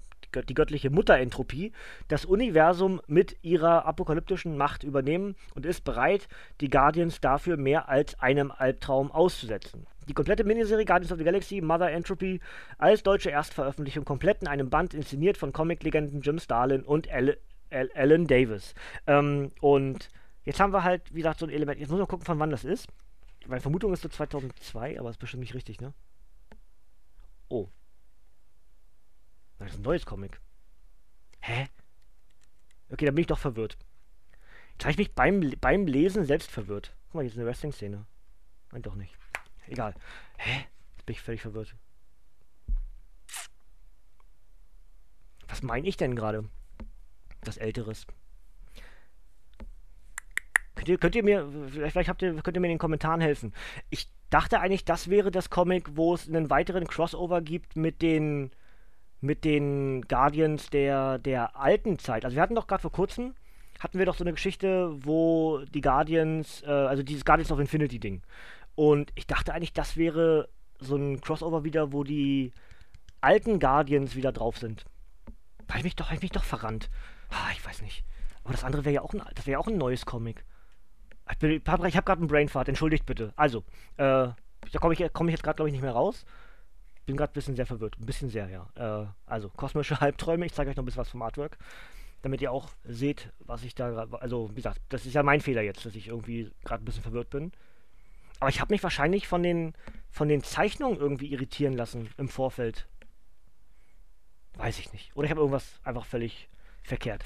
die 0.48 0.54
göttliche 0.54 0.90
Mutterentropie, 0.90 1.72
das 2.08 2.24
Universum 2.24 3.00
mit 3.06 3.36
ihrer 3.42 3.86
apokalyptischen 3.86 4.56
Macht 4.56 4.84
übernehmen 4.84 5.36
und 5.54 5.66
ist 5.66 5.84
bereit, 5.84 6.28
die 6.60 6.70
Guardians 6.70 7.20
dafür 7.20 7.56
mehr 7.56 7.88
als 7.88 8.18
einem 8.20 8.50
Albtraum 8.50 9.10
auszusetzen. 9.10 9.86
Die 10.08 10.14
komplette 10.14 10.44
Miniserie 10.44 10.84
Guardians 10.84 11.12
of 11.12 11.18
the 11.18 11.24
Galaxy 11.24 11.60
Mother 11.60 11.90
Entropy 11.90 12.40
als 12.78 13.02
deutsche 13.02 13.30
Erstveröffentlichung 13.30 14.04
komplett 14.04 14.42
in 14.42 14.48
einem 14.48 14.70
Band 14.70 14.94
inszeniert 14.94 15.36
von 15.36 15.52
Comic-Legenden 15.52 16.20
Jim 16.20 16.38
Starlin 16.38 16.82
und 16.82 17.08
Alan 17.10 18.26
Davis. 18.26 18.74
Ähm, 19.06 19.52
und 19.60 20.10
jetzt 20.44 20.58
haben 20.58 20.72
wir 20.72 20.82
halt, 20.82 21.14
wie 21.14 21.18
gesagt, 21.18 21.38
so 21.38 21.46
ein 21.46 21.52
Element. 21.52 21.78
Jetzt 21.78 21.90
muss 21.90 21.98
man 21.98 22.08
gucken, 22.08 22.26
von 22.26 22.38
wann 22.38 22.50
das 22.50 22.64
ist. 22.64 22.88
Meine 23.46 23.60
Vermutung 23.60 23.92
ist 23.92 24.02
so 24.02 24.08
2002, 24.08 24.98
aber 24.98 25.10
ist 25.10 25.18
bestimmt 25.18 25.42
nicht 25.42 25.54
richtig, 25.54 25.80
ne? 25.80 25.92
Oh, 27.48 27.68
das 29.66 29.72
ist 29.72 29.78
ein 29.78 29.82
neues 29.82 30.06
Comic. 30.06 30.40
Hä? 31.40 31.68
Okay, 32.90 33.06
da 33.06 33.12
bin 33.12 33.22
ich 33.22 33.26
doch 33.26 33.38
verwirrt. 33.38 33.76
Jetzt 34.72 34.84
habe 34.84 34.92
ich 34.92 34.98
mich 34.98 35.14
beim, 35.14 35.52
beim 35.60 35.86
Lesen 35.86 36.24
selbst 36.24 36.50
verwirrt. 36.50 36.96
Guck 37.06 37.14
mal, 37.14 37.20
hier 37.22 37.30
ist 37.30 37.36
eine 37.36 37.46
Wrestling-Szene. 37.46 38.06
Nein, 38.72 38.82
doch 38.82 38.94
nicht. 38.94 39.16
Egal. 39.66 39.94
Hä? 40.38 40.66
Jetzt 40.96 41.06
bin 41.06 41.14
ich 41.14 41.20
völlig 41.20 41.42
verwirrt. 41.42 41.74
Was 45.48 45.62
meine 45.62 45.86
ich 45.86 45.96
denn 45.96 46.16
gerade? 46.16 46.48
Das 47.42 47.56
Älteres. 47.56 48.06
Könnt 50.74 50.88
ihr, 50.88 50.98
könnt 50.98 51.14
ihr 51.14 51.24
mir, 51.24 51.68
vielleicht 51.90 52.08
habt 52.08 52.22
ihr, 52.22 52.40
könnt 52.40 52.56
ihr 52.56 52.60
mir 52.60 52.68
in 52.68 52.74
den 52.74 52.78
Kommentaren 52.78 53.20
helfen. 53.20 53.52
Ich 53.90 54.10
dachte 54.30 54.60
eigentlich, 54.60 54.84
das 54.84 55.10
wäre 55.10 55.30
das 55.30 55.50
Comic, 55.50 55.96
wo 55.96 56.14
es 56.14 56.26
einen 56.26 56.48
weiteren 56.48 56.86
Crossover 56.86 57.42
gibt 57.42 57.76
mit 57.76 58.00
den 58.00 58.50
mit 59.20 59.44
den 59.44 60.02
Guardians 60.02 60.70
der, 60.70 61.18
der 61.18 61.56
alten 61.56 61.98
Zeit. 61.98 62.24
Also 62.24 62.36
wir 62.36 62.42
hatten 62.42 62.54
doch 62.54 62.66
gerade 62.66 62.82
vor 62.82 62.92
kurzem, 62.92 63.34
hatten 63.78 63.98
wir 63.98 64.06
doch 64.06 64.16
so 64.16 64.24
eine 64.24 64.32
Geschichte, 64.32 64.90
wo 65.04 65.60
die 65.74 65.80
Guardians, 65.80 66.62
äh, 66.62 66.70
also 66.70 67.02
dieses 67.02 67.24
Guardians 67.24 67.52
of 67.52 67.60
Infinity 67.60 67.98
Ding. 67.98 68.22
Und 68.74 69.12
ich 69.14 69.26
dachte 69.26 69.52
eigentlich, 69.52 69.72
das 69.72 69.96
wäre 69.96 70.48
so 70.78 70.96
ein 70.96 71.20
Crossover 71.20 71.64
wieder, 71.64 71.92
wo 71.92 72.04
die 72.04 72.52
alten 73.20 73.58
Guardians 73.60 74.16
wieder 74.16 74.32
drauf 74.32 74.58
sind. 74.58 74.84
Habe 75.68 75.78
ich 75.78 75.84
mich 75.84 75.96
doch, 75.96 76.10
ich 76.10 76.22
mich 76.22 76.32
doch 76.32 76.44
verrannt. 76.44 76.90
Ah, 77.28 77.50
ich 77.52 77.64
weiß 77.64 77.82
nicht. 77.82 78.04
Aber 78.42 78.52
das 78.52 78.64
andere 78.64 78.84
wäre 78.84 78.94
ja 78.94 79.02
auch 79.02 79.12
ein, 79.12 79.22
das 79.34 79.46
wäre 79.46 79.60
auch 79.60 79.68
ein 79.68 79.76
neues 79.76 80.06
Comic. 80.06 80.44
Ich, 81.30 81.42
ich 81.42 81.68
habe 81.68 81.90
gerade 81.90 82.12
einen 82.12 82.26
Brainfart, 82.26 82.68
entschuldigt 82.68 83.06
bitte. 83.06 83.32
Also, 83.36 83.60
äh, 83.98 84.28
da 84.72 84.78
komme 84.80 84.94
ich, 84.94 85.12
komm 85.12 85.28
ich 85.28 85.32
jetzt 85.32 85.42
gerade, 85.42 85.56
glaube 85.56 85.68
ich, 85.68 85.72
nicht 85.72 85.82
mehr 85.82 85.92
raus 85.92 86.24
bin 87.10 87.16
gerade 87.16 87.32
ein 87.32 87.34
bisschen 87.34 87.56
sehr 87.56 87.66
verwirrt. 87.66 87.96
Ein 87.98 88.06
bisschen 88.06 88.30
sehr, 88.30 88.48
ja. 88.48 88.68
Äh, 89.02 89.06
also, 89.26 89.48
kosmische 89.48 90.00
Halbträume. 90.00 90.46
Ich 90.46 90.52
zeige 90.52 90.70
euch 90.70 90.76
noch 90.76 90.84
ein 90.84 90.86
bisschen 90.86 91.00
was 91.00 91.08
vom 91.08 91.22
Artwork. 91.22 91.58
Damit 92.22 92.40
ihr 92.40 92.52
auch 92.52 92.68
seht, 92.84 93.32
was 93.40 93.64
ich 93.64 93.74
da. 93.74 94.06
Also, 94.20 94.50
wie 94.50 94.56
gesagt, 94.56 94.80
das 94.90 95.06
ist 95.06 95.14
ja 95.14 95.22
mein 95.22 95.40
Fehler 95.40 95.62
jetzt, 95.62 95.84
dass 95.84 95.94
ich 95.94 96.08
irgendwie 96.08 96.50
gerade 96.64 96.82
ein 96.82 96.84
bisschen 96.84 97.02
verwirrt 97.02 97.30
bin. 97.30 97.52
Aber 98.38 98.48
ich 98.48 98.60
habe 98.60 98.72
mich 98.72 98.82
wahrscheinlich 98.82 99.26
von 99.26 99.42
den, 99.42 99.74
von 100.10 100.28
den 100.28 100.42
Zeichnungen 100.42 100.98
irgendwie 100.98 101.32
irritieren 101.32 101.74
lassen 101.74 102.08
im 102.16 102.28
Vorfeld. 102.28 102.86
Weiß 104.54 104.78
ich 104.78 104.92
nicht. 104.92 105.14
Oder 105.16 105.24
ich 105.24 105.30
habe 105.30 105.40
irgendwas 105.40 105.80
einfach 105.82 106.04
völlig 106.04 106.48
verkehrt. 106.82 107.24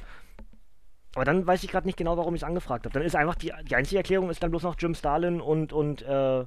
Aber 1.14 1.25
dann 1.25 1.47
weiß 1.47 1.62
ich 1.62 1.70
gerade 1.70 1.87
nicht 1.87 1.99
genau, 1.99 2.16
warum 2.16 2.35
ich 2.35 2.40
es 2.40 2.47
angefragt 2.47 2.87
habe. 2.87 2.94
Dann 2.94 3.03
ist 3.03 3.14
einfach 3.14 3.37
die, 3.37 3.53
die 3.68 3.77
einzige 3.77 3.99
Erklärung 3.99 4.31
ist 4.31 4.42
dann 4.42 4.51
bloß 4.51 4.62
noch 4.62 4.77
Jim 4.79 4.94
Starlin 4.94 5.40
und, 5.40 5.73
und, 5.73 6.03
äh, 6.03 6.44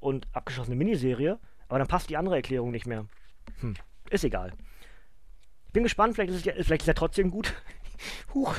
und 0.00 0.26
abgeschlossene 0.32 0.76
Miniserie. 0.76 1.38
Aber 1.68 1.78
dann 1.78 1.88
passt 1.88 2.10
die 2.10 2.16
andere 2.16 2.36
Erklärung 2.36 2.70
nicht 2.70 2.86
mehr. 2.86 3.06
Hm, 3.60 3.74
ist 4.10 4.24
egal. 4.24 4.52
Ich 5.66 5.72
bin 5.72 5.82
gespannt, 5.82 6.14
vielleicht 6.14 6.32
ist, 6.32 6.46
ja, 6.46 6.54
vielleicht 6.54 6.82
ist 6.82 6.88
er 6.88 6.94
trotzdem 6.94 7.30
gut. 7.30 7.54
Huch. 8.34 8.54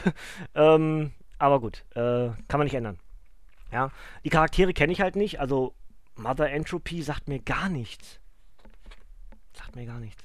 Ähm, 0.54 1.12
aber 1.38 1.60
gut, 1.60 1.86
äh, 1.92 2.30
kann 2.48 2.60
man 2.60 2.66
nicht 2.66 2.76
ändern. 2.76 3.00
Ja, 3.72 3.92
die 4.24 4.30
Charaktere 4.30 4.74
kenne 4.74 4.92
ich 4.92 5.02
halt 5.02 5.16
nicht, 5.16 5.40
also 5.40 5.76
Mother 6.16 6.50
Entropy 6.52 7.02
sagt 7.02 7.28
mir 7.28 7.40
gar 7.40 7.70
nichts. 7.70 8.20
Sagt 9.54 9.76
mir 9.76 9.86
gar 9.86 10.00
nichts. 10.00 10.24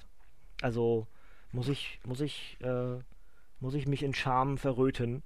Also 0.61 1.07
muss 1.53 1.68
ich, 1.68 2.01
muss 2.05 2.20
ich, 2.20 2.59
äh, 2.61 2.99
muss 3.61 3.75
ich 3.75 3.87
mich 3.87 4.03
in 4.03 4.14
Scham 4.14 4.59
verröten. 4.59 5.23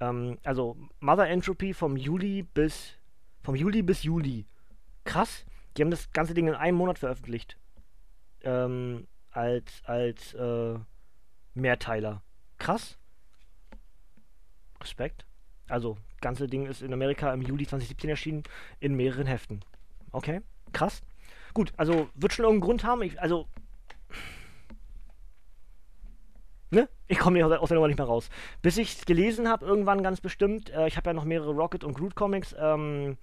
Ähm, 0.00 0.38
also 0.44 0.76
Mother 1.00 1.28
Entropy 1.28 1.74
vom 1.74 1.96
Juli 1.96 2.42
bis 2.42 2.94
vom 3.42 3.56
Juli 3.56 3.82
bis 3.82 4.04
Juli. 4.04 4.46
Krass. 5.04 5.44
Die 5.76 5.82
haben 5.82 5.90
das 5.90 6.10
ganze 6.12 6.34
Ding 6.34 6.48
in 6.48 6.54
einem 6.54 6.76
Monat 6.76 6.98
veröffentlicht. 6.98 7.58
Ähm, 8.42 9.06
als 9.30 9.82
als 9.84 10.34
äh, 10.34 10.78
Mehrteiler. 11.54 12.22
Krass. 12.58 12.98
Respekt. 14.80 15.26
Also, 15.68 15.96
ganze 16.20 16.46
Ding 16.46 16.66
ist 16.66 16.82
in 16.82 16.92
Amerika 16.92 17.32
im 17.32 17.42
Juli 17.42 17.66
2017 17.66 18.10
erschienen, 18.10 18.42
in 18.80 18.94
mehreren 18.94 19.26
Heften. 19.26 19.64
Okay, 20.10 20.40
krass. 20.72 21.02
Gut, 21.54 21.72
also 21.76 22.08
wird 22.14 22.32
schon 22.32 22.44
irgendeinen 22.44 22.66
Grund 22.66 22.84
haben. 22.84 23.02
Ich, 23.02 23.20
also, 23.20 23.46
ne? 26.70 26.88
Ich 27.06 27.18
komme 27.18 27.44
aus 27.44 27.68
der 27.68 27.74
Nummer 27.76 27.88
nicht 27.88 27.98
mehr 27.98 28.06
raus. 28.06 28.28
Bis 28.60 28.76
ich 28.78 28.98
es 28.98 29.04
gelesen 29.04 29.48
habe, 29.48 29.64
irgendwann 29.64 30.02
ganz 30.02 30.20
bestimmt. 30.20 30.70
Äh, 30.70 30.88
ich 30.88 30.96
habe 30.96 31.10
ja 31.10 31.14
noch 31.14 31.24
mehrere 31.24 31.52
Rocket 31.52 31.84
und 31.84 31.94
Groot 31.94 32.14
Comics. 32.14 32.54
Ähm, 32.58 33.18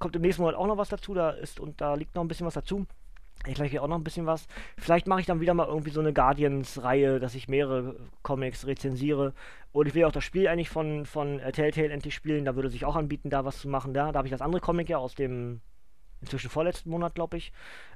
kommt 0.00 0.16
im 0.16 0.22
nächsten 0.22 0.42
Monat 0.42 0.56
auch 0.56 0.66
noch 0.66 0.78
was 0.78 0.88
dazu. 0.88 1.14
Da 1.14 1.30
ist 1.30 1.60
und 1.60 1.80
da 1.80 1.94
liegt 1.94 2.16
noch 2.16 2.24
ein 2.24 2.28
bisschen 2.28 2.46
was 2.46 2.54
dazu. 2.54 2.86
Ich 3.46 3.54
gleich 3.54 3.78
auch 3.78 3.88
noch 3.88 3.96
ein 3.96 4.04
bisschen 4.04 4.26
was. 4.26 4.46
Vielleicht 4.76 5.06
mache 5.06 5.20
ich 5.20 5.26
dann 5.26 5.40
wieder 5.40 5.54
mal 5.54 5.66
irgendwie 5.66 5.90
so 5.90 6.00
eine 6.00 6.12
Guardians-Reihe, 6.12 7.20
dass 7.20 7.34
ich 7.34 7.48
mehrere 7.48 7.96
Comics 8.22 8.66
rezensiere. 8.66 9.32
Und 9.72 9.86
ich 9.86 9.94
will 9.94 10.04
auch 10.04 10.12
das 10.12 10.24
Spiel 10.24 10.46
eigentlich 10.46 10.68
von, 10.68 11.06
von 11.06 11.38
äh, 11.38 11.52
Telltale 11.52 11.88
endlich 11.88 12.14
spielen. 12.14 12.44
Da 12.44 12.54
würde 12.54 12.68
sich 12.68 12.84
auch 12.84 12.96
anbieten, 12.96 13.30
da 13.30 13.44
was 13.44 13.60
zu 13.60 13.68
machen. 13.68 13.94
Da, 13.94 14.12
da 14.12 14.18
habe 14.18 14.28
ich 14.28 14.32
das 14.32 14.42
andere 14.42 14.60
Comic 14.60 14.90
ja 14.90 14.98
aus 14.98 15.14
dem 15.14 15.60
inzwischen 16.20 16.50
vorletzten 16.50 16.90
Monat, 16.90 17.14
glaube 17.14 17.38
ich. 17.38 17.52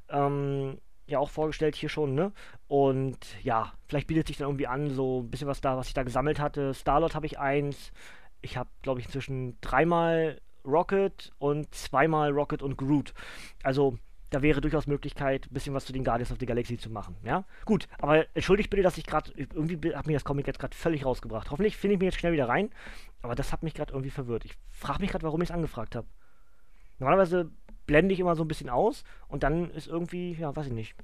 Ähm, 0.09 0.79
ja, 1.07 1.19
auch 1.19 1.29
vorgestellt 1.29 1.77
hier 1.77 1.91
schon, 1.91 2.15
ne? 2.15 2.33
Und 2.67 3.19
ja, 3.43 3.75
vielleicht 3.89 4.07
bietet 4.07 4.29
sich 4.29 4.39
dann 4.39 4.49
irgendwie 4.49 4.67
an, 4.67 4.91
so 4.91 5.21
ein 5.21 5.31
bisschen 5.31 5.49
was 5.49 5.61
da, 5.61 5.77
was 5.77 5.89
ich 5.89 5.95
da 5.95 6.05
gesammelt 6.05 6.41
hatte. 6.41 6.73
Starlord 6.73 7.15
habe 7.15 7.27
ich 7.27 7.39
eins. 7.39 7.93
Ich 8.41 8.57
habe, 8.57 8.71
glaube 8.81 9.01
ich, 9.01 9.07
inzwischen 9.07 9.59
dreimal 9.61 10.41
Rocket 10.65 11.33
und 11.39 11.75
zweimal 11.75 12.31
Rocket 12.31 12.63
und 12.63 12.77
Groot. 12.77 13.15
Also 13.63 13.99
da 14.31 14.43
wäre 14.43 14.61
durchaus 14.61 14.87
Möglichkeit, 14.87 15.47
ein 15.47 15.55
bisschen 15.55 15.75
was 15.75 15.85
zu 15.85 15.93
den 15.93 16.03
Guardians 16.03 16.33
of 16.33 16.39
the 16.41 16.47
Galaxy 16.47 16.77
zu 16.77 16.91
machen. 16.91 17.17
Ja, 17.23 17.45
gut, 17.65 17.87
aber 17.99 18.27
entschuldigt 18.35 18.69
bitte, 18.69 18.83
dass 18.83 18.99
ich 18.99 19.07
gerade, 19.07 19.31
irgendwie 19.37 19.95
hat 19.95 20.07
mich 20.07 20.17
das 20.17 20.25
Comic 20.25 20.47
jetzt 20.47 20.59
gerade 20.59 20.77
völlig 20.77 21.05
rausgebracht. 21.05 21.51
Hoffentlich 21.51 21.77
finde 21.77 21.95
ich 21.95 22.01
mich 22.01 22.07
jetzt 22.07 22.19
schnell 22.19 22.33
wieder 22.33 22.49
rein, 22.49 22.71
aber 23.23 23.37
das 23.37 23.53
hat 23.53 23.63
mich 23.63 23.75
gerade 23.75 23.93
irgendwie 23.93 24.11
verwirrt. 24.11 24.45
Ich 24.45 24.57
frage 24.71 25.01
mich 25.03 25.11
gerade, 25.11 25.23
warum 25.23 25.41
ich 25.41 25.51
es 25.51 25.55
angefragt 25.55 25.95
habe. 25.95 26.09
Normalerweise 26.99 27.51
blende 27.87 28.13
ich 28.13 28.21
immer 28.21 28.35
so 28.35 28.43
ein 28.45 28.49
bisschen 28.49 28.71
aus 28.71 29.05
und 29.29 29.43
dann 29.43 29.71
ist 29.71 29.87
irgendwie, 29.87 30.33
ja, 30.33 30.55
weiß 30.55 30.67
ich 30.67 30.73
nicht. 30.73 30.97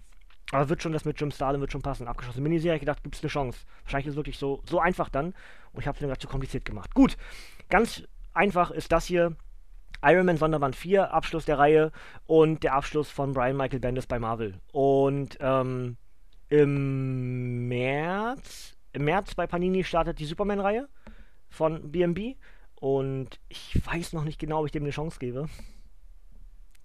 Aber 0.52 0.68
wird 0.68 0.82
schon, 0.82 0.92
das 0.92 1.04
mit 1.04 1.20
Jim 1.20 1.30
Starlin 1.30 1.60
wird 1.60 1.70
schon 1.70 1.82
passen. 1.82 2.08
Abgeschlossene 2.08 2.42
Miniserie, 2.42 2.76
ich 2.76 2.80
gedacht, 2.80 3.04
gibt 3.04 3.14
es 3.14 3.22
eine 3.22 3.30
Chance. 3.30 3.60
Wahrscheinlich 3.84 4.08
ist 4.08 4.14
es 4.14 4.16
wirklich 4.16 4.38
so, 4.38 4.60
so 4.68 4.80
einfach 4.80 5.08
dann 5.08 5.34
und 5.72 5.80
ich 5.80 5.86
habe 5.86 5.94
es 5.94 6.00
mir 6.00 6.08
gerade 6.08 6.20
zu 6.20 6.26
kompliziert 6.26 6.64
gemacht. 6.64 6.94
Gut, 6.94 7.16
ganz 7.68 8.02
einfach 8.32 8.72
ist 8.72 8.90
das 8.90 9.06
hier 9.06 9.36
Iron 10.02 10.26
Man 10.26 10.36
Sonderband 10.36 10.76
4, 10.76 11.12
Abschluss 11.12 11.44
der 11.44 11.58
Reihe 11.58 11.92
und 12.26 12.62
der 12.62 12.74
Abschluss 12.74 13.10
von 13.10 13.32
Brian 13.32 13.56
Michael 13.56 13.80
Bendis 13.80 14.06
bei 14.06 14.18
Marvel. 14.18 14.54
Und 14.72 15.36
ähm, 15.40 15.96
im 16.48 17.68
März, 17.68 18.76
im 18.92 19.04
März 19.04 19.34
bei 19.34 19.46
Panini 19.46 19.84
startet 19.84 20.18
die 20.18 20.24
Superman-Reihe 20.24 20.88
von 21.48 21.92
BMB 21.92 22.36
und 22.76 23.38
ich 23.48 23.78
weiß 23.84 24.14
noch 24.14 24.24
nicht 24.24 24.40
genau, 24.40 24.60
ob 24.60 24.66
ich 24.66 24.72
dem 24.72 24.84
eine 24.84 24.90
Chance 24.90 25.18
gebe. 25.18 25.46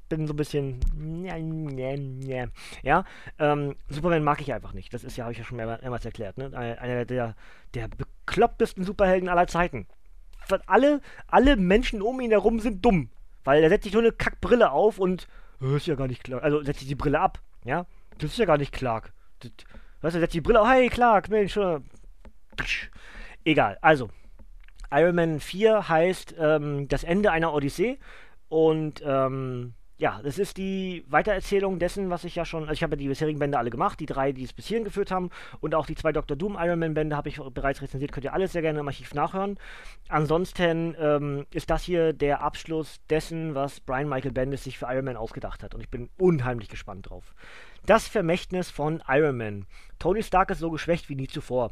Bin 0.09 0.27
so 0.27 0.33
ein 0.33 0.37
bisschen. 0.37 0.79
Ja, 2.83 3.05
ähm, 3.39 3.75
Superman 3.89 4.23
mag 4.23 4.39
ich 4.41 4.53
einfach 4.53 4.73
nicht. 4.73 4.93
Das 4.93 5.03
ist 5.03 5.17
ja, 5.17 5.23
habe 5.23 5.31
ich 5.31 5.39
ja 5.39 5.45
schon 5.45 5.57
mehrmals 5.57 6.05
erklärt, 6.05 6.37
ne? 6.37 6.55
Einer 6.55 7.05
der, 7.05 7.35
der 7.73 7.87
beklopptesten 7.87 8.83
Superhelden 8.83 9.29
aller 9.29 9.47
Zeiten 9.47 9.87
alle, 10.67 11.01
alle 11.27 11.55
Menschen 11.55 12.01
um 12.01 12.19
ihn 12.19 12.31
herum 12.31 12.59
sind 12.59 12.83
dumm. 12.83 13.09
Weil 13.43 13.63
er 13.63 13.69
setzt 13.69 13.83
sich 13.83 13.93
nur 13.93 14.01
eine 14.01 14.11
Kackbrille 14.11 14.71
auf 14.71 14.97
und 14.97 15.27
das 15.59 15.71
ist 15.71 15.87
ja 15.87 15.95
gar 15.95 16.07
nicht 16.07 16.23
Clark. 16.23 16.43
Also 16.43 16.61
setzt 16.63 16.79
sich 16.79 16.87
die 16.87 16.95
Brille 16.95 17.19
ab, 17.19 17.39
ja? 17.63 17.85
Das 18.17 18.31
ist 18.31 18.37
ja 18.37 18.45
gar 18.45 18.57
nicht 18.57 18.71
Clark. 18.71 19.13
Das, 19.39 19.51
weißt 20.01 20.15
du, 20.15 20.19
setzt 20.19 20.33
die 20.33 20.41
Brille 20.41 20.61
auf, 20.61 20.67
hey 20.67 20.89
Clark, 20.89 21.29
Mensch. 21.29 21.57
Egal, 23.43 23.77
also. 23.81 24.09
Iron 24.91 25.15
Man 25.15 25.39
4 25.39 25.89
heißt 25.89 26.35
ähm, 26.39 26.87
das 26.87 27.03
Ende 27.03 27.31
einer 27.31 27.53
Odyssee 27.53 27.97
und 28.49 29.03
ähm, 29.05 29.73
ja, 29.97 30.19
das 30.21 30.37
ist 30.39 30.57
die 30.57 31.05
Weitererzählung 31.07 31.79
dessen, 31.79 32.09
was 32.09 32.25
ich 32.25 32.35
ja 32.35 32.43
schon, 32.43 32.63
also 32.63 32.73
ich 32.73 32.83
habe 32.83 32.95
ja 32.95 32.97
die 32.97 33.07
bisherigen 33.07 33.39
Bände 33.39 33.57
alle 33.57 33.69
gemacht, 33.69 33.99
die 33.99 34.05
drei, 34.05 34.33
die 34.33 34.43
es 34.43 34.51
bis 34.51 34.67
hierhin 34.67 34.83
geführt 34.83 35.09
haben 35.09 35.29
und 35.61 35.73
auch 35.73 35.85
die 35.85 35.95
zwei 35.95 36.11
Dr. 36.11 36.35
Doom 36.35 36.57
Iron 36.59 36.79
Man 36.79 36.93
Bände 36.93 37.15
habe 37.15 37.29
ich 37.29 37.39
bereits 37.53 37.81
rezensiert, 37.81 38.11
könnt 38.11 38.25
ihr 38.25 38.33
alles 38.33 38.51
sehr 38.51 38.61
gerne 38.61 38.79
im 38.79 38.87
Archiv 38.87 39.13
nachhören. 39.13 39.57
Ansonsten 40.09 40.95
ähm, 40.99 41.45
ist 41.51 41.69
das 41.69 41.83
hier 41.83 42.11
der 42.11 42.41
Abschluss 42.41 42.99
dessen, 43.09 43.55
was 43.55 43.79
Brian 43.79 44.09
Michael 44.09 44.33
Bendis 44.33 44.65
sich 44.65 44.77
für 44.77 44.87
Iron 44.87 45.05
Man 45.05 45.17
ausgedacht 45.17 45.63
hat 45.63 45.73
und 45.73 45.81
ich 45.81 45.89
bin 45.89 46.09
unheimlich 46.17 46.67
gespannt 46.67 47.09
drauf. 47.09 47.33
Das 47.85 48.07
Vermächtnis 48.07 48.69
von 48.69 49.01
Iron 49.07 49.37
Man. 49.37 49.65
Tony 49.99 50.23
Stark 50.23 50.51
ist 50.51 50.59
so 50.59 50.71
geschwächt 50.71 51.07
wie 51.07 51.15
nie 51.15 51.27
zuvor 51.27 51.71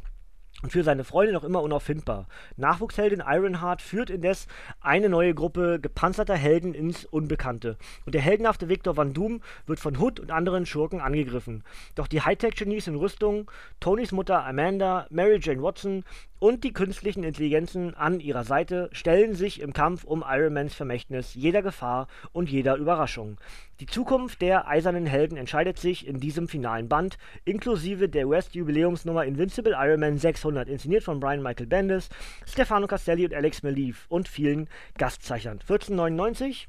für 0.68 0.82
seine 0.82 1.04
Freunde 1.04 1.32
noch 1.32 1.44
immer 1.44 1.62
unauffindbar. 1.62 2.26
Nachwuchsheldin 2.56 3.22
Ironheart 3.26 3.82
führt 3.82 4.10
indes 4.10 4.46
eine 4.80 5.08
neue 5.08 5.34
Gruppe 5.34 5.78
gepanzerter 5.80 6.36
Helden 6.36 6.74
ins 6.74 7.04
Unbekannte. 7.04 7.76
Und 8.06 8.14
der 8.14 8.22
heldenhafte 8.22 8.68
Victor 8.68 8.96
Van 8.96 9.12
Doom 9.12 9.40
wird 9.66 9.80
von 9.80 9.98
Hood 9.98 10.20
und 10.20 10.30
anderen 10.30 10.66
Schurken 10.66 11.00
angegriffen. 11.00 11.64
Doch 11.94 12.06
die 12.06 12.22
Hightech-Genies 12.22 12.86
in 12.86 12.96
Rüstung, 12.96 13.50
Tonys 13.80 14.12
Mutter 14.12 14.44
Amanda, 14.44 15.06
Mary 15.10 15.38
Jane 15.40 15.62
Watson 15.62 16.04
und 16.44 16.62
die 16.62 16.74
künstlichen 16.74 17.24
Intelligenzen 17.24 17.94
an 17.94 18.20
ihrer 18.20 18.44
Seite 18.44 18.90
stellen 18.92 19.34
sich 19.34 19.60
im 19.60 19.72
Kampf 19.72 20.04
um 20.04 20.22
Ironmans 20.26 20.74
Vermächtnis 20.74 21.34
jeder 21.34 21.62
Gefahr 21.62 22.06
und 22.32 22.50
jeder 22.50 22.76
Überraschung. 22.76 23.38
Die 23.80 23.86
Zukunft 23.86 24.42
der 24.42 24.68
Eisernen 24.68 25.06
Helden 25.06 25.36
entscheidet 25.36 25.78
sich 25.78 26.06
in 26.06 26.20
diesem 26.20 26.46
finalen 26.46 26.88
Band, 26.88 27.16
inklusive 27.44 28.08
der 28.08 28.28
West-Jubiläumsnummer 28.28 29.24
Invincible 29.24 29.74
Iron 29.76 30.00
Man 30.00 30.18
600, 30.44 30.68
inszeniert 30.68 31.02
von 31.02 31.20
Brian 31.20 31.42
Michael 31.42 31.66
Bendis, 31.66 32.10
Stefano 32.46 32.86
Castelli 32.86 33.24
und 33.24 33.34
Alex 33.34 33.62
Maliv 33.62 34.04
und 34.08 34.28
vielen 34.28 34.68
Gastzeichnern. 34.98 35.58
1499, 35.60 36.68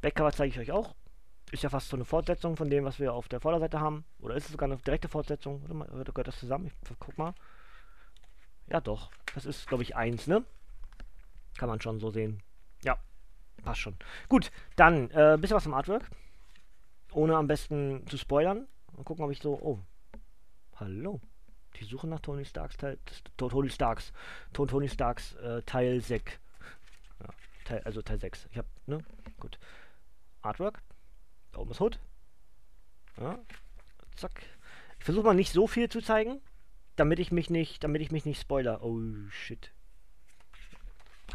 Backcover 0.00 0.32
zeige 0.32 0.52
ich 0.52 0.58
euch 0.60 0.72
auch. 0.72 0.94
Ist 1.50 1.64
ja 1.64 1.68
fast 1.68 1.88
so 1.88 1.96
eine 1.96 2.04
Fortsetzung 2.04 2.56
von 2.56 2.70
dem, 2.70 2.84
was 2.84 3.00
wir 3.00 3.12
auf 3.12 3.26
der 3.26 3.40
Vorderseite 3.40 3.80
haben. 3.80 4.04
Oder 4.20 4.36
ist 4.36 4.44
es 4.44 4.52
sogar 4.52 4.68
eine 4.68 4.76
direkte 4.76 5.08
Fortsetzung? 5.08 5.62
Warte 5.62 5.74
mal, 5.74 6.04
gehört 6.04 6.28
das 6.28 6.38
zusammen? 6.38 6.66
Ich 6.66 6.96
guck 7.00 7.18
mal. 7.18 7.34
Ja, 8.68 8.80
doch. 8.80 9.10
Das 9.34 9.46
ist, 9.46 9.66
glaube 9.66 9.82
ich, 9.82 9.96
eins, 9.96 10.28
ne? 10.28 10.44
Kann 11.58 11.68
man 11.68 11.80
schon 11.80 11.98
so 11.98 12.10
sehen. 12.10 12.40
Ja, 12.84 13.00
Passt 13.64 13.80
schon. 13.80 13.96
Gut, 14.28 14.50
dann 14.76 15.10
ein 15.10 15.34
äh, 15.34 15.38
bisschen 15.38 15.56
was 15.56 15.64
zum 15.64 15.74
Artwork. 15.74 16.08
Ohne 17.12 17.36
am 17.36 17.46
besten 17.46 18.06
zu 18.06 18.16
spoilern. 18.16 18.66
Mal 18.96 19.04
gucken, 19.04 19.24
ob 19.24 19.30
ich 19.32 19.40
so. 19.40 19.58
Oh. 19.60 19.78
Hallo. 20.76 21.20
Die 21.78 21.84
Suche 21.84 22.06
nach 22.06 22.20
Tony 22.20 22.44
Starks 22.44 22.76
Teil. 22.76 22.98
Tony 23.36 23.70
Starks. 23.70 24.12
Tony 24.52 24.88
Starks 24.88 25.34
äh, 25.36 25.62
Teil 25.62 26.00
6. 26.00 26.38
Ja, 27.20 27.28
Teil, 27.64 27.82
also 27.84 28.02
Teil 28.02 28.18
6. 28.18 28.48
Ich 28.50 28.58
hab, 28.58 28.66
ne? 28.86 29.02
Gut. 29.38 29.58
Artwork. 30.42 30.82
Da 31.52 31.60
oben 31.60 31.70
ist 31.70 31.80
Hood. 31.80 31.98
Ja. 33.18 33.38
Zack. 34.16 34.42
Ich 34.98 35.04
versuche 35.04 35.24
mal 35.24 35.34
nicht 35.34 35.52
so 35.52 35.66
viel 35.66 35.88
zu 35.88 36.00
zeigen, 36.00 36.40
damit 36.96 37.18
ich 37.18 37.32
mich 37.32 37.50
nicht, 37.50 37.82
damit 37.82 38.02
ich 38.02 38.10
mich 38.10 38.24
nicht 38.24 38.40
spoiler. 38.40 38.82
Oh 38.82 39.00
shit. 39.30 39.72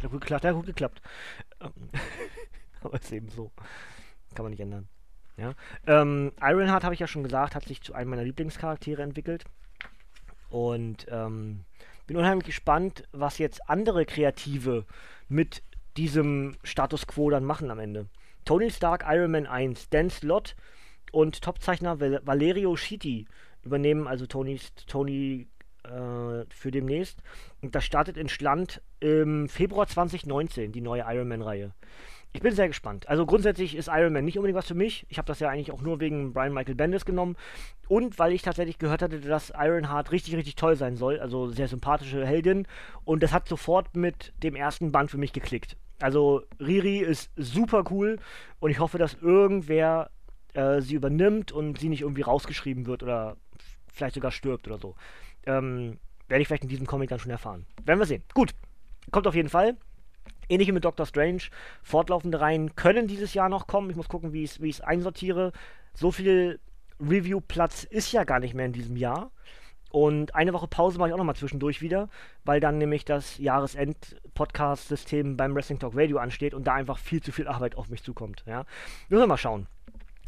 Hat 0.01 0.11
gut 0.11 0.21
geklappt, 0.21 0.45
hat 0.45 0.53
gut 0.53 0.65
geklappt. 0.65 1.01
Aber 2.81 2.99
ist 2.99 3.11
eben 3.11 3.29
so. 3.29 3.51
Kann 4.35 4.43
man 4.43 4.51
nicht 4.51 4.59
ändern. 4.59 4.87
Ja. 5.37 5.53
Ähm, 5.87 6.31
Ironheart, 6.41 6.83
habe 6.83 6.93
ich 6.93 6.99
ja 6.99 7.07
schon 7.07 7.23
gesagt, 7.23 7.55
hat 7.55 7.65
sich 7.65 7.81
zu 7.81 7.93
einem 7.93 8.11
meiner 8.11 8.23
Lieblingscharaktere 8.23 9.01
entwickelt. 9.01 9.45
Und 10.55 11.05
ähm, 11.09 11.65
bin 12.07 12.15
unheimlich 12.15 12.45
gespannt, 12.45 13.03
was 13.11 13.39
jetzt 13.39 13.69
andere 13.69 14.05
Kreative 14.05 14.85
mit 15.27 15.61
diesem 15.97 16.55
Status 16.63 17.07
Quo 17.07 17.29
dann 17.29 17.43
machen 17.43 17.69
am 17.71 17.79
Ende. 17.79 18.07
Tony 18.45 18.71
Stark, 18.71 19.03
Iron 19.05 19.31
Man 19.31 19.47
1, 19.47 19.89
Dan 19.89 20.09
Slott 20.09 20.55
und 21.11 21.41
Topzeichner 21.41 21.99
Valerio 21.99 22.77
Schiti 22.77 23.27
übernehmen 23.63 24.07
also 24.07 24.27
Tonys, 24.27 24.71
Tony 24.87 25.49
äh, 25.83 26.45
für 26.47 26.71
demnächst. 26.71 27.19
Und 27.61 27.75
das 27.75 27.83
startet 27.83 28.15
in 28.15 28.29
Schland 28.29 28.81
im 29.01 29.49
Februar 29.49 29.87
2019, 29.87 30.71
die 30.71 30.79
neue 30.79 31.03
Iron 31.05 31.27
Man-Reihe. 31.27 31.73
Ich 32.35 32.41
bin 32.41 32.53
sehr 32.53 32.67
gespannt. 32.67 33.07
Also 33.07 33.25
grundsätzlich 33.25 33.77
ist 33.77 33.87
Iron 33.87 34.11
Man 34.11 34.25
nicht 34.25 34.37
unbedingt 34.37 34.57
was 34.57 34.67
für 34.67 34.75
mich. 34.75 35.05
Ich 35.07 35.17
habe 35.17 35.25
das 35.25 35.39
ja 35.39 35.47
eigentlich 35.47 35.71
auch 35.71 35.81
nur 35.81 36.01
wegen 36.01 36.33
Brian 36.33 36.53
Michael 36.53 36.75
Bendis 36.75 37.05
genommen. 37.05 37.37
Und 37.87 38.19
weil 38.19 38.33
ich 38.33 38.41
tatsächlich 38.41 38.77
gehört 38.77 39.01
hatte, 39.01 39.21
dass 39.21 39.53
Ironheart 39.55 40.11
richtig, 40.11 40.35
richtig 40.35 40.55
toll 40.55 40.75
sein 40.75 40.97
soll. 40.97 41.21
Also 41.21 41.47
sehr 41.47 41.69
sympathische 41.69 42.25
Heldin. 42.25 42.67
Und 43.05 43.23
das 43.23 43.31
hat 43.31 43.47
sofort 43.47 43.95
mit 43.95 44.33
dem 44.43 44.55
ersten 44.55 44.91
Band 44.91 45.11
für 45.11 45.17
mich 45.17 45.31
geklickt. 45.31 45.77
Also 46.01 46.43
Riri 46.59 46.99
ist 46.99 47.31
super 47.37 47.85
cool 47.89 48.19
und 48.59 48.69
ich 48.69 48.79
hoffe, 48.79 48.97
dass 48.97 49.13
irgendwer 49.13 50.09
äh, 50.53 50.81
sie 50.81 50.95
übernimmt 50.95 51.53
und 51.53 51.79
sie 51.79 51.87
nicht 51.87 52.01
irgendwie 52.01 52.23
rausgeschrieben 52.23 52.85
wird 52.85 53.01
oder 53.01 53.37
vielleicht 53.93 54.15
sogar 54.15 54.31
stirbt 54.31 54.67
oder 54.67 54.77
so. 54.77 54.95
Ähm, 55.45 55.99
werde 56.27 56.41
ich 56.41 56.49
vielleicht 56.49 56.63
in 56.63 56.69
diesem 56.69 56.85
Comic 56.85 57.09
dann 57.09 57.19
schon 57.19 57.31
erfahren. 57.31 57.65
Werden 57.85 57.99
wir 57.99 58.05
sehen. 58.05 58.23
Gut, 58.33 58.53
kommt 59.11 59.25
auf 59.25 59.35
jeden 59.35 59.47
Fall. 59.47 59.77
Ähnlich 60.49 60.67
wie 60.67 60.73
mit 60.73 60.85
Doctor 60.85 61.05
Strange. 61.05 61.43
Fortlaufende 61.83 62.39
Reihen 62.39 62.75
können 62.75 63.07
dieses 63.07 63.33
Jahr 63.33 63.49
noch 63.49 63.67
kommen. 63.67 63.89
Ich 63.89 63.95
muss 63.95 64.09
gucken, 64.09 64.33
wie 64.33 64.43
ich 64.43 64.61
es 64.61 64.81
einsortiere. 64.81 65.51
So 65.93 66.11
viel 66.11 66.59
Review-Platz 66.99 67.83
ist 67.83 68.11
ja 68.11 68.23
gar 68.23 68.39
nicht 68.39 68.53
mehr 68.53 68.65
in 68.65 68.73
diesem 68.73 68.97
Jahr. 68.97 69.31
Und 69.95 70.35
eine 70.35 70.51
Woche 70.51 70.67
Pause 70.67 70.97
mache 70.97 71.09
ich 71.09 71.13
auch 71.13 71.17
nochmal 71.17 71.37
zwischendurch 71.37 71.81
wieder, 71.81 72.09
weil 72.43 72.59
dann 72.59 72.77
nämlich 72.77 73.05
das 73.05 73.37
Jahresend-Podcast-System 73.37 75.37
beim 75.37 75.55
Wrestling 75.55 75.79
Talk 75.79 75.93
Radio 75.95 76.17
ansteht 76.17 76.53
und 76.53 76.65
da 76.65 76.73
einfach 76.73 76.97
viel 76.97 77.23
zu 77.23 77.31
viel 77.31 77.47
Arbeit 77.47 77.75
auf 77.75 77.87
mich 77.87 78.03
zukommt. 78.03 78.43
Ja. 78.45 78.65
Müssen 79.07 79.21
wir 79.21 79.27
mal 79.27 79.37
schauen. 79.37 79.67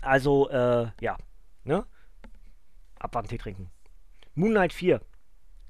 Also, 0.01 0.49
äh, 0.49 0.87
ja. 1.01 1.17
Ne? 1.65 1.85
Abwarten, 2.97 3.27
Tee 3.27 3.37
trinken. 3.37 3.69
Moon 4.35 4.51
Knight 4.51 4.71
4. 4.71 5.01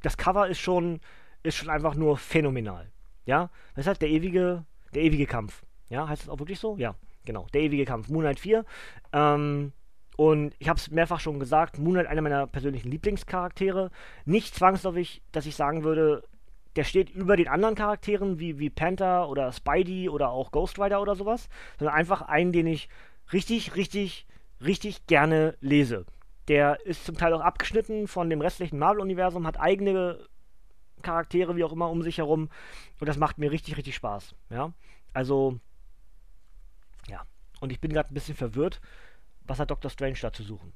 Das 0.03 0.15
Cover 0.15 0.47
ist 0.47 0.59
schon, 0.59 0.99
ist 1.41 1.55
schon 1.55 1.69
einfach 1.69 1.95
nur 1.95 2.17
phänomenal. 2.17 2.91
Ja, 3.27 3.49
das 3.75 3.85
heißt 3.85 4.01
der 4.01 4.09
ewige, 4.09 4.65
der 4.95 5.03
ewige 5.03 5.27
Kampf. 5.27 5.63
Ja, 5.89 6.07
heißt 6.07 6.23
das 6.23 6.29
auch 6.29 6.39
wirklich 6.39 6.59
so? 6.59 6.77
Ja, 6.77 6.95
genau, 7.25 7.45
der 7.53 7.61
ewige 7.61 7.85
Kampf. 7.85 8.07
Moonlight 8.07 8.39
4. 8.39 8.65
Ähm, 9.13 9.73
und 10.15 10.55
ich 10.57 10.69
habe 10.69 10.79
es 10.79 10.89
mehrfach 10.89 11.19
schon 11.19 11.39
gesagt, 11.39 11.77
Moonlight 11.77 12.07
einer 12.07 12.21
meiner 12.21 12.47
persönlichen 12.47 12.89
Lieblingscharaktere. 12.89 13.91
Nicht 14.25 14.55
zwangsläufig, 14.55 15.21
dass 15.33 15.45
ich 15.45 15.55
sagen 15.55 15.83
würde, 15.83 16.23
der 16.77 16.85
steht 16.85 17.09
über 17.09 17.35
den 17.35 17.49
anderen 17.49 17.75
Charakteren 17.75 18.39
wie, 18.39 18.59
wie 18.59 18.69
Panther 18.69 19.29
oder 19.29 19.51
Spidey 19.51 20.09
oder 20.09 20.29
auch 20.29 20.51
Ghost 20.51 20.79
Rider 20.79 21.01
oder 21.01 21.15
sowas, 21.15 21.49
sondern 21.77 21.95
einfach 21.95 22.21
einen, 22.21 22.53
den 22.53 22.65
ich 22.65 22.87
richtig, 23.33 23.75
richtig, 23.75 24.25
richtig 24.63 25.05
gerne 25.05 25.55
lese. 25.59 26.05
Der 26.47 26.85
ist 26.85 27.05
zum 27.05 27.17
Teil 27.17 27.33
auch 27.33 27.41
abgeschnitten 27.41 28.07
von 28.07 28.29
dem 28.29 28.39
restlichen 28.39 28.79
Marvel-Universum, 28.79 29.45
hat 29.45 29.59
eigene 29.59 30.19
Charaktere, 31.01 31.55
wie 31.55 31.63
auch 31.63 31.71
immer, 31.71 31.89
um 31.89 32.01
sich 32.01 32.17
herum. 32.17 32.49
Und 32.99 33.07
das 33.07 33.17
macht 33.17 33.37
mir 33.37 33.51
richtig, 33.51 33.77
richtig 33.77 33.95
Spaß. 33.95 34.35
Ja. 34.49 34.73
Also, 35.13 35.59
ja. 37.07 37.25
Und 37.59 37.71
ich 37.71 37.79
bin 37.79 37.93
gerade 37.93 38.11
ein 38.11 38.13
bisschen 38.13 38.35
verwirrt. 38.35 38.81
Was 39.45 39.59
hat 39.59 39.71
Dr. 39.71 39.89
Strange 39.89 40.17
da 40.21 40.33
zu 40.33 40.43
suchen? 40.43 40.73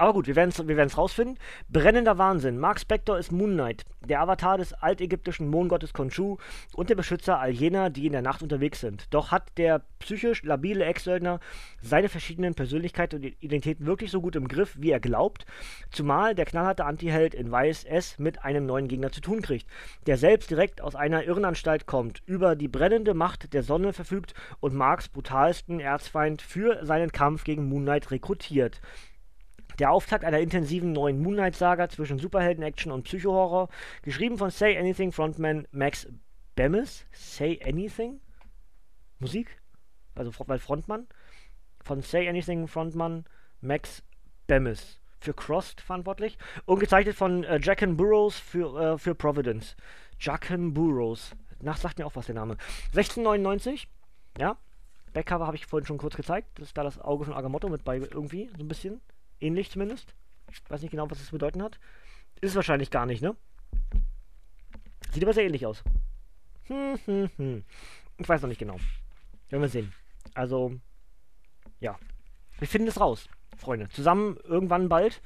Aber 0.00 0.14
gut, 0.14 0.26
wir 0.26 0.34
werden 0.34 0.48
es 0.48 0.66
wir 0.66 0.96
rausfinden. 0.96 1.36
Brennender 1.68 2.16
Wahnsinn. 2.16 2.58
Mark 2.58 2.80
Spector 2.80 3.18
ist 3.18 3.32
Moon 3.32 3.52
Knight, 3.52 3.84
der 4.00 4.22
Avatar 4.22 4.56
des 4.56 4.72
altägyptischen 4.72 5.50
Mondgottes 5.50 5.92
Khonshu 5.92 6.38
und 6.72 6.88
der 6.88 6.94
Beschützer 6.94 7.38
all 7.38 7.50
jener, 7.50 7.90
die 7.90 8.06
in 8.06 8.12
der 8.12 8.22
Nacht 8.22 8.42
unterwegs 8.42 8.80
sind. 8.80 9.12
Doch 9.12 9.30
hat 9.30 9.58
der 9.58 9.82
psychisch 9.98 10.42
labile 10.42 10.86
Ex-Söldner 10.86 11.38
seine 11.82 12.08
verschiedenen 12.08 12.54
Persönlichkeiten 12.54 13.16
und 13.16 13.26
Identitäten 13.26 13.84
wirklich 13.84 14.10
so 14.10 14.22
gut 14.22 14.36
im 14.36 14.48
Griff, 14.48 14.74
wie 14.78 14.90
er 14.90 15.00
glaubt? 15.00 15.44
Zumal 15.90 16.34
der 16.34 16.46
knallharte 16.46 16.86
Antiheld 16.86 17.34
in 17.34 17.50
Weiß 17.50 17.84
es 17.84 18.18
mit 18.18 18.42
einem 18.42 18.64
neuen 18.64 18.88
Gegner 18.88 19.12
zu 19.12 19.20
tun 19.20 19.42
kriegt, 19.42 19.66
der 20.06 20.16
selbst 20.16 20.48
direkt 20.48 20.80
aus 20.80 20.96
einer 20.96 21.24
Irrenanstalt 21.24 21.84
kommt, 21.84 22.22
über 22.24 22.56
die 22.56 22.68
brennende 22.68 23.12
Macht 23.12 23.52
der 23.52 23.62
Sonne 23.62 23.92
verfügt 23.92 24.32
und 24.60 24.74
Marks 24.74 25.10
brutalsten 25.10 25.78
Erzfeind 25.78 26.40
für 26.40 26.86
seinen 26.86 27.12
Kampf 27.12 27.44
gegen 27.44 27.68
Moon 27.68 27.82
Knight 27.82 28.10
rekrutiert. 28.10 28.80
Der 29.80 29.90
Auftakt 29.90 30.26
einer 30.26 30.40
intensiven 30.40 30.92
neuen 30.92 31.22
Moonlight-Saga 31.22 31.88
zwischen 31.88 32.18
Superhelden-Action 32.18 32.92
und 32.92 33.04
Psycho-Horror, 33.04 33.70
geschrieben 34.02 34.36
von 34.36 34.50
Say 34.50 34.76
Anything 34.76 35.10
Frontman 35.10 35.66
Max 35.72 36.06
Bemis. 36.54 37.06
Say 37.12 37.58
Anything? 37.64 38.20
Musik? 39.20 39.58
Also 40.14 40.32
weil 40.46 40.58
Frontmann. 40.58 41.06
Von 41.82 42.02
Say 42.02 42.28
Anything 42.28 42.68
Frontmann 42.68 43.24
Max 43.62 44.02
Bemis. 44.46 45.00
Für 45.18 45.32
Crossed 45.32 45.80
verantwortlich. 45.80 46.36
Und 46.66 46.78
gezeichnet 46.78 47.16
von 47.16 47.44
äh, 47.44 47.58
Jacken 47.58 47.96
Burrows 47.96 48.38
für, 48.38 48.78
äh, 48.78 48.98
für 48.98 49.14
Providence. 49.14 49.76
Jacken 50.18 50.74
Burrows. 50.74 51.34
Nach 51.62 51.78
sagt 51.78 51.98
mir 51.98 52.04
auch 52.04 52.16
was 52.16 52.26
der 52.26 52.34
Name. 52.34 52.58
1699. 52.94 53.88
Ja. 54.38 54.58
Backcover 55.14 55.46
habe 55.46 55.56
ich 55.56 55.64
vorhin 55.64 55.86
schon 55.86 55.96
kurz 55.96 56.16
gezeigt. 56.16 56.58
Das 56.58 56.68
ist 56.68 56.76
da 56.76 56.82
das 56.82 57.00
Auge 57.00 57.24
von 57.24 57.32
Agamotto 57.32 57.70
mit 57.70 57.82
bei 57.82 57.96
irgendwie. 57.96 58.50
So 58.58 58.62
ein 58.62 58.68
bisschen. 58.68 59.00
Ähnlich 59.40 59.70
zumindest. 59.70 60.14
Ich 60.50 60.62
weiß 60.68 60.82
nicht 60.82 60.90
genau, 60.90 61.10
was 61.10 61.18
das 61.18 61.30
bedeuten 61.30 61.62
hat. 61.62 61.78
Ist 62.40 62.54
wahrscheinlich 62.54 62.90
gar 62.90 63.06
nicht, 63.06 63.22
ne? 63.22 63.36
Sieht 65.12 65.22
aber 65.22 65.32
sehr 65.32 65.44
ähnlich 65.44 65.66
aus. 65.66 65.82
Hm, 66.64 66.98
hm, 67.04 67.30
hm. 67.36 67.64
Ich 68.18 68.28
weiß 68.28 68.42
noch 68.42 68.48
nicht 68.48 68.58
genau. 68.58 68.76
Werden 69.48 69.62
wir 69.62 69.68
sehen. 69.68 69.92
Also, 70.34 70.74
ja. 71.80 71.98
Wir 72.58 72.68
finden 72.68 72.88
es 72.88 73.00
raus, 73.00 73.28
Freunde. 73.56 73.88
Zusammen 73.88 74.36
irgendwann 74.44 74.88
bald. 74.88 75.22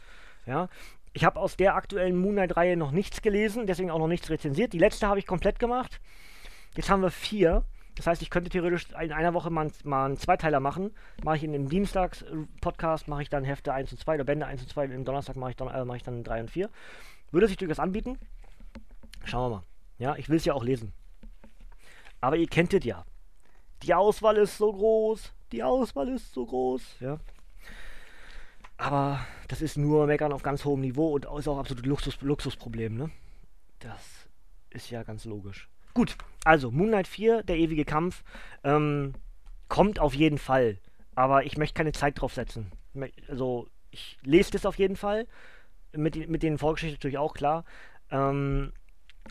Ja. 0.47 0.69
Ich 1.13 1.25
habe 1.25 1.39
aus 1.39 1.57
der 1.57 1.75
aktuellen 1.75 2.17
Moonlight-Reihe 2.17 2.77
noch 2.77 2.91
nichts 2.91 3.23
gelesen, 3.23 3.67
deswegen 3.67 3.91
auch 3.91 3.99
noch 3.99 4.09
nichts 4.09 4.31
rezensiert. 4.31 4.73
Die 4.73 4.79
letzte 4.79 5.07
habe 5.07 5.19
ich 5.19 5.27
komplett 5.27 5.59
gemacht. 5.59 6.01
Jetzt 6.77 6.91
haben 6.91 7.03
wir 7.03 7.11
vier. 7.11 7.65
Das 7.97 8.07
heißt, 8.07 8.23
ich 8.23 8.31
könnte 8.31 8.51
theoretisch 8.51 8.89
in 9.01 9.13
einer 9.13 9.35
Woche 9.35 9.51
mal, 9.51 9.71
mal 9.85 10.07
einen 10.07 10.17
Zweiteiler 10.17 10.61
machen. 10.61 10.91
Mache 11.23 11.37
ich 11.37 11.45
in 11.45 11.53
dem 11.53 11.69
Dienstags-Podcast, 11.69 13.07
mache 13.07 13.23
ich 13.23 13.29
dann 13.29 13.45
Hefte 13.45 13.73
1 13.73 13.93
und 13.93 13.99
2 13.99 14.17
oder 14.17 14.25
Bände 14.25 14.47
1 14.47 14.63
und 14.63 14.69
2. 14.69 14.87
Im 14.87 15.05
Donnerstag 15.05 15.37
mache 15.37 15.51
ich 15.51 15.57
dann, 15.57 15.69
äh, 15.69 15.85
mache 15.85 15.99
ich 15.99 16.03
dann 16.03 16.25
3 16.25 16.41
und 16.41 16.51
4. 16.51 16.71
Würde 17.31 17.47
sich 17.47 17.57
durchaus 17.57 17.79
anbieten. 17.79 18.19
Schauen 19.25 19.51
wir 19.51 19.57
mal. 19.57 19.65
Ja, 19.99 20.17
ich 20.17 20.29
will 20.29 20.37
es 20.37 20.45
ja 20.45 20.55
auch 20.55 20.65
lesen. 20.65 20.93
Aber 22.21 22.37
ihr 22.37 22.49
kennt 22.49 22.75
es 22.75 22.85
ja. 22.85 23.05
Die 23.83 23.95
Auswahl 23.95 24.39
ist 24.39 24.59
so 24.59 24.73
groß. 24.73 25.33
Die 25.53 25.63
Auswahl 25.63 26.09
ist 26.09 26.33
so 26.33 26.47
groß. 26.47 26.97
Ja. 27.01 27.21
Aber 28.77 29.25
das 29.49 29.63
ist 29.63 29.77
nur 29.77 30.07
Meckern 30.07 30.33
auf 30.33 30.43
ganz 30.43 30.65
hohem 30.65 30.81
Niveau 30.81 31.13
und 31.13 31.27
ist 31.27 31.49
auch 31.49 31.59
absolut 31.59 31.87
Luxus, 31.87 32.21
Luxusproblem, 32.23 32.97
ne? 32.97 33.11
Das 33.79 34.29
ist 34.71 34.91
ja 34.91 35.03
ganz 35.03 35.25
logisch. 35.25 35.69
Gut, 35.95 36.17
also 36.45 36.73
Moonlight 36.73 37.07
4, 37.07 37.45
der 37.45 37.57
ewige 37.57 37.85
Kampf, 37.85 38.25
ähm, 38.65 39.15
kommt 39.69 40.01
auf 40.01 40.13
jeden 40.15 40.39
Fall. 40.39 40.79
Aber 41.15 41.45
ich 41.45 41.57
möchte 41.57 41.75
keine 41.75 41.93
Zeit 41.93 42.21
drauf 42.21 42.35
setzen. 42.35 42.73
Also, 43.29 43.69
ich 43.93 44.19
lese 44.23 44.51
das 44.51 44.67
auf 44.67 44.77
jeden 44.79 44.97
Fall. 44.97 45.29
Mit, 45.93 46.29
mit 46.29 46.43
den 46.43 46.59
Vorgeschichten 46.59 46.97
natürlich 46.97 47.19
auch, 47.19 47.35
klar. 47.35 47.65
Ähm, 48.11 48.73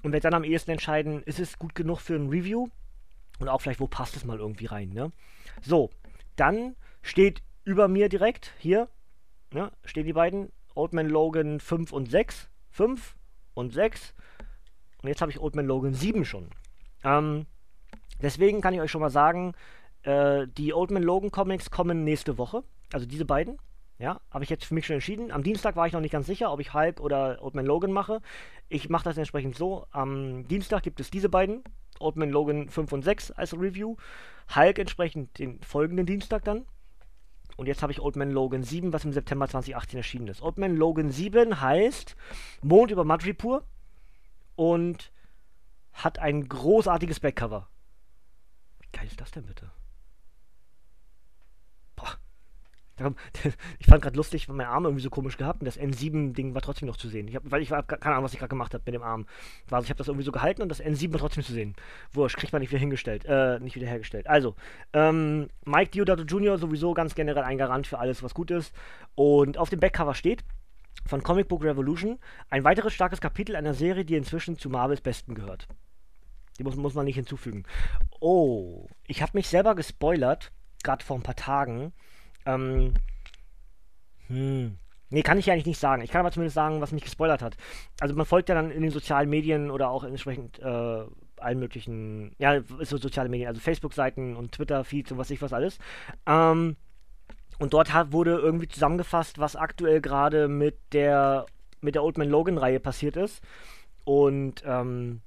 und 0.01 0.14
werde 0.14 0.24
dann 0.24 0.34
am 0.34 0.45
ehesten 0.45 0.72
entscheiden, 0.72 1.22
ist 1.24 1.39
es 1.39 1.59
gut 1.59 1.76
genug 1.76 1.99
für 1.99 2.16
ein 2.16 2.30
Review? 2.30 2.70
Und 3.39 3.49
auch 3.49 3.59
vielleicht, 3.59 3.82
wo 3.82 3.88
passt 3.88 4.16
es 4.16 4.24
mal 4.24 4.39
irgendwie 4.39 4.66
rein, 4.66 4.89
ne? 4.89 5.11
So, 5.61 5.89
dann 6.38 6.76
steht 7.01 7.43
über 7.66 7.89
mir 7.89 8.07
direkt, 8.07 8.53
hier, 8.57 8.88
ne, 9.51 9.72
stehen 9.84 10.05
die 10.05 10.14
beiden, 10.14 10.51
Old 10.76 10.93
Man 10.93 11.09
Logan 11.09 11.59
5 11.59 11.91
und 11.91 12.09
6. 12.09 12.49
5 12.70 13.16
und 13.53 13.74
6 13.74 14.14
und 15.04 15.10
jetzt 15.10 15.22
habe 15.22 15.32
ich 15.32 15.39
Old 15.39 15.56
Man 15.56 15.68
Logan 15.68 15.93
7 15.93 16.24
schon. 16.24 16.47
Ähm, 17.04 17.45
deswegen 18.22 18.62
kann 18.62 18.74
ich 18.74 18.80
euch 18.80 18.89
schon 18.89 19.01
mal 19.01 19.10
sagen, 19.10 19.54
äh, 20.04 20.47
die 20.47 20.74
Old 20.74 20.91
Man 20.91 21.04
Logan 21.04 21.30
Comics 21.30 21.70
kommen 21.70 22.06
nächste 22.06 22.38
Woche. 22.38 22.64
Also 22.93 23.06
diese 23.06 23.26
beiden. 23.26 23.58
Ja, 23.99 24.22
habe 24.32 24.43
ich 24.43 24.49
jetzt 24.49 24.66
für 24.66 24.74
mich 24.74 24.86
schon 24.86 24.95
entschieden. 24.95 25.32
Am 25.32 25.43
Dienstag 25.43 25.76
war 25.76 25.88
ich 25.88 25.93
noch 25.93 25.99
nicht 25.99 26.12
ganz 26.12 26.26
sicher, 26.26 26.51
ob 26.51 26.60
ich 26.60 26.74
Hulk 26.74 26.99
oder 26.99 27.38
Old 27.41 27.54
Man 27.54 27.66
Logan 27.66 27.91
mache. 27.91 28.22
Ich 28.70 28.89
mache 28.89 29.04
das 29.04 29.18
entsprechend 29.18 29.56
so. 29.56 29.86
Am 29.91 30.47
Dienstag 30.47 30.84
gibt 30.84 30.99
es 30.99 31.12
diese 31.12 31.30
beiden. 31.30 31.64
Old 31.99 32.16
Man 32.16 32.30
Logan 32.30 32.70
5 32.70 32.91
und 32.93 33.04
6 33.04 33.32
als 33.32 33.54
Review. 33.54 33.97
Hulk 34.56 34.80
entsprechend 34.80 35.38
den 35.38 35.62
folgenden 35.62 36.06
Dienstag 36.06 36.45
dann. 36.45 36.66
Und 37.58 37.68
jetzt 37.68 37.84
habe 37.84 37.91
ich 37.91 38.01
Old 38.01 38.16
Man 38.16 38.32
Logan 38.32 38.64
7, 38.64 38.93
was 38.93 39.06
im 39.06 39.14
September 39.14 39.47
2018 39.47 39.97
erschienen 39.97 40.28
ist. 40.28 40.41
Old 40.41 40.58
Man 40.58 40.76
Logan 40.76 41.12
7 41.12 41.62
heißt 41.62 42.16
Mond 42.62 42.89
über 42.89 43.04
Madripoor 43.04 43.64
und 44.56 45.12
hat 45.93 46.20
ein 46.20 46.47
großartiges 46.47 47.20
Backcover. 47.20 47.68
Wie 48.80 48.88
geil 48.91 49.08
ist 49.08 49.22
das 49.22 49.32
denn 49.32 49.45
bitte? 49.45 49.72
Boah. 51.95 52.18
Ich 53.80 53.88
fand 53.88 54.01
gerade 54.01 54.16
lustig, 54.16 54.47
weil 54.47 54.56
mein 54.56 54.68
Arm 54.68 54.86
irgendwie 54.86 55.04
so 55.04 55.10
komisch 55.10 55.38
gehabt 55.38 55.62
und 55.62 55.66
das 55.66 55.80
N7-Ding 55.80 56.54
war 56.54 56.62
trotzdem 56.62 56.88
noch 56.88 56.97
zu 56.97 57.10
sehen. 57.10 57.28
Ich 57.28 57.36
hab, 57.36 57.43
weil 57.49 57.62
ich 57.62 57.70
war, 57.70 57.84
keine 57.84 58.16
Ahnung, 58.16 58.24
was 58.24 58.34
ich 58.34 58.39
gerade 58.39 58.49
gemacht 58.49 58.74
habe 58.74 58.84
mit 58.86 58.95
dem 58.95 59.04
Arm. 59.04 59.26
Also 59.70 59.84
ich 59.84 59.89
habe 59.89 59.97
das 59.97 60.08
irgendwie 60.08 60.26
so 60.26 60.32
gehalten 60.32 60.62
und 60.62 60.70
das 60.70 60.82
N7 60.82 61.12
war 61.12 61.20
trotzdem 61.20 61.43
zu 61.43 61.54
sehen. 61.54 61.76
Wurscht, 62.12 62.38
kriegt 62.38 62.54
man 62.54 62.62
nicht 62.62 62.72
wieder 62.72 62.80
hingestellt, 62.80 63.26
äh, 63.26 63.60
nicht 63.60 63.76
wieder 63.76 63.88
hergestellt. 63.88 64.28
Also, 64.28 64.56
ähm, 64.93 65.49
Mike 65.66 65.91
Diodato 65.91 66.24
Jr. 66.24 66.58
sowieso 66.58 66.93
ganz 66.93 67.14
generell 67.14 67.43
ein 67.43 67.58
Garant 67.58 67.88
für 67.88 67.99
alles, 67.99 68.24
was 68.24 68.34
gut 68.34 68.51
ist. 68.51 68.74
Und 69.16 69.58
auf 69.58 69.70
dem 69.70 69.80
Backcover 69.80 70.16
steht, 70.16 70.43
von 71.05 71.23
Comic 71.23 71.47
Book 71.47 71.63
Revolution. 71.63 72.19
Ein 72.49 72.63
weiteres 72.63 72.93
starkes 72.93 73.21
Kapitel 73.21 73.55
einer 73.55 73.73
Serie, 73.73 74.05
die 74.05 74.15
inzwischen 74.15 74.57
zu 74.57 74.69
Marvels 74.69 75.01
Besten 75.01 75.35
gehört. 75.35 75.67
Die 76.59 76.63
muss, 76.63 76.75
muss 76.75 76.93
man 76.93 77.05
nicht 77.05 77.15
hinzufügen. 77.15 77.63
Oh, 78.19 78.87
ich 79.07 79.21
habe 79.21 79.31
mich 79.35 79.47
selber 79.47 79.75
gespoilert, 79.75 80.51
gerade 80.83 81.03
vor 81.03 81.17
ein 81.17 81.23
paar 81.23 81.35
Tagen. 81.35 81.93
Ähm, 82.45 82.93
hm. 84.27 84.77
Nee, 85.09 85.21
kann 85.21 85.37
ich 85.37 85.45
ja 85.45 85.53
eigentlich 85.53 85.67
nicht 85.67 85.79
sagen. 85.79 86.01
Ich 86.01 86.09
kann 86.09 86.21
aber 86.21 86.31
zumindest 86.31 86.55
sagen, 86.55 86.81
was 86.81 86.91
mich 86.91 87.03
gespoilert 87.03 87.43
hat. 87.43 87.55
Also 87.99 88.15
man 88.15 88.25
folgt 88.25 88.49
ja 88.49 88.55
dann 88.55 88.71
in 88.71 88.81
den 88.81 88.89
sozialen 88.89 89.29
Medien 89.29 89.69
oder 89.69 89.89
auch 89.89 90.03
entsprechend 90.03 90.57
äh, 90.59 91.03
allen 91.37 91.59
möglichen, 91.59 92.35
ja, 92.39 92.61
so 92.79 92.97
soziale 92.97 93.29
Medien, 93.29 93.47
also 93.47 93.61
Facebook-Seiten 93.61 94.35
und 94.35 94.53
Twitter-Feeds 94.53 95.11
und 95.11 95.17
was 95.19 95.29
ich 95.29 95.41
was 95.41 95.53
alles. 95.53 95.77
Ähm, 96.25 96.77
und 97.64 97.72
dort 97.72 97.93
hat, 97.93 98.11
wurde 98.11 98.32
irgendwie 98.39 98.68
zusammengefasst, 98.68 99.39
was 99.39 99.55
aktuell 99.55 100.01
gerade 100.01 100.49
mit 100.49 100.78
der 100.91 101.45
mit 101.80 101.95
der 101.95 102.03
Old 102.03 102.18
Man 102.18 102.28
Logan-Reihe 102.28 102.82
passiert 102.82 103.16
ist. 103.16 103.41
Und 104.03 104.64
ähm, 104.66 105.22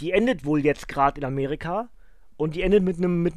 die 0.00 0.12
endet 0.12 0.46
wohl 0.46 0.64
jetzt 0.64 0.88
gerade 0.88 1.20
in 1.20 1.26
Amerika. 1.26 1.90
Und 2.38 2.54
die 2.54 2.62
endet 2.62 2.82
mit 2.82 2.96
einem 2.96 3.22
mit 3.22 3.34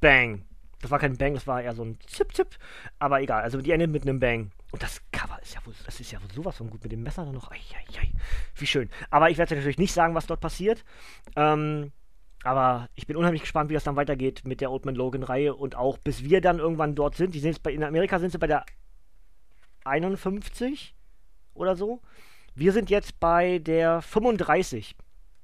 Bang. 0.00 0.44
Das 0.80 0.90
war 0.90 0.98
kein 0.98 1.16
Bang, 1.16 1.34
das 1.34 1.46
war 1.46 1.62
eher 1.62 1.72
so 1.72 1.84
ein 1.84 2.00
Zip-Zip. 2.04 2.58
Aber 2.98 3.20
egal, 3.20 3.42
also 3.42 3.62
die 3.62 3.70
endet 3.70 3.92
mit 3.92 4.02
einem 4.02 4.18
Bang. 4.18 4.50
Und 4.72 4.82
das 4.82 5.00
Cover 5.12 5.38
ist 5.40 5.54
ja 5.54 5.64
wohl, 5.64 5.74
das 5.86 6.00
ist 6.00 6.10
ja 6.10 6.20
wohl 6.20 6.32
sowas 6.32 6.56
von 6.56 6.68
gut 6.68 6.82
mit 6.82 6.90
dem 6.90 7.04
Messer 7.04 7.24
dann 7.24 7.34
noch. 7.34 7.52
Ai, 7.52 7.60
ai, 7.76 8.00
ai. 8.00 8.10
Wie 8.56 8.66
schön. 8.66 8.90
Aber 9.08 9.30
ich 9.30 9.38
werde 9.38 9.54
natürlich 9.54 9.78
nicht 9.78 9.92
sagen, 9.92 10.16
was 10.16 10.26
dort 10.26 10.40
passiert. 10.40 10.84
Ähm, 11.36 11.92
aber 12.44 12.88
ich 12.94 13.06
bin 13.06 13.16
unheimlich 13.16 13.42
gespannt, 13.42 13.70
wie 13.70 13.74
das 13.74 13.84
dann 13.84 13.96
weitergeht 13.96 14.42
mit 14.44 14.60
der 14.60 14.70
Old 14.70 14.84
Man 14.84 14.94
Logan-Reihe 14.94 15.54
und 15.54 15.76
auch 15.76 15.98
bis 15.98 16.24
wir 16.24 16.40
dann 16.40 16.58
irgendwann 16.58 16.94
dort 16.94 17.16
sind. 17.16 17.34
Die 17.34 17.40
sind 17.40 17.50
jetzt 17.50 17.62
bei, 17.62 17.72
in 17.72 17.84
Amerika 17.84 18.18
sind 18.18 18.32
sie 18.32 18.38
bei 18.38 18.46
der 18.46 18.64
51 19.84 20.94
oder 21.54 21.76
so. 21.76 22.00
Wir 22.54 22.72
sind 22.72 22.90
jetzt 22.90 23.20
bei 23.20 23.58
der 23.58 24.02
35. 24.02 24.96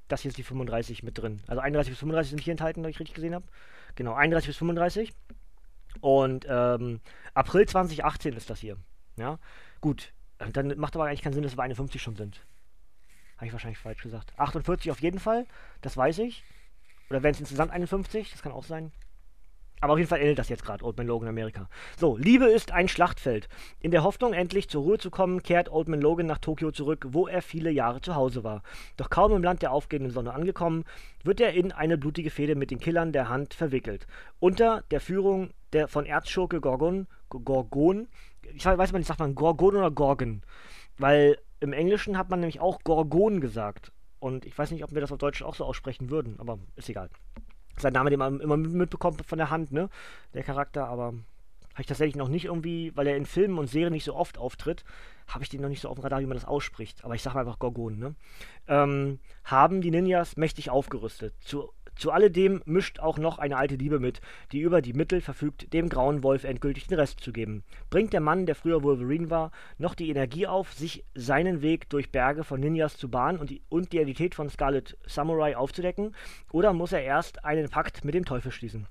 Das 0.09 0.22
hier 0.22 0.30
ist 0.30 0.38
die 0.38 0.42
35 0.42 1.03
mit 1.03 1.18
drin. 1.18 1.40
Also 1.46 1.61
31 1.61 1.92
bis 1.92 1.99
35 2.01 2.30
sind 2.30 2.40
hier 2.40 2.53
enthalten, 2.53 2.82
wenn 2.82 2.90
ich 2.90 2.99
richtig 2.99 3.14
gesehen 3.14 3.34
habe. 3.34 3.46
Genau, 3.94 4.14
31 4.14 4.49
bis 4.49 4.57
35. 4.57 5.12
Und 6.01 6.46
ähm, 6.49 7.01
April 7.34 7.66
2018 7.66 8.34
ist 8.34 8.51
das 8.51 8.61
hier. 8.61 8.76
Ja, 9.16 9.38
gut. 9.80 10.12
Dann 10.53 10.78
macht 10.78 10.94
aber 10.94 11.07
eigentlich 11.07 11.22
keinen 11.22 11.32
Sinn, 11.32 11.42
dass 11.42 11.57
wir 11.57 11.62
51 11.62 12.01
schon 12.01 12.16
sind. 12.16 12.46
Habe 13.36 13.46
ich 13.46 13.53
wahrscheinlich 13.53 13.78
falsch 13.78 14.03
gesagt. 14.03 14.32
48 14.36 14.90
auf 14.90 15.01
jeden 15.01 15.18
Fall, 15.18 15.46
das 15.80 15.96
weiß 15.96 16.18
ich. 16.18 16.44
Oder 17.11 17.22
wären 17.22 17.32
es 17.32 17.40
insgesamt 17.40 17.72
51, 17.72 18.30
das 18.30 18.42
kann 18.42 18.52
auch 18.52 18.64
sein. 18.64 18.92
Aber 19.80 19.92
auf 19.92 19.98
jeden 19.98 20.09
Fall 20.09 20.20
endet 20.20 20.38
das 20.38 20.48
jetzt 20.48 20.64
gerade, 20.64 20.84
Old 20.84 20.96
Man 20.96 21.06
Logan 21.06 21.28
Amerika. 21.28 21.68
So, 21.96 22.16
Liebe 22.16 22.46
ist 22.46 22.72
ein 22.72 22.88
Schlachtfeld. 22.88 23.48
In 23.80 23.92
der 23.92 24.02
Hoffnung, 24.02 24.32
endlich 24.32 24.68
zur 24.68 24.82
Ruhe 24.82 24.98
zu 24.98 25.11
kommen, 25.11 25.42
kehrt 25.42 25.70
Old 25.70 25.88
Man 25.88 26.00
Logan 26.00 26.26
nach 26.26 26.38
Tokio 26.38 26.72
zurück, 26.72 27.06
wo 27.11 27.28
er 27.28 27.42
viele 27.42 27.70
Jahre 27.70 28.00
zu 28.00 28.16
Hause 28.16 28.42
war. 28.42 28.62
Doch 28.96 29.09
kaum 29.09 29.32
im 29.32 29.42
Land 29.42 29.62
der 29.62 29.72
aufgehenden 29.72 30.11
Sonne 30.11 30.34
angekommen, 30.34 30.84
wird 31.22 31.40
er 31.40 31.52
in 31.52 31.70
eine 31.70 31.96
blutige 31.96 32.30
Fehde 32.30 32.56
mit 32.56 32.70
den 32.70 32.80
Killern 32.80 33.12
der 33.12 33.28
Hand 33.28 33.54
verwickelt. 33.54 34.06
Unter 34.40 34.82
der 34.90 35.00
Führung 35.00 35.50
der 35.72 35.86
von 35.86 36.06
Erzschurke 36.06 36.61
Gorgon, 36.61 37.06
Gorgon, 37.28 38.09
ich 38.54 38.64
weiß 38.64 38.92
mal 38.92 38.98
nicht, 38.98 39.09
sagt 39.09 39.20
man 39.20 39.34
Gorgon 39.34 39.76
oder 39.76 39.90
Gorgon? 39.90 40.42
Weil 40.96 41.38
im 41.61 41.72
Englischen 41.72 42.18
hat 42.18 42.30
man 42.30 42.40
nämlich 42.40 42.61
auch 42.61 42.80
Gorgon 42.82 43.40
gesagt. 43.40 43.92
Und 44.20 44.44
ich 44.44 44.56
weiß 44.56 44.70
nicht, 44.70 44.84
ob 44.84 44.92
wir 44.92 45.00
das 45.00 45.12
auf 45.12 45.18
Deutsch 45.18 45.42
auch 45.42 45.54
so 45.54 45.64
aussprechen 45.64 46.10
würden, 46.10 46.36
aber 46.38 46.58
ist 46.76 46.88
egal 46.88 47.10
sein 47.80 47.92
Name, 47.92 48.10
den 48.10 48.18
man 48.18 48.40
immer 48.40 48.56
mitbekommt 48.56 49.24
von 49.24 49.38
der 49.38 49.50
Hand, 49.50 49.72
ne? 49.72 49.88
Der 50.34 50.42
Charakter, 50.42 50.88
aber 50.88 51.06
habe 51.06 51.82
ich 51.82 51.86
tatsächlich 51.86 52.16
noch 52.16 52.28
nicht 52.28 52.46
irgendwie, 52.46 52.92
weil 52.96 53.06
er 53.06 53.16
in 53.16 53.26
Filmen 53.26 53.58
und 53.58 53.68
Serien 53.68 53.92
nicht 53.92 54.04
so 54.04 54.14
oft 54.14 54.36
auftritt, 54.36 54.84
habe 55.28 55.44
ich 55.44 55.50
den 55.50 55.60
noch 55.60 55.68
nicht 55.68 55.80
so 55.80 55.88
auf 55.88 55.96
dem 55.96 56.02
Radar, 56.02 56.20
wie 56.20 56.26
man 56.26 56.36
das 56.36 56.44
ausspricht. 56.44 57.04
Aber 57.04 57.14
ich 57.14 57.22
sage 57.22 57.38
einfach 57.38 57.58
Gorgon, 57.58 57.98
ne? 57.98 58.14
Ähm, 58.66 59.20
haben 59.44 59.80
die 59.80 59.90
Ninjas 59.90 60.36
mächtig 60.36 60.70
aufgerüstet. 60.70 61.34
Zu 61.40 61.70
zu 61.99 62.12
alledem 62.12 62.62
mischt 62.64 63.01
auch 63.01 63.18
noch 63.18 63.38
eine 63.38 63.57
alte 63.57 63.74
Liebe 63.74 63.99
mit, 63.99 64.20
die 64.53 64.61
über 64.61 64.80
die 64.80 64.92
Mittel 64.92 65.20
verfügt, 65.20 65.72
dem 65.72 65.88
grauen 65.88 66.22
Wolf 66.22 66.44
endgültig 66.44 66.86
den 66.86 66.99
Rest 66.99 67.20
zu 67.20 67.32
geben. 67.32 67.64
Bringt 67.90 68.12
der 68.12 68.20
Mann, 68.20 68.46
der 68.46 68.55
früher 68.55 68.82
Wolverine 68.82 69.30
war, 69.30 69.51
noch 69.78 69.94
die 69.94 70.09
Energie 70.09 70.46
auf, 70.46 70.72
sich 70.72 71.05
seinen 71.14 71.61
Weg 71.61 71.90
durch 71.90 72.12
Berge 72.12 72.44
von 72.44 72.61
Ninjas 72.61 72.96
zu 72.96 73.11
bahnen 73.11 73.38
und 73.38 73.51
die, 73.51 73.62
und 73.68 73.92
die 73.92 73.96
Identität 73.96 74.34
von 74.36 74.49
Scarlet 74.49 74.96
Samurai 75.07 75.57
aufzudecken, 75.57 76.14
oder 76.53 76.72
muss 76.72 76.92
er 76.92 77.03
erst 77.03 77.44
einen 77.44 77.68
Pakt 77.68 78.05
mit 78.05 78.14
dem 78.14 78.24
Teufel 78.24 78.53
schließen? 78.53 78.86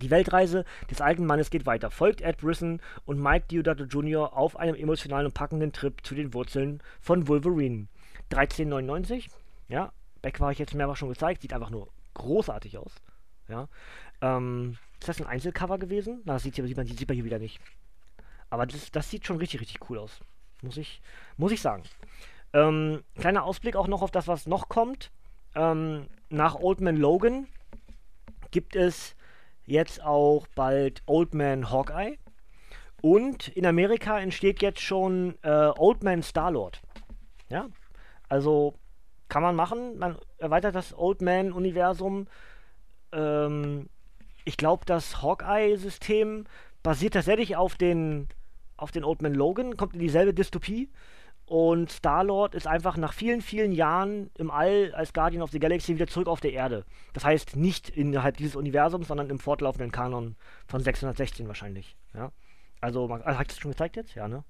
Die 0.00 0.10
Weltreise 0.10 0.64
des 0.90 1.00
alten 1.00 1.24
Mannes 1.24 1.50
geht 1.50 1.66
weiter. 1.66 1.90
Folgt 1.90 2.20
Ed 2.20 2.36
Brisson 2.38 2.80
und 3.06 3.20
Mike 3.20 3.46
Diodato 3.50 3.84
Jr. 3.84 4.36
auf 4.36 4.56
einem 4.56 4.74
emotionalen 4.74 5.26
und 5.26 5.34
packenden 5.34 5.72
Trip 5.72 5.94
zu 6.06 6.14
den 6.14 6.34
Wurzeln 6.34 6.82
von 7.00 7.26
Wolverine. 7.28 7.88
1399, 8.30 9.30
ja, 9.68 9.92
Beck 10.20 10.38
war 10.40 10.52
ich 10.52 10.58
jetzt 10.58 10.74
mehrfach 10.74 10.96
schon 10.96 11.08
gezeigt, 11.08 11.42
sieht 11.42 11.52
einfach 11.52 11.70
nur 11.70 11.88
großartig 12.16 12.78
aus. 12.78 12.92
Ja. 13.48 13.68
Ähm, 14.20 14.76
ist 14.98 15.08
das 15.08 15.20
ein 15.20 15.26
Einzelcover 15.26 15.78
gewesen? 15.78 16.22
Na, 16.24 16.34
das 16.34 16.42
sieht, 16.42 16.56
sieht, 16.56 16.76
man, 16.76 16.86
sieht 16.86 17.08
man 17.08 17.14
hier 17.14 17.24
wieder 17.24 17.38
nicht. 17.38 17.60
Aber 18.50 18.66
das, 18.66 18.90
das 18.90 19.10
sieht 19.10 19.26
schon 19.26 19.36
richtig, 19.36 19.60
richtig 19.60 19.88
cool 19.88 19.98
aus. 19.98 20.20
Muss 20.62 20.76
ich, 20.76 21.00
muss 21.36 21.52
ich 21.52 21.60
sagen. 21.60 21.82
Ähm, 22.52 23.02
kleiner 23.18 23.44
Ausblick 23.44 23.76
auch 23.76 23.88
noch 23.88 24.02
auf 24.02 24.10
das, 24.10 24.28
was 24.28 24.46
noch 24.46 24.68
kommt. 24.68 25.10
Ähm, 25.54 26.06
nach 26.28 26.56
Old 26.56 26.80
Man 26.80 26.96
Logan 26.96 27.46
gibt 28.50 28.74
es 28.74 29.14
jetzt 29.64 30.02
auch 30.02 30.46
bald 30.54 31.02
Old 31.06 31.34
Man 31.34 31.70
Hawkeye. 31.70 32.18
Und 33.02 33.48
in 33.48 33.66
Amerika 33.66 34.18
entsteht 34.18 34.62
jetzt 34.62 34.80
schon 34.80 35.36
äh, 35.42 35.70
Old 35.76 36.02
Man 36.02 36.22
Starlord. 36.22 36.80
Ja, 37.48 37.68
also 38.28 38.74
kann 39.28 39.42
man 39.42 39.56
machen. 39.56 39.98
Man 39.98 40.16
erweitert 40.38 40.74
das 40.74 40.96
Old 40.96 41.22
Man-Universum. 41.22 42.26
Ähm, 43.12 43.88
ich 44.44 44.56
glaube, 44.56 44.84
das 44.86 45.22
Hawkeye-System 45.22 46.44
basiert 46.82 47.14
tatsächlich 47.14 47.56
auf 47.56 47.74
den, 47.74 48.28
auf 48.76 48.92
den 48.92 49.04
Old 49.04 49.22
Man 49.22 49.34
Logan, 49.34 49.76
kommt 49.76 49.94
in 49.94 50.00
dieselbe 50.00 50.32
Dystopie. 50.32 50.90
Und 51.46 51.92
Star-Lord 51.92 52.56
ist 52.56 52.66
einfach 52.66 52.96
nach 52.96 53.12
vielen, 53.12 53.40
vielen 53.40 53.70
Jahren 53.70 54.30
im 54.36 54.50
All 54.50 54.92
als 54.94 55.12
Guardian 55.12 55.42
of 55.42 55.52
the 55.52 55.60
Galaxy 55.60 55.94
wieder 55.94 56.08
zurück 56.08 56.26
auf 56.26 56.40
der 56.40 56.52
Erde. 56.52 56.84
Das 57.12 57.24
heißt 57.24 57.54
nicht 57.54 57.88
innerhalb 57.88 58.36
dieses 58.36 58.56
Universums, 58.56 59.06
sondern 59.06 59.30
im 59.30 59.38
fortlaufenden 59.38 59.92
Kanon 59.92 60.34
von 60.66 60.80
616 60.80 61.46
wahrscheinlich. 61.46 61.96
Ja? 62.14 62.32
Also, 62.80 63.06
man, 63.06 63.22
also, 63.22 63.38
hat 63.38 63.50
es 63.50 63.58
schon 63.58 63.70
gezeigt 63.70 63.94
jetzt? 63.94 64.14
Ja, 64.16 64.26
ne? 64.26 64.42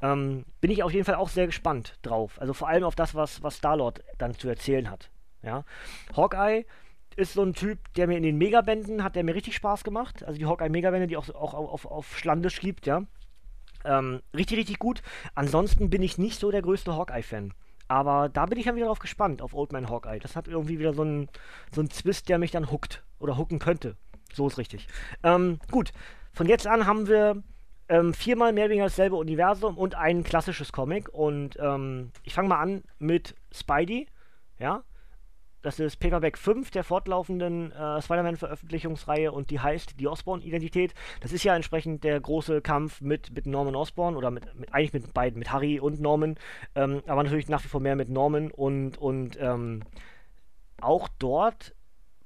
Ähm, 0.00 0.44
bin 0.60 0.70
ich 0.70 0.82
auf 0.82 0.92
jeden 0.92 1.04
Fall 1.04 1.14
auch 1.16 1.28
sehr 1.28 1.46
gespannt 1.46 1.98
drauf. 2.02 2.40
Also 2.40 2.52
vor 2.52 2.68
allem 2.68 2.84
auf 2.84 2.94
das, 2.94 3.14
was, 3.14 3.42
was 3.42 3.56
Star-Lord 3.56 4.02
dann 4.18 4.34
zu 4.34 4.48
erzählen 4.48 4.90
hat. 4.90 5.10
Ja? 5.42 5.64
Hawkeye 6.16 6.64
ist 7.16 7.34
so 7.34 7.42
ein 7.42 7.54
Typ, 7.54 7.78
der 7.94 8.06
mir 8.06 8.16
in 8.16 8.22
den 8.22 8.38
Megabänden 8.38 9.04
hat 9.04 9.16
der 9.16 9.24
mir 9.24 9.34
richtig 9.34 9.54
Spaß 9.56 9.84
gemacht. 9.84 10.24
Also 10.24 10.38
die 10.38 10.46
Hawkeye-Megabände, 10.46 11.06
die 11.06 11.16
auch, 11.16 11.28
auch 11.30 11.54
auf, 11.54 11.86
auf 11.86 12.18
Schlandisch 12.18 12.60
gibt, 12.60 12.86
ja. 12.86 13.02
Ähm, 13.84 14.22
richtig, 14.34 14.58
richtig 14.58 14.78
gut. 14.78 15.02
Ansonsten 15.34 15.90
bin 15.90 16.02
ich 16.02 16.18
nicht 16.18 16.38
so 16.38 16.50
der 16.50 16.62
größte 16.62 16.94
Hawkeye-Fan. 16.94 17.52
Aber 17.88 18.28
da 18.28 18.46
bin 18.46 18.58
ich 18.58 18.64
dann 18.64 18.76
wieder 18.76 18.86
drauf 18.86 19.00
gespannt, 19.00 19.42
auf 19.42 19.54
Old 19.54 19.72
Man 19.72 19.90
Hawkeye. 19.90 20.18
Das 20.20 20.36
hat 20.36 20.48
irgendwie 20.48 20.78
wieder 20.78 20.94
so 20.94 21.02
einen 21.02 21.28
so 21.74 21.82
Zwist, 21.84 22.28
der 22.28 22.38
mich 22.38 22.50
dann 22.50 22.70
hookt. 22.70 23.02
Oder 23.18 23.36
hooken 23.36 23.58
könnte. 23.58 23.96
So 24.32 24.46
ist 24.46 24.58
richtig. 24.58 24.88
Ähm, 25.22 25.58
gut. 25.70 25.92
Von 26.32 26.48
jetzt 26.48 26.66
an 26.66 26.86
haben 26.86 27.08
wir 27.08 27.42
ähm, 27.92 28.14
viermal 28.14 28.54
mehr 28.54 28.64
oder 28.64 28.70
weniger 28.70 28.86
dasselbe 28.86 29.16
Universum 29.16 29.76
und 29.76 29.94
ein 29.94 30.24
klassisches 30.24 30.72
Comic. 30.72 31.10
Und 31.10 31.58
ähm, 31.60 32.10
ich 32.22 32.32
fange 32.32 32.48
mal 32.48 32.58
an 32.58 32.84
mit 32.98 33.34
Spidey. 33.52 34.06
Ja. 34.58 34.82
Das 35.60 35.78
ist 35.78 36.00
Paperback 36.00 36.38
5 36.38 36.70
der 36.70 36.84
fortlaufenden 36.84 37.70
äh, 37.70 38.00
Spider-Man-Veröffentlichungsreihe 38.02 39.30
und 39.30 39.50
die 39.50 39.60
heißt 39.60 40.00
die 40.00 40.08
Osborn-Identität. 40.08 40.94
Das 41.20 41.32
ist 41.32 41.44
ja 41.44 41.54
entsprechend 41.54 42.02
der 42.02 42.18
große 42.18 42.62
Kampf 42.62 43.00
mit, 43.00 43.30
mit 43.32 43.46
Norman 43.46 43.76
Osborn 43.76 44.16
oder 44.16 44.32
mit, 44.32 44.52
mit 44.58 44.74
eigentlich 44.74 44.92
mit 44.92 45.14
beiden, 45.14 45.38
mit 45.38 45.52
Harry 45.52 45.78
und 45.78 46.00
Norman, 46.00 46.36
ähm, 46.74 47.02
aber 47.06 47.22
natürlich 47.22 47.48
nach 47.48 47.62
wie 47.62 47.68
vor 47.68 47.80
mehr 47.80 47.94
mit 47.94 48.08
Norman 48.08 48.50
und, 48.50 48.98
und 48.98 49.38
ähm, 49.40 49.84
auch 50.80 51.06
dort 51.20 51.76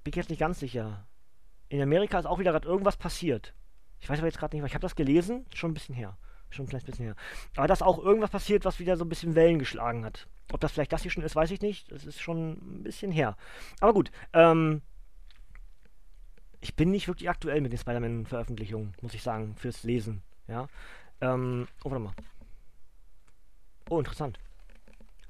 bin 0.02 0.12
ich 0.12 0.16
jetzt 0.16 0.30
nicht 0.30 0.40
ganz 0.40 0.60
sicher. 0.60 1.06
In 1.68 1.82
Amerika 1.82 2.18
ist 2.18 2.26
auch 2.26 2.38
wieder 2.38 2.52
gerade 2.52 2.66
irgendwas 2.66 2.96
passiert. 2.96 3.52
Ich 4.00 4.08
weiß 4.08 4.18
aber 4.18 4.28
jetzt 4.28 4.38
gerade 4.38 4.54
nicht, 4.54 4.62
weil 4.62 4.68
ich 4.68 4.74
habe 4.74 4.82
das 4.82 4.96
gelesen, 4.96 5.46
schon 5.54 5.70
ein 5.70 5.74
bisschen 5.74 5.94
her. 5.94 6.16
Schon 6.50 6.66
ein 6.66 6.68
kleines 6.68 6.84
bisschen 6.84 7.04
her. 7.04 7.16
Aber 7.56 7.66
dass 7.66 7.82
auch 7.82 7.98
irgendwas 7.98 8.30
passiert, 8.30 8.64
was 8.64 8.78
wieder 8.78 8.96
so 8.96 9.04
ein 9.04 9.08
bisschen 9.08 9.34
Wellen 9.34 9.58
geschlagen 9.58 10.04
hat. 10.04 10.28
Ob 10.52 10.60
das 10.60 10.72
vielleicht 10.72 10.92
das 10.92 11.02
hier 11.02 11.10
schon 11.10 11.24
ist, 11.24 11.34
weiß 11.34 11.50
ich 11.50 11.60
nicht. 11.60 11.90
Das 11.90 12.04
ist 12.04 12.20
schon 12.20 12.52
ein 12.52 12.82
bisschen 12.82 13.10
her. 13.10 13.36
Aber 13.80 13.92
gut, 13.92 14.10
ähm, 14.32 14.82
ich 16.60 16.76
bin 16.76 16.90
nicht 16.90 17.08
wirklich 17.08 17.28
aktuell 17.28 17.60
mit 17.60 17.72
den 17.72 17.78
Spider-Man-Veröffentlichungen, 17.78 18.94
muss 19.00 19.14
ich 19.14 19.22
sagen, 19.22 19.56
fürs 19.56 19.82
Lesen. 19.82 20.22
Ja. 20.46 20.68
Ähm, 21.20 21.66
oh, 21.82 21.90
warte 21.90 22.04
mal. 22.04 22.14
Oh, 23.88 23.98
interessant. 23.98 24.38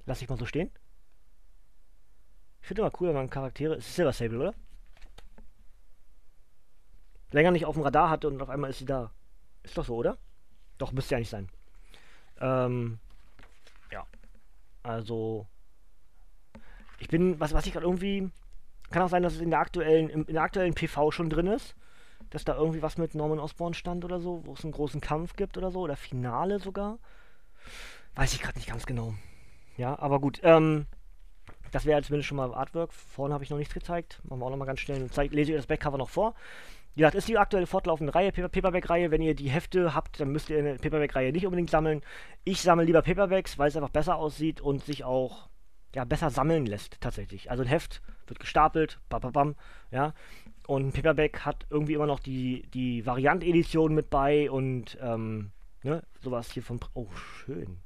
Lass 0.05 0.23
ich 0.23 0.29
mal 0.29 0.39
so 0.39 0.47
stehen. 0.47 0.71
Ich 2.61 2.69
finde 2.69 2.83
immer 2.83 2.93
cool, 3.01 3.09
wenn 3.09 3.15
man 3.15 3.31
Charaktere. 3.31 3.75
Es 3.75 3.87
ist 3.87 3.95
Silver 3.97 4.13
Sable, 4.13 4.39
oder? 4.39 4.55
Länger 7.33 7.51
nicht 7.51 7.67
auf 7.67 7.75
dem 7.75 7.83
Radar 7.83 8.11
hatte 8.11 8.29
und 8.29 8.41
auf 8.41 8.51
einmal 8.51 8.71
ist 8.71 8.79
sie 8.79 8.85
da. 8.85 9.13
Ist 9.63 9.77
doch 9.77 9.85
so, 9.85 9.97
oder? 9.97 10.19
Doch, 10.79 10.93
müsste 10.93 11.15
ja 11.15 11.19
nicht 11.19 11.31
sein. 11.31 11.49
Ähm, 12.41 12.99
ja. 13.91 14.07
Also, 14.83 15.47
ich 16.99 17.09
bin, 17.09 17.41
was, 17.41 17.53
was 17.53 17.67
ich 17.67 17.73
gerade 17.73 17.87
irgendwie, 17.87 18.31
kann 18.91 19.03
auch 19.03 19.09
sein, 19.09 19.23
dass 19.23 19.35
es 19.35 19.41
in 19.41 19.51
der 19.51 19.61
aktuellen, 19.61 20.09
in 20.09 20.27
der 20.27 20.43
aktuellen 20.43 20.75
PV 20.75 21.11
schon 21.11 21.31
drin 21.31 21.47
ist, 21.47 21.75
dass 22.31 22.45
da 22.45 22.57
irgendwie 22.57 22.83
was 22.83 22.99
mit 22.99 23.15
Norman 23.15 23.41
Osborn 23.41 23.75
stand 23.75 24.05
oder 24.05 24.21
so, 24.21 24.45
wo 24.45 24.53
es 24.53 24.65
einen 24.65 24.73
großen 24.73 25.01
Kampf 25.01 25.35
gibt 25.37 25.57
oder 25.57 25.71
so, 25.71 25.81
oder 25.81 25.97
Finale 25.97 26.59
sogar. 26.59 26.99
Weiß 28.15 28.33
ich 28.35 28.41
gerade 28.41 28.59
nicht 28.59 28.69
ganz 28.69 28.87
genau. 28.87 29.15
Ja, 29.77 29.99
aber 29.99 30.21
gut, 30.21 30.41
ähm, 30.43 30.87
das 31.71 31.85
wäre 31.85 32.03
zumindest 32.03 32.29
schon 32.29 32.37
mal 32.37 32.55
Artwork. 32.55 32.93
Vorne 32.93 33.35
habe 33.35 33.45
ich 33.45 33.51
noch 33.51 33.59
nichts 33.59 33.75
gezeigt. 33.75 34.21
Machen 34.25 34.41
wir 34.41 34.47
auch 34.47 34.51
noch 34.51 34.57
mal 34.57 34.65
ganz 34.65 34.81
schnell. 34.81 35.11
Zeig, 35.11 35.33
lese 35.33 35.53
ich 35.53 35.59
das 35.59 35.67
Backcover 35.67 35.99
noch 35.99 36.09
vor. 36.09 36.35
Ja, 36.97 37.11
das 37.11 37.17
ist 37.17 37.29
die 37.29 37.37
aktuelle 37.37 37.67
fortlaufende 37.67 38.15
Reihe, 38.15 38.33
Paperback-Reihe. 38.33 39.11
Wenn 39.11 39.21
ihr 39.21 39.35
die 39.35 39.51
Hefte 39.51 39.95
habt, 39.95 40.19
dann 40.19 40.31
müsst 40.31 40.49
ihr 40.49 40.59
eine 40.59 40.77
Paperback-Reihe 40.77 41.31
nicht 41.31 41.45
unbedingt 41.45 41.69
sammeln. 41.69 42.01
Ich 42.45 42.63
sammle 42.63 42.87
lieber 42.87 43.03
Paperbacks, 43.03 43.59
weil 43.59 43.69
es 43.69 43.77
einfach 43.77 43.91
besser 43.91 44.17
aussieht 44.17 44.63
und 44.63 44.83
sich 44.83 45.05
auch 45.05 45.51
ja, 45.95 46.05
besser 46.05 46.31
sammeln 46.31 46.65
lässt, 46.65 46.99
tatsächlich. 47.03 47.51
Also 47.51 47.63
ein 47.63 47.69
Heft 47.69 48.01
wird 48.27 48.41
gestapelt, 48.41 48.99
bam, 49.11 49.21
bam, 49.21 49.33
bam, 49.33 49.55
ja. 49.91 50.15
Und 50.67 50.89
ein 50.89 50.93
Paperback 50.93 51.41
hat 51.41 51.67
irgendwie 51.69 51.93
immer 51.93 52.07
noch 52.07 52.19
die, 52.19 52.63
die 52.73 53.05
Variant-Edition 53.05 53.95
mit 53.95 54.09
bei 54.09 54.51
und 54.51 54.97
ähm, 55.03 55.53
ne, 55.83 56.03
sowas 56.23 56.51
hier 56.51 56.63
von. 56.63 56.81
Oh, 56.95 57.09
schön. 57.45 57.79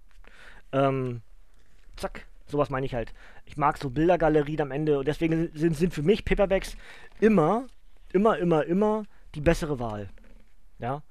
Ähm, 0.70 1.22
zack, 1.96 2.26
sowas 2.46 2.70
meine 2.70 2.86
ich 2.86 2.94
halt. 2.94 3.12
Ich 3.44 3.56
mag 3.56 3.76
so 3.76 3.90
Bildergalerien 3.90 4.60
am 4.60 4.70
Ende 4.70 5.00
und 5.00 5.08
deswegen 5.08 5.50
sind, 5.52 5.76
sind 5.76 5.92
für 5.92 6.02
mich 6.02 6.24
Paperbacks 6.24 6.76
immer 7.18 7.66
immer, 8.12 8.38
immer, 8.38 8.64
immer 8.64 9.04
die 9.34 9.40
bessere 9.40 9.78
Wahl. 9.78 10.08
Ja. 10.78 11.02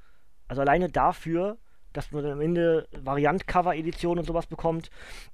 Also 0.48 0.62
alleine 0.62 0.90
dafür, 0.90 1.58
dass 1.94 2.12
man 2.12 2.26
am 2.26 2.42
Ende 2.42 2.88
Variant-Cover-Edition 2.92 4.20
und 4.20 4.26
sowas 4.26 4.48
bekommt, 4.48 4.90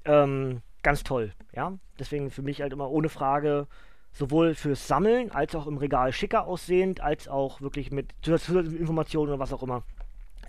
ähm, 0.05 0.61
ganz 0.83 1.03
toll. 1.03 1.31
Ja. 1.53 1.77
Deswegen 1.99 2.29
für 2.29 2.41
mich 2.41 2.61
halt 2.61 2.73
immer 2.73 2.89
ohne 2.89 3.09
Frage 3.09 3.67
sowohl 4.11 4.55
fürs 4.55 4.87
Sammeln 4.87 5.31
als 5.31 5.55
auch 5.55 5.67
im 5.67 5.77
Regal 5.77 6.13
schicker 6.13 6.47
aussehend, 6.47 7.01
als 7.01 7.27
auch 7.27 7.59
wirklich 7.61 7.91
mit 7.91 8.13
zusätzlichen 8.21 8.77
Informationen 8.77 9.29
oder 9.29 9.39
was 9.39 9.51
auch 9.51 9.63
immer 9.63 9.83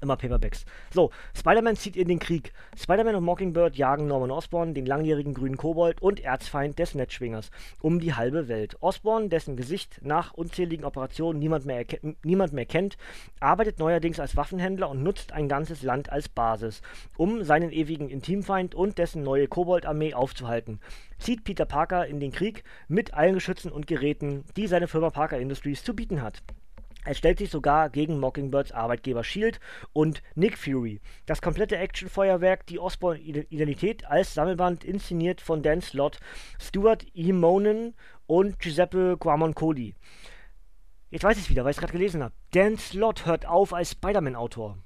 Immer 0.00 0.16
Paperbacks. 0.16 0.64
So, 0.92 1.10
Spider-Man 1.34 1.76
zieht 1.76 1.96
in 1.96 2.08
den 2.08 2.18
Krieg. 2.18 2.52
Spider-Man 2.76 3.14
und 3.14 3.24
Mockingbird 3.24 3.76
jagen 3.76 4.06
Norman 4.06 4.30
Osborn, 4.30 4.74
den 4.74 4.86
langjährigen 4.86 5.34
grünen 5.34 5.56
Kobold 5.56 6.02
und 6.02 6.20
Erzfeind 6.20 6.78
des 6.78 6.94
Netzschwingers, 6.94 7.50
um 7.80 7.98
die 7.98 8.14
halbe 8.14 8.48
Welt. 8.48 8.76
Osborn, 8.80 9.30
dessen 9.30 9.56
Gesicht 9.56 10.00
nach 10.02 10.34
unzähligen 10.34 10.84
Operationen 10.84 11.38
niemand 11.38 11.64
mehr, 11.64 11.84
niemand 12.22 12.52
mehr 12.52 12.66
kennt, 12.66 12.96
arbeitet 13.40 13.78
neuerdings 13.78 14.20
als 14.20 14.36
Waffenhändler 14.36 14.90
und 14.90 15.02
nutzt 15.02 15.32
ein 15.32 15.48
ganzes 15.48 15.82
Land 15.82 16.10
als 16.10 16.28
Basis, 16.28 16.82
um 17.16 17.42
seinen 17.42 17.72
ewigen 17.72 18.08
Intimfeind 18.08 18.74
und 18.74 18.98
dessen 18.98 19.22
neue 19.22 19.48
Kobold-Armee 19.48 20.14
aufzuhalten. 20.14 20.80
Zieht 21.18 21.44
Peter 21.44 21.64
Parker 21.64 22.06
in 22.06 22.20
den 22.20 22.32
Krieg 22.32 22.64
mit 22.88 23.14
allen 23.14 23.34
Geschützen 23.34 23.72
und 23.72 23.86
Geräten, 23.86 24.44
die 24.56 24.66
seine 24.66 24.88
Firma 24.88 25.10
Parker 25.10 25.38
Industries 25.38 25.82
zu 25.82 25.94
bieten 25.94 26.20
hat. 26.20 26.42
Er 27.06 27.14
stellt 27.14 27.38
sich 27.38 27.50
sogar 27.50 27.88
gegen 27.88 28.18
Mockingbirds 28.18 28.72
Arbeitgeber 28.72 29.22
Shield 29.22 29.60
und 29.92 30.24
Nick 30.34 30.58
Fury. 30.58 31.00
Das 31.24 31.40
komplette 31.40 31.76
Actionfeuerwerk, 31.76 32.66
die 32.66 32.80
Osborn-Identität 32.80 34.04
als 34.06 34.34
Sammelband 34.34 34.82
inszeniert 34.82 35.40
von 35.40 35.62
Dan 35.62 35.80
Slott, 35.80 36.18
Stuart 36.60 37.06
E. 37.14 37.32
Monen 37.32 37.94
und 38.26 38.58
Giuseppe 38.58 39.16
Guamoncoli. 39.20 39.94
Jetzt 41.10 41.22
weiß 41.22 41.36
ich 41.36 41.44
es 41.44 41.50
wieder, 41.50 41.62
weil 41.62 41.70
ich 41.70 41.76
es 41.76 41.80
gerade 41.80 41.92
gelesen 41.92 42.24
habe. 42.24 42.34
Dan 42.50 42.76
Slott 42.76 43.24
hört 43.24 43.46
auf 43.46 43.72
als 43.72 43.92
Spider-Man-Autor. 43.92 44.76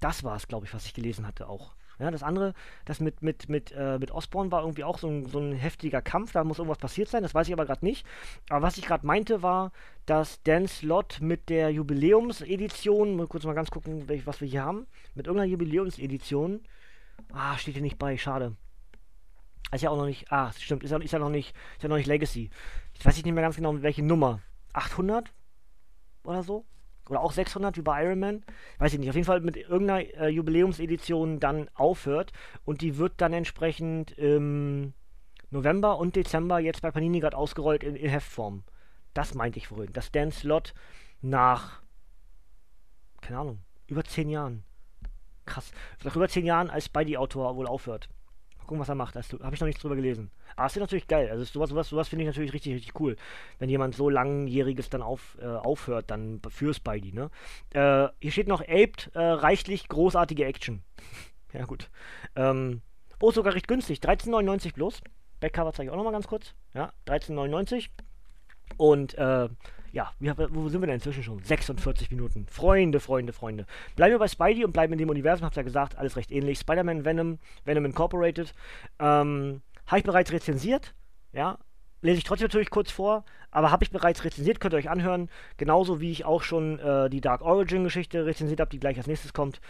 Das 0.00 0.24
war 0.24 0.36
es, 0.36 0.48
glaube 0.48 0.64
ich, 0.64 0.72
was 0.72 0.86
ich 0.86 0.94
gelesen 0.94 1.26
hatte 1.26 1.50
auch. 1.50 1.74
Ja, 1.98 2.10
das 2.10 2.22
andere, 2.22 2.54
das 2.84 3.00
mit, 3.00 3.22
mit, 3.22 3.48
mit, 3.48 3.72
äh, 3.72 3.98
mit 3.98 4.10
Osborn 4.10 4.50
war 4.50 4.62
irgendwie 4.62 4.84
auch 4.84 4.98
so 4.98 5.08
ein, 5.08 5.26
so 5.26 5.38
ein 5.38 5.52
heftiger 5.52 6.02
Kampf, 6.02 6.32
da 6.32 6.44
muss 6.44 6.58
irgendwas 6.58 6.78
passiert 6.78 7.08
sein, 7.08 7.22
das 7.22 7.34
weiß 7.34 7.46
ich 7.48 7.52
aber 7.52 7.66
gerade 7.66 7.84
nicht. 7.84 8.06
Aber 8.48 8.62
was 8.62 8.78
ich 8.78 8.86
gerade 8.86 9.06
meinte, 9.06 9.42
war, 9.42 9.72
dass 10.06 10.42
Dan 10.42 10.66
Slott 10.66 11.18
mit 11.20 11.48
der 11.48 11.70
Jubiläumsedition, 11.70 13.16
mal 13.16 13.26
kurz 13.26 13.44
mal 13.44 13.54
ganz 13.54 13.70
gucken, 13.70 14.08
welch, 14.08 14.26
was 14.26 14.40
wir 14.40 14.48
hier 14.48 14.64
haben, 14.64 14.86
mit 15.14 15.26
irgendeiner 15.26 15.50
Jubiläumsedition, 15.50 16.60
ah, 17.32 17.56
steht 17.56 17.74
hier 17.74 17.82
nicht 17.82 17.98
bei, 17.98 18.16
schade. 18.16 18.56
Ist 19.72 19.82
ja 19.82 19.90
auch 19.90 19.96
noch 19.96 20.06
nicht, 20.06 20.30
ah, 20.30 20.52
stimmt, 20.52 20.84
ist 20.84 20.90
ja, 20.90 20.98
ist 20.98 21.12
ja 21.12 21.18
noch 21.18 21.30
nicht, 21.30 21.54
ist 21.76 21.82
ja 21.82 21.88
noch 21.88 21.96
nicht 21.96 22.06
Legacy. 22.06 22.50
Ich 22.94 23.04
weiß 23.04 23.16
nicht 23.16 23.32
mehr 23.32 23.42
ganz 23.42 23.56
genau, 23.56 23.80
welche 23.80 24.02
Nummer. 24.02 24.40
800 24.74 25.32
oder 26.24 26.42
so? 26.42 26.64
Oder 27.08 27.20
auch 27.20 27.32
600 27.32 27.76
wie 27.76 27.82
bei 27.82 28.04
Iron 28.04 28.20
Man, 28.20 28.44
weiß 28.78 28.92
ich 28.92 28.98
nicht, 28.98 29.08
auf 29.08 29.14
jeden 29.14 29.26
Fall 29.26 29.40
mit 29.40 29.56
irgendeiner 29.56 30.00
äh, 30.14 30.28
Jubiläumsedition 30.28 31.40
dann 31.40 31.68
aufhört 31.74 32.32
und 32.64 32.80
die 32.80 32.96
wird 32.96 33.14
dann 33.16 33.32
entsprechend 33.32 34.12
im 34.12 34.94
November 35.50 35.98
und 35.98 36.16
Dezember 36.16 36.58
jetzt 36.58 36.82
bei 36.82 36.90
Panini 36.90 37.20
gerade 37.20 37.36
ausgerollt 37.36 37.84
in, 37.84 37.96
in 37.96 38.08
Heftform. 38.08 38.64
Das 39.14 39.34
meinte 39.34 39.58
ich 39.58 39.68
vorhin, 39.68 39.92
dass 39.92 40.10
Dan 40.10 40.32
Slot 40.32 40.74
nach, 41.20 41.82
keine 43.20 43.38
Ahnung, 43.38 43.58
über 43.86 44.04
10 44.04 44.28
Jahren, 44.30 44.64
krass, 45.44 45.72
nach 46.04 46.16
über 46.16 46.28
10 46.28 46.46
Jahren 46.46 46.70
als 46.70 46.86
Spidey-Autor 46.86 47.56
wohl 47.56 47.66
aufhört. 47.66 48.08
Mal 48.62 48.66
gucken, 48.68 48.80
was 48.80 48.88
er 48.88 48.94
macht. 48.94 49.16
Habe 49.16 49.54
ich 49.54 49.60
noch 49.60 49.66
nichts 49.66 49.82
drüber 49.82 49.96
gelesen. 49.96 50.30
Aber 50.54 50.66
es 50.66 50.76
ist 50.76 50.80
natürlich 50.80 51.08
geil. 51.08 51.28
Also 51.30 51.44
sowas, 51.44 51.70
sowas, 51.70 51.88
sowas 51.88 52.08
finde 52.08 52.22
ich 52.22 52.28
natürlich 52.28 52.52
richtig, 52.52 52.74
richtig 52.74 53.00
cool. 53.00 53.16
Wenn 53.58 53.68
jemand 53.68 53.96
so 53.96 54.08
langjähriges 54.08 54.88
dann 54.88 55.02
auf, 55.02 55.36
äh, 55.40 55.46
aufhört, 55.46 56.10
dann 56.12 56.40
für 56.48 56.72
Spidey, 56.72 57.12
ne? 57.12 57.30
Äh, 57.70 58.08
hier 58.20 58.30
steht 58.30 58.46
noch 58.46 58.60
Aped, 58.60 59.10
äh, 59.14 59.20
reichlich 59.20 59.88
großartige 59.88 60.44
Action. 60.44 60.84
ja, 61.52 61.64
gut. 61.64 61.90
Ähm, 62.36 62.82
oh, 63.20 63.32
sogar 63.32 63.54
recht 63.54 63.66
günstig. 63.66 63.98
13,99 63.98 64.74
bloß. 64.74 65.00
Backcover 65.40 65.72
zeige 65.72 65.88
ich 65.88 65.92
auch 65.92 65.96
nochmal 65.96 66.12
ganz 66.12 66.28
kurz. 66.28 66.54
Ja, 66.72 66.92
13,99. 67.08 67.88
Und, 68.76 69.14
äh, 69.14 69.48
ja, 69.92 70.10
wo 70.20 70.68
sind 70.68 70.80
wir 70.80 70.86
denn 70.86 70.96
inzwischen 70.96 71.22
schon? 71.22 71.42
46 71.42 72.10
Minuten. 72.10 72.46
Freunde, 72.48 72.98
Freunde, 72.98 73.32
Freunde. 73.32 73.66
Bleiben 73.94 74.14
wir 74.14 74.18
bei 74.18 74.28
Spidey 74.28 74.64
und 74.64 74.72
bleiben 74.72 74.92
in 74.94 74.98
dem 74.98 75.10
Universum, 75.10 75.44
hab's 75.44 75.56
ja 75.56 75.62
gesagt, 75.62 75.98
alles 75.98 76.16
recht 76.16 76.32
ähnlich. 76.32 76.58
Spider-Man, 76.58 77.04
Venom, 77.04 77.38
Venom 77.64 77.84
Incorporated. 77.84 78.54
Ähm, 78.98 79.60
habe 79.86 79.98
ich 79.98 80.04
bereits 80.04 80.32
rezensiert, 80.32 80.94
ja. 81.32 81.58
Lese 82.00 82.18
ich 82.18 82.24
trotzdem 82.24 82.46
natürlich 82.46 82.70
kurz 82.70 82.90
vor, 82.90 83.24
aber 83.52 83.70
habe 83.70 83.84
ich 83.84 83.90
bereits 83.90 84.24
rezensiert, 84.24 84.58
könnt 84.58 84.74
ihr 84.74 84.78
euch 84.78 84.90
anhören. 84.90 85.28
Genauso 85.56 86.00
wie 86.00 86.10
ich 86.10 86.24
auch 86.24 86.42
schon 86.42 86.80
äh, 86.80 87.08
die 87.10 87.20
Dark 87.20 87.42
Origin-Geschichte 87.42 88.26
rezensiert 88.26 88.58
habe, 88.58 88.70
die 88.70 88.80
gleich 88.80 88.96
als 88.96 89.06
nächstes 89.06 89.32
kommt. 89.32 89.60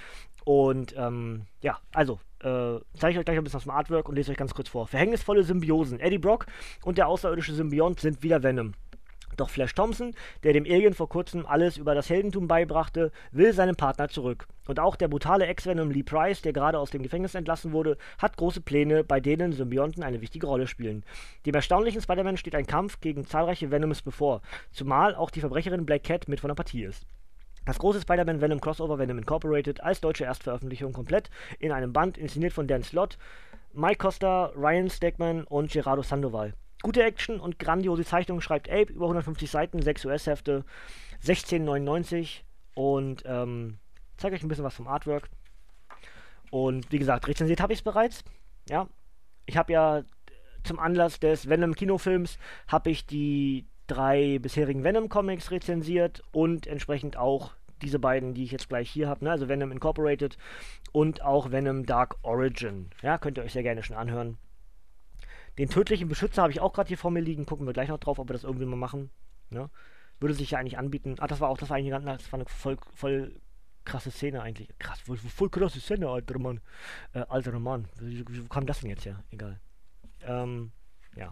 Und 0.45 0.95
ähm, 0.97 1.43
ja, 1.61 1.79
also, 1.93 2.21
äh, 2.41 2.79
zeige 2.95 3.13
ich 3.13 3.19
euch 3.19 3.25
gleich 3.25 3.37
ein 3.37 3.45
bisschen 3.45 3.59
aus 3.59 3.65
dem 3.65 3.73
Artwork 3.73 4.09
und 4.09 4.15
lese 4.15 4.31
euch 4.31 4.39
ganz 4.39 4.55
kurz 4.55 4.69
vor. 4.69 4.87
Verhängnisvolle 4.87 5.43
Symbiosen. 5.43 6.01
Eddie 6.01 6.19
Brock 6.19 6.47
und 6.85 6.97
der 6.97 7.09
außerirdische 7.09 7.53
Symbiont 7.53 8.01
sind 8.01 8.23
wieder 8.23 8.43
Venom. 8.43 8.73
Doch 9.37 9.51
Flash 9.51 9.75
Thompson, 9.75 10.15
der 10.43 10.53
dem 10.53 10.65
Alien 10.65 10.95
vor 10.95 11.09
kurzem 11.09 11.47
alles 11.47 11.77
über 11.77 11.95
das 11.95 12.11
Heldentum 12.11 12.49
beibrachte, 12.49 13.13
will 13.31 13.53
seinen 13.53 13.77
Partner 13.77 14.09
zurück. 14.09 14.47
Und 14.67 14.79
auch 14.79 14.97
der 14.97 15.09
brutale 15.09 15.47
Ex-Venom 15.47 15.91
Lee 15.91 16.03
Price, 16.03 16.43
der 16.43 16.53
gerade 16.53 16.79
aus 16.79 16.91
dem 16.91 17.03
Gefängnis 17.03 17.35
entlassen 17.35 17.73
wurde, 17.73 17.97
hat 18.19 18.37
große 18.37 18.61
Pläne, 18.61 19.05
bei 19.05 19.21
denen 19.21 19.53
Symbionten 19.53 20.03
eine 20.03 20.21
wichtige 20.21 20.47
Rolle 20.47 20.67
spielen. 20.67 21.05
Dem 21.47 21.55
erstaunlichen 21.55 22.03
Spider-Man 22.03 22.37
steht 22.37 22.55
ein 22.55 22.67
Kampf 22.67 23.01
gegen 23.01 23.27
zahlreiche 23.27 23.71
Venoms 23.71 24.03
bevor, 24.03 24.43
zumal 24.71 25.15
auch 25.15 25.31
die 25.31 25.41
Verbrecherin 25.41 25.87
Black 25.87 26.05
Cat 26.05 26.29
mit 26.29 26.41
von 26.41 26.49
der 26.49 26.55
Partie 26.55 26.85
ist. 26.85 27.07
Das 27.65 27.79
große 27.79 28.01
Spider-Man 28.01 28.41
Venom 28.41 28.61
Crossover 28.61 28.99
Venom 28.99 29.19
Incorporated 29.19 29.83
als 29.83 30.01
deutsche 30.01 30.25
Erstveröffentlichung 30.25 30.93
komplett 30.93 31.31
in 31.61 31.71
einem 31.71 31.93
Band, 31.93 32.19
inszeniert 32.19 32.53
von 32.53 32.67
Dan 32.67 32.83
Slott, 32.83 33.19
Mike 33.73 33.99
Costa, 33.99 34.53
Ryan 34.57 34.91
Stegman 34.91 35.45
und 35.45 35.71
Gerardo 35.71 36.03
Sandoval. 36.03 36.55
Gute 36.83 37.03
Action 37.03 37.41
und 37.41 37.59
grandiose 37.59 38.05
Zeichnung 38.05 38.41
schreibt 38.41 38.69
Ape, 38.69 38.93
über 38.93 39.05
150 39.07 39.51
Seiten, 39.51 39.81
6 39.81 40.05
US-Hefte, 40.05 40.65
16,99 41.25 42.41
und 42.75 43.23
ähm, 43.27 43.79
zeige 44.17 44.35
euch 44.35 44.43
ein 44.43 44.49
bisschen 44.49 44.65
was 44.65 44.75
vom 44.75 44.89
Artwork. 44.89 45.29
Und 46.51 46.91
wie 46.91 46.99
gesagt, 46.99 47.29
rezensiert 47.29 47.61
habe 47.61 47.73
ich 47.73 47.79
es 47.79 47.85
bereits. 47.85 48.25
Ja, 48.69 48.89
ich 49.47 49.57
habe 49.57 49.73
ja 49.73 50.03
zum 50.65 50.79
Anlass 50.79 51.19
des 51.19 51.49
Venom-Kinofilms 51.49 52.39
habe 52.69 52.91
ich 52.91 53.07
die 53.07 53.67
drei 53.87 54.39
bisherigen 54.39 54.85
Venom-Comics 54.85 55.51
rezensiert 55.51 56.23
und 56.33 56.67
entsprechend 56.67 57.17
auch 57.17 57.53
diese 57.83 57.99
beiden, 57.99 58.35
die 58.35 58.45
ich 58.45 58.53
jetzt 58.53 58.69
gleich 58.69 58.91
hier 58.91 59.09
habe, 59.09 59.25
ne? 59.25 59.33
also 59.33 59.49
Venom 59.49 59.73
Incorporated 59.73 60.39
und 60.93 61.23
auch 61.23 61.51
Venom 61.51 61.85
Dark 61.85 62.17
Origin. 62.23 62.91
Ja, 63.03 63.19
könnt 63.19 63.39
ihr 63.39 63.45
euch 63.45 63.53
sehr 63.53 63.65
gerne 63.65 63.83
schon 63.83 63.97
anhören. 63.97 64.39
Den 65.59 65.69
tödlichen 65.69 66.09
Beschützer 66.09 66.43
habe 66.43 66.53
ich 66.53 66.61
auch 66.61 66.73
gerade 66.73 66.89
hier 66.89 66.99
vor 66.99 67.11
mir 67.11 67.21
liegen. 67.21 67.47
Gucken 67.47 67.67
wir 67.67 67.73
gleich 67.73 67.89
noch 67.89 67.99
drauf, 67.99 68.19
ob 68.19 68.29
wir 68.29 68.33
das 68.33 68.45
irgendwie 68.45 68.65
mal 68.65 68.77
machen. 68.77 69.11
Ne? 69.51 69.69
Würde 70.19 70.35
sich 70.35 70.53
ja 70.53 70.59
eigentlich 70.59 70.79
anbieten. 70.79 71.17
Ah, 71.19 71.27
das 71.27 71.41
war 71.41 71.49
auch, 71.49 71.59
das 71.59 71.69
war 71.69 71.77
eigentlich 71.77 71.95
eine, 71.95 72.05
das 72.05 72.33
war 72.33 72.39
eine 72.39 72.49
voll, 72.49 72.79
voll 72.95 73.41
krasse 73.85 74.11
Szene 74.11 74.43
eigentlich. 74.43 74.69
Krass, 74.79 75.01
voll, 75.01 75.17
voll 75.17 75.51
krasse 75.51 75.81
Szene, 75.81 76.09
alter 76.09 76.39
Mann. 76.39 76.61
Äh, 77.13 77.25
alter 77.29 77.59
Mann. 77.59 77.89
Wie, 78.01 78.25
wie, 78.29 78.45
wo 78.45 78.49
kam 78.49 78.67
das 78.67 78.81
denn 78.81 78.91
jetzt 78.91 79.05
her? 79.05 79.23
Egal. 79.31 79.61
Ähm, 80.25 80.73
ja. 81.17 81.31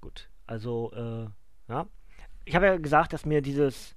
Gut. 0.00 0.28
Also, 0.46 0.92
äh, 0.92 1.72
ja. 1.72 1.86
Ich 2.44 2.54
habe 2.54 2.66
ja 2.66 2.76
gesagt, 2.76 3.12
dass 3.12 3.26
mir 3.26 3.42
dieses, 3.42 3.96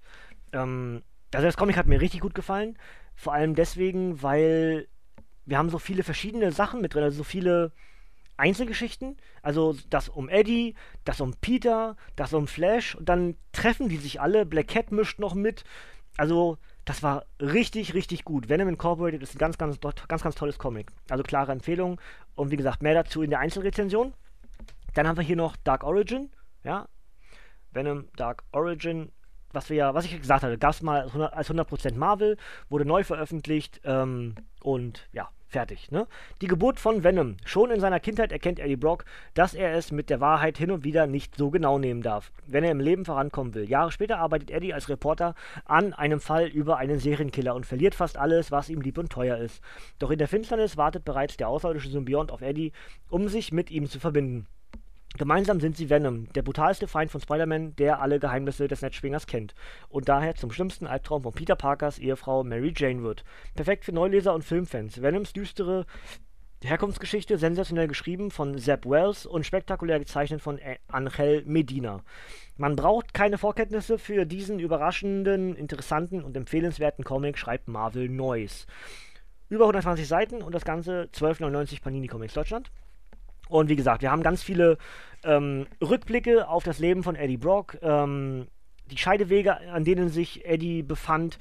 ähm, 0.53 1.03
also 1.33 1.45
das 1.45 1.57
Comic 1.57 1.77
hat 1.77 1.87
mir 1.87 2.01
richtig 2.01 2.21
gut 2.21 2.33
gefallen. 2.33 2.77
Vor 3.15 3.33
allem 3.33 3.55
deswegen, 3.55 4.21
weil 4.23 4.87
wir 5.45 5.57
haben 5.57 5.69
so 5.69 5.79
viele 5.79 6.03
verschiedene 6.03 6.51
Sachen 6.51 6.81
mit 6.81 6.93
drin, 6.93 7.03
also 7.03 7.17
so 7.17 7.23
viele 7.23 7.71
Einzelgeschichten, 8.39 9.17
also 9.41 9.75
das 9.89 10.09
um 10.09 10.29
Eddie, 10.29 10.75
das 11.05 11.21
um 11.21 11.33
Peter, 11.41 11.95
das 12.15 12.33
um 12.33 12.47
Flash 12.47 12.95
und 12.95 13.09
dann 13.09 13.35
treffen 13.51 13.89
die 13.89 13.97
sich 13.97 14.21
alle, 14.21 14.45
Black 14.45 14.69
Cat 14.69 14.91
mischt 14.91 15.19
noch 15.19 15.35
mit. 15.35 15.63
Also 16.17 16.57
das 16.85 17.03
war 17.03 17.25
richtig, 17.39 17.93
richtig 17.93 18.25
gut. 18.25 18.49
Venom 18.49 18.67
Incorporated 18.67 19.21
ist 19.21 19.35
ein 19.35 19.37
ganz, 19.37 19.57
ganz, 19.59 19.79
ganz, 19.79 20.23
ganz 20.23 20.35
tolles 20.35 20.57
Comic. 20.57 20.91
Also 21.09 21.23
klare 21.23 21.51
Empfehlung. 21.51 22.01
Und 22.33 22.49
wie 22.49 22.57
gesagt, 22.57 22.81
mehr 22.81 22.95
dazu 22.95 23.21
in 23.21 23.29
der 23.29 23.39
Einzelrezension. 23.39 24.13
Dann 24.95 25.07
haben 25.07 25.17
wir 25.17 25.23
hier 25.23 25.35
noch 25.35 25.55
Dark 25.57 25.83
Origin. 25.83 26.31
Ja. 26.63 26.87
Venom 27.71 28.07
Dark 28.15 28.43
Origin. 28.51 29.11
Was 29.51 29.69
wir 29.69 29.77
ja, 29.77 29.93
was 29.93 30.05
ich 30.05 30.19
gesagt 30.19 30.43
hatte, 30.43 30.57
gab 30.57 30.71
es 30.71 30.81
mal 30.81 31.01
als 31.01 31.49
100% 31.49 31.95
Marvel, 31.95 32.37
wurde 32.69 32.85
neu 32.85 33.03
veröffentlicht 33.03 33.81
ähm, 33.83 34.35
und 34.61 35.07
ja, 35.11 35.29
Fertig, 35.49 35.89
ne? 35.89 36.05
Die 36.41 36.47
Geburt 36.47 36.79
von 36.79 37.03
Venom. 37.03 37.37
Schon 37.43 37.71
in 37.71 37.79
seiner 37.79 37.99
Kindheit 37.99 38.31
erkennt 38.31 38.59
Eddie 38.59 38.75
Brock, 38.75 39.03
dass 39.33 39.55
er 39.55 39.73
es 39.73 39.91
mit 39.91 40.11
der 40.11 40.21
Wahrheit 40.21 40.59
hin 40.59 40.69
und 40.69 40.83
wieder 40.83 41.07
nicht 41.07 41.35
so 41.35 41.49
genau 41.49 41.79
nehmen 41.79 42.03
darf, 42.03 42.31
wenn 42.45 42.63
er 42.63 42.69
im 42.69 42.79
Leben 42.79 43.03
vorankommen 43.03 43.55
will. 43.55 43.67
Jahre 43.67 43.91
später 43.91 44.19
arbeitet 44.19 44.51
Eddie 44.51 44.75
als 44.75 44.89
Reporter 44.89 45.33
an 45.65 45.93
einem 45.93 46.19
Fall 46.19 46.45
über 46.45 46.77
einen 46.77 46.99
Serienkiller 46.99 47.55
und 47.55 47.65
verliert 47.65 47.95
fast 47.95 48.15
alles, 48.15 48.51
was 48.51 48.69
ihm 48.69 48.81
lieb 48.81 48.99
und 48.99 49.11
teuer 49.11 49.37
ist. 49.37 49.63
Doch 49.97 50.11
in 50.11 50.19
der 50.19 50.27
Finsternis 50.27 50.77
wartet 50.77 51.03
bereits 51.03 51.35
der 51.35 51.49
außerirdische 51.49 51.89
Symbiont 51.89 52.31
auf 52.31 52.41
Eddie, 52.41 52.71
um 53.09 53.27
sich 53.27 53.51
mit 53.51 53.71
ihm 53.71 53.89
zu 53.89 53.99
verbinden. 53.99 54.45
Gemeinsam 55.17 55.59
sind 55.59 55.75
sie 55.75 55.89
Venom, 55.89 56.31
der 56.33 56.43
brutalste 56.43 56.87
Feind 56.87 57.11
von 57.11 57.19
Spider-Man, 57.19 57.75
der 57.75 57.99
alle 58.01 58.19
Geheimnisse 58.19 58.67
des 58.67 58.81
Netzschwingers 58.81 59.27
kennt 59.27 59.55
und 59.89 60.07
daher 60.07 60.35
zum 60.35 60.51
schlimmsten 60.51 60.87
Albtraum 60.87 61.23
von 61.23 61.33
Peter 61.33 61.55
Parkers 61.55 61.97
Ehefrau 61.97 62.43
Mary 62.43 62.73
Jane 62.75 63.03
wird. 63.03 63.23
Perfekt 63.55 63.85
für 63.85 63.91
Neuleser 63.91 64.33
und 64.33 64.43
Filmfans. 64.43 65.01
Venoms 65.01 65.33
düstere 65.33 65.85
Herkunftsgeschichte, 66.61 67.37
sensationell 67.37 67.87
geschrieben 67.87 68.31
von 68.31 68.57
Zeb 68.57 68.85
Wells 68.85 69.25
und 69.25 69.45
spektakulär 69.45 69.97
gezeichnet 69.97 70.41
von 70.41 70.59
Angel 70.87 71.43
Medina. 71.45 72.03
Man 72.57 72.75
braucht 72.75 73.13
keine 73.13 73.37
Vorkenntnisse 73.37 73.97
für 73.97 74.25
diesen 74.25 74.59
überraschenden, 74.59 75.55
interessanten 75.55 76.21
und 76.21 76.35
empfehlenswerten 76.35 77.05
Comic, 77.05 77.37
schreibt 77.37 77.69
Marvel 77.69 78.09
Noise. 78.09 78.65
Über 79.47 79.63
120 79.63 80.07
Seiten 80.07 80.41
und 80.43 80.53
das 80.53 80.65
Ganze 80.65 81.09
12,99 81.13 81.81
Panini 81.81 82.07
Comics 82.07 82.33
Deutschland. 82.33 82.71
Und 83.49 83.67
wie 83.67 83.75
gesagt, 83.75 84.01
wir 84.01 84.11
haben 84.11 84.23
ganz 84.23 84.41
viele 84.41 84.77
ähm, 85.25 85.67
Rückblicke 85.81 86.47
auf 86.47 86.63
das 86.63 86.79
Leben 86.79 87.03
von 87.03 87.15
Eddie 87.15 87.37
Brock, 87.37 87.77
ähm, 87.81 88.47
die 88.89 88.97
Scheidewege, 88.97 89.57
an 89.71 89.83
denen 89.83 90.09
sich 90.09 90.45
Eddie 90.45 90.83
befand, 90.83 91.37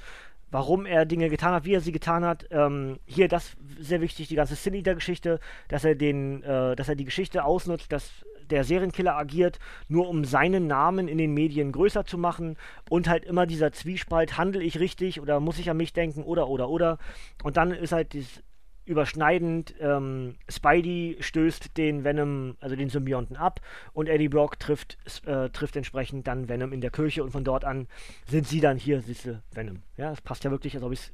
warum 0.51 0.85
er 0.85 1.05
Dinge 1.05 1.29
getan 1.29 1.53
hat, 1.53 1.65
wie 1.65 1.73
er 1.73 1.81
sie 1.81 1.91
getan 1.91 2.25
hat. 2.25 2.45
Ähm, 2.51 2.99
hier 3.05 3.27
das 3.27 3.55
sehr 3.79 4.01
wichtig, 4.01 4.27
die 4.27 4.35
ganze 4.35 4.55
Sin 4.55 4.73
Eater-Geschichte, 4.73 5.39
dass 5.67 5.85
er 5.85 5.95
den, 5.95 6.43
äh, 6.43 6.75
dass 6.75 6.89
er 6.89 6.95
die 6.95 7.05
Geschichte 7.05 7.43
ausnutzt, 7.43 7.91
dass 7.91 8.11
der 8.49 8.63
Serienkiller 8.63 9.15
agiert, 9.15 9.59
nur 9.87 10.09
um 10.09 10.25
seinen 10.25 10.65
Namen 10.65 11.07
in 11.07 11.19
den 11.19 11.35
Medien 11.35 11.71
größer 11.71 12.05
zu 12.05 12.17
machen 12.17 12.57
und 12.89 13.07
halt 13.07 13.25
immer 13.25 13.45
dieser 13.45 13.71
Zwiespalt, 13.71 14.39
handle 14.39 14.63
ich 14.63 14.79
richtig 14.79 15.21
oder 15.21 15.39
muss 15.39 15.59
ich 15.59 15.69
an 15.69 15.77
mich 15.77 15.93
denken 15.93 16.23
oder 16.23 16.47
oder 16.47 16.67
oder. 16.69 16.97
Und 17.43 17.57
dann 17.57 17.71
ist 17.71 17.91
halt 17.91 18.15
das 18.15 18.43
überschneidend. 18.89 19.75
Ähm, 19.79 20.35
Spidey 20.49 21.17
stößt 21.19 21.77
den 21.77 22.03
Venom, 22.03 22.57
also 22.59 22.75
den 22.75 22.89
Symbionten 22.89 23.37
ab 23.37 23.61
und 23.93 24.09
Eddie 24.09 24.29
Brock 24.29 24.59
trifft, 24.59 24.97
äh, 25.25 25.49
trifft 25.49 25.75
entsprechend 25.75 26.27
dann 26.27 26.49
Venom 26.49 26.73
in 26.73 26.81
der 26.81 26.89
Kirche 26.89 27.23
und 27.23 27.31
von 27.31 27.43
dort 27.43 27.63
an 27.63 27.87
sind 28.27 28.47
sie 28.47 28.59
dann 28.59 28.77
hier, 28.77 29.01
siehste, 29.01 29.43
Venom. 29.53 29.83
Ja, 29.95 30.09
das 30.09 30.21
passt 30.21 30.43
ja 30.43 30.51
wirklich, 30.51 30.75
als 30.75 30.83
ob 30.83 30.91
ich 30.91 31.11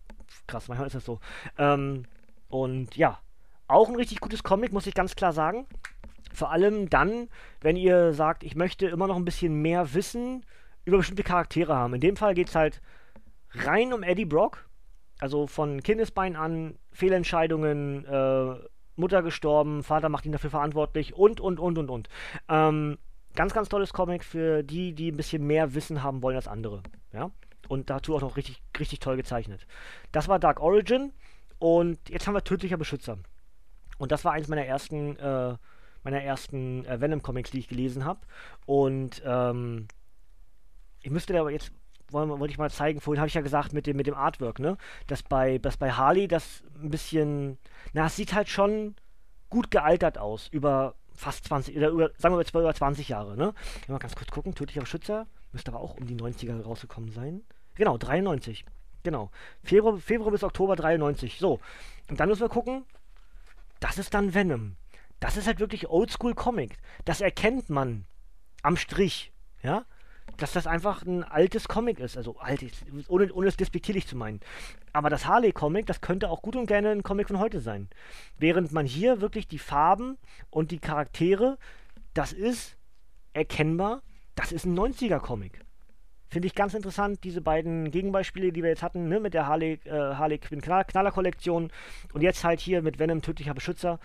krass, 0.47 0.69
manchmal 0.69 0.87
ist 0.87 0.95
das 0.95 1.05
so. 1.05 1.19
Ähm, 1.57 2.05
und 2.47 2.95
ja, 2.95 3.19
auch 3.67 3.89
ein 3.89 3.95
richtig 3.95 4.21
gutes 4.21 4.43
Comic, 4.43 4.71
muss 4.71 4.87
ich 4.87 4.93
ganz 4.93 5.15
klar 5.15 5.33
sagen. 5.33 5.65
Vor 6.33 6.51
allem 6.51 6.89
dann, 6.89 7.27
wenn 7.61 7.75
ihr 7.75 8.13
sagt, 8.13 8.43
ich 8.43 8.55
möchte 8.55 8.87
immer 8.87 9.07
noch 9.07 9.15
ein 9.15 9.25
bisschen 9.25 9.61
mehr 9.61 9.93
Wissen 9.93 10.45
über 10.85 10.97
bestimmte 10.97 11.23
Charaktere 11.23 11.75
haben. 11.75 11.93
In 11.95 12.01
dem 12.01 12.15
Fall 12.15 12.35
geht 12.35 12.49
es 12.49 12.55
halt 12.55 12.81
rein 13.51 13.91
um 13.91 14.03
Eddie 14.03 14.25
Brock, 14.25 14.69
also 15.19 15.47
von 15.47 15.81
Kindesbein 15.81 16.35
an, 16.35 16.77
Fehlentscheidungen, 16.95 18.05
äh, 18.05 18.55
Mutter 18.95 19.21
gestorben, 19.21 19.83
Vater 19.83 20.09
macht 20.09 20.25
ihn 20.25 20.31
dafür 20.31 20.49
verantwortlich 20.49 21.13
und, 21.13 21.39
und, 21.39 21.59
und, 21.59 21.77
und, 21.77 21.89
und. 21.89 22.09
Ähm, 22.47 22.97
ganz, 23.35 23.53
ganz 23.53 23.69
tolles 23.69 23.93
Comic 23.93 24.23
für 24.23 24.63
die, 24.63 24.93
die 24.93 25.11
ein 25.11 25.17
bisschen 25.17 25.45
mehr 25.45 25.75
Wissen 25.75 26.01
haben 26.01 26.21
wollen 26.21 26.37
als 26.37 26.47
andere. 26.47 26.81
Ja? 27.11 27.31
Und 27.67 27.89
dazu 27.89 28.15
auch 28.15 28.21
noch 28.21 28.37
richtig, 28.37 28.61
richtig 28.79 28.99
toll 28.99 29.17
gezeichnet. 29.17 29.67
Das 30.11 30.27
war 30.27 30.39
Dark 30.39 30.61
Origin 30.61 31.11
und 31.59 32.09
jetzt 32.09 32.27
haben 32.27 32.33
wir 32.33 32.43
Tödlicher 32.43 32.77
Beschützer. 32.77 33.17
Und 33.97 34.11
das 34.11 34.23
war 34.23 34.33
eins 34.33 34.47
meiner 34.47 34.65
ersten, 34.65 35.17
äh, 35.17 35.55
meiner 36.03 36.21
ersten 36.21 36.85
äh, 36.85 36.99
Venom-Comics, 37.01 37.51
die 37.51 37.59
ich 37.59 37.67
gelesen 37.67 38.05
habe. 38.05 38.21
Und 38.65 39.21
ähm, 39.25 39.87
ich 41.01 41.11
müsste 41.11 41.33
da 41.33 41.41
aber 41.41 41.51
jetzt 41.51 41.71
wollte 42.11 42.51
ich 42.51 42.57
mal 42.57 42.71
zeigen, 42.71 43.01
vorhin 43.01 43.19
habe 43.19 43.27
ich 43.27 43.33
ja 43.33 43.41
gesagt 43.41 43.73
mit 43.73 43.87
dem, 43.87 43.97
mit 43.97 44.07
dem 44.07 44.15
Artwork, 44.15 44.59
ne? 44.59 44.77
Dass 45.07 45.23
bei, 45.23 45.57
dass 45.57 45.77
bei 45.77 45.91
Harley 45.91 46.27
das 46.27 46.63
ein 46.81 46.89
bisschen, 46.89 47.57
na, 47.93 48.07
es 48.07 48.15
sieht 48.15 48.33
halt 48.33 48.49
schon 48.49 48.95
gut 49.49 49.71
gealtert 49.71 50.17
aus, 50.17 50.47
über 50.49 50.95
fast 51.13 51.45
20, 51.45 51.77
oder 51.77 51.89
über, 51.89 52.11
sagen 52.17 52.35
wir 52.35 52.45
mal 52.53 52.61
über 52.61 52.73
20 52.73 53.09
Jahre, 53.09 53.37
ne? 53.37 53.53
Mal 53.87 53.99
ganz 53.99 54.15
kurz 54.15 54.31
gucken, 54.31 54.55
tödlicher 54.55 54.85
Schützer, 54.85 55.27
müsste 55.51 55.71
aber 55.71 55.81
auch 55.81 55.95
um 55.95 56.05
die 56.05 56.15
90er 56.15 56.61
rausgekommen 56.61 57.11
sein. 57.11 57.41
Genau, 57.75 57.97
93. 57.97 58.65
Genau. 59.03 59.29
Februar, 59.63 59.97
Februar 59.97 60.31
bis 60.31 60.43
Oktober 60.43 60.75
93. 60.75 61.37
So. 61.37 61.59
Und 62.09 62.19
dann 62.19 62.27
müssen 62.27 62.41
wir 62.41 62.49
gucken, 62.49 62.85
das 63.79 63.97
ist 63.97 64.13
dann 64.13 64.33
Venom. 64.33 64.75
Das 65.19 65.37
ist 65.37 65.47
halt 65.47 65.59
wirklich 65.59 65.87
Oldschool 65.87 66.33
Comic. 66.33 66.77
Das 67.05 67.21
erkennt 67.21 67.69
man 67.69 68.05
am 68.63 68.77
Strich. 68.77 69.31
Ja? 69.61 69.85
Dass 70.37 70.53
das 70.53 70.67
einfach 70.67 71.03
ein 71.03 71.23
altes 71.23 71.67
Comic 71.67 71.99
ist. 71.99 72.17
Also 72.17 72.37
alt, 72.37 72.63
ohne, 73.07 73.31
ohne 73.33 73.47
es 73.47 73.57
despektierlich 73.57 74.07
zu 74.07 74.15
meinen. 74.15 74.39
Aber 74.93 75.09
das 75.09 75.25
Harley-Comic, 75.25 75.85
das 75.85 76.01
könnte 76.01 76.29
auch 76.29 76.41
gut 76.41 76.55
und 76.55 76.67
gerne 76.67 76.91
ein 76.91 77.03
Comic 77.03 77.27
von 77.27 77.39
heute 77.39 77.59
sein. 77.59 77.89
Während 78.37 78.71
man 78.71 78.85
hier 78.85 79.21
wirklich 79.21 79.47
die 79.47 79.59
Farben 79.59 80.17
und 80.49 80.71
die 80.71 80.79
Charaktere, 80.79 81.57
das 82.13 82.33
ist 82.33 82.77
erkennbar, 83.33 84.01
das 84.35 84.51
ist 84.51 84.65
ein 84.65 84.77
90er-Comic. 84.77 85.61
Finde 86.27 86.47
ich 86.47 86.55
ganz 86.55 86.73
interessant, 86.73 87.23
diese 87.23 87.41
beiden 87.41 87.91
Gegenbeispiele, 87.91 88.51
die 88.51 88.63
wir 88.63 88.69
jetzt 88.69 88.83
hatten, 88.83 89.07
ne, 89.07 89.19
mit 89.19 89.33
der 89.33 89.47
Harley, 89.47 89.79
äh, 89.85 89.91
Harley 89.91 90.37
Quinn 90.37 90.61
Knaller 90.61 91.11
Kollektion 91.11 91.71
und 92.13 92.21
jetzt 92.21 92.43
halt 92.43 92.59
hier 92.59 92.81
mit 92.81 92.99
Venom 92.99 93.21
Tödlicher 93.21 93.53
Beschützer. 93.53 93.99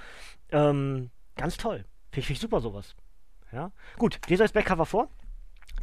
Ähm, 0.53 1.11
ganz 1.37 1.57
toll. 1.57 1.85
Finde 2.12 2.33
ich 2.33 2.39
super 2.39 2.61
sowas. 2.61 2.95
Ja? 3.53 3.72
Gut, 3.99 4.20
lese 4.28 4.45
das 4.45 4.53
Backcover 4.53 4.87
vor. 4.87 5.09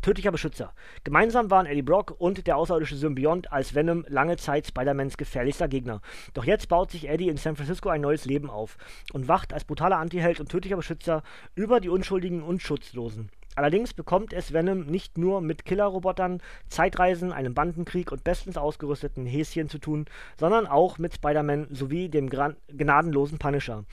Tödlicher 0.08 0.32
Beschützer. 0.32 0.74
Gemeinsam 1.04 1.52
waren 1.52 1.66
Eddie 1.66 1.82
Brock 1.82 2.16
und 2.18 2.48
der 2.48 2.56
außerirdische 2.56 2.96
Symbiont 2.96 3.52
als 3.52 3.76
Venom 3.76 4.06
lange 4.08 4.38
Zeit 4.38 4.66
Spider-Mans 4.66 5.18
gefährlichster 5.18 5.68
Gegner. 5.68 6.00
Doch 6.34 6.46
jetzt 6.46 6.70
baut 6.70 6.92
sich 6.92 7.10
Eddie 7.10 7.28
in 7.28 7.36
San 7.36 7.58
Francisco 7.58 7.90
ein 7.90 8.00
neues 8.00 8.24
Leben 8.24 8.50
auf 8.50 8.78
und 9.12 9.28
wacht 9.28 9.52
als 9.52 9.66
brutaler 9.66 9.98
Antiheld 9.98 10.40
und 10.40 10.48
tödlicher 10.50 10.78
Beschützer 10.78 11.24
über 11.56 11.82
die 11.82 11.90
Unschuldigen 11.90 12.42
und 12.42 12.62
Schutzlosen. 12.62 13.32
Allerdings 13.56 13.94
bekommt 13.94 14.32
es 14.32 14.54
Venom 14.54 14.86
nicht 14.86 15.18
nur 15.18 15.42
mit 15.42 15.66
Killerrobotern, 15.66 16.42
Zeitreisen, 16.70 17.34
einem 17.34 17.54
Bandenkrieg 17.54 18.14
und 18.14 18.24
bestens 18.24 18.56
ausgerüsteten 18.56 19.26
Häschen 19.26 19.68
zu 19.68 19.78
tun, 19.78 20.06
sondern 20.40 20.68
auch 20.68 21.00
mit 21.00 21.16
Spider-Man 21.16 21.68
sowie 21.72 22.08
dem 22.08 22.30
gnadenlosen 22.30 23.40
Punisher. 23.40 23.84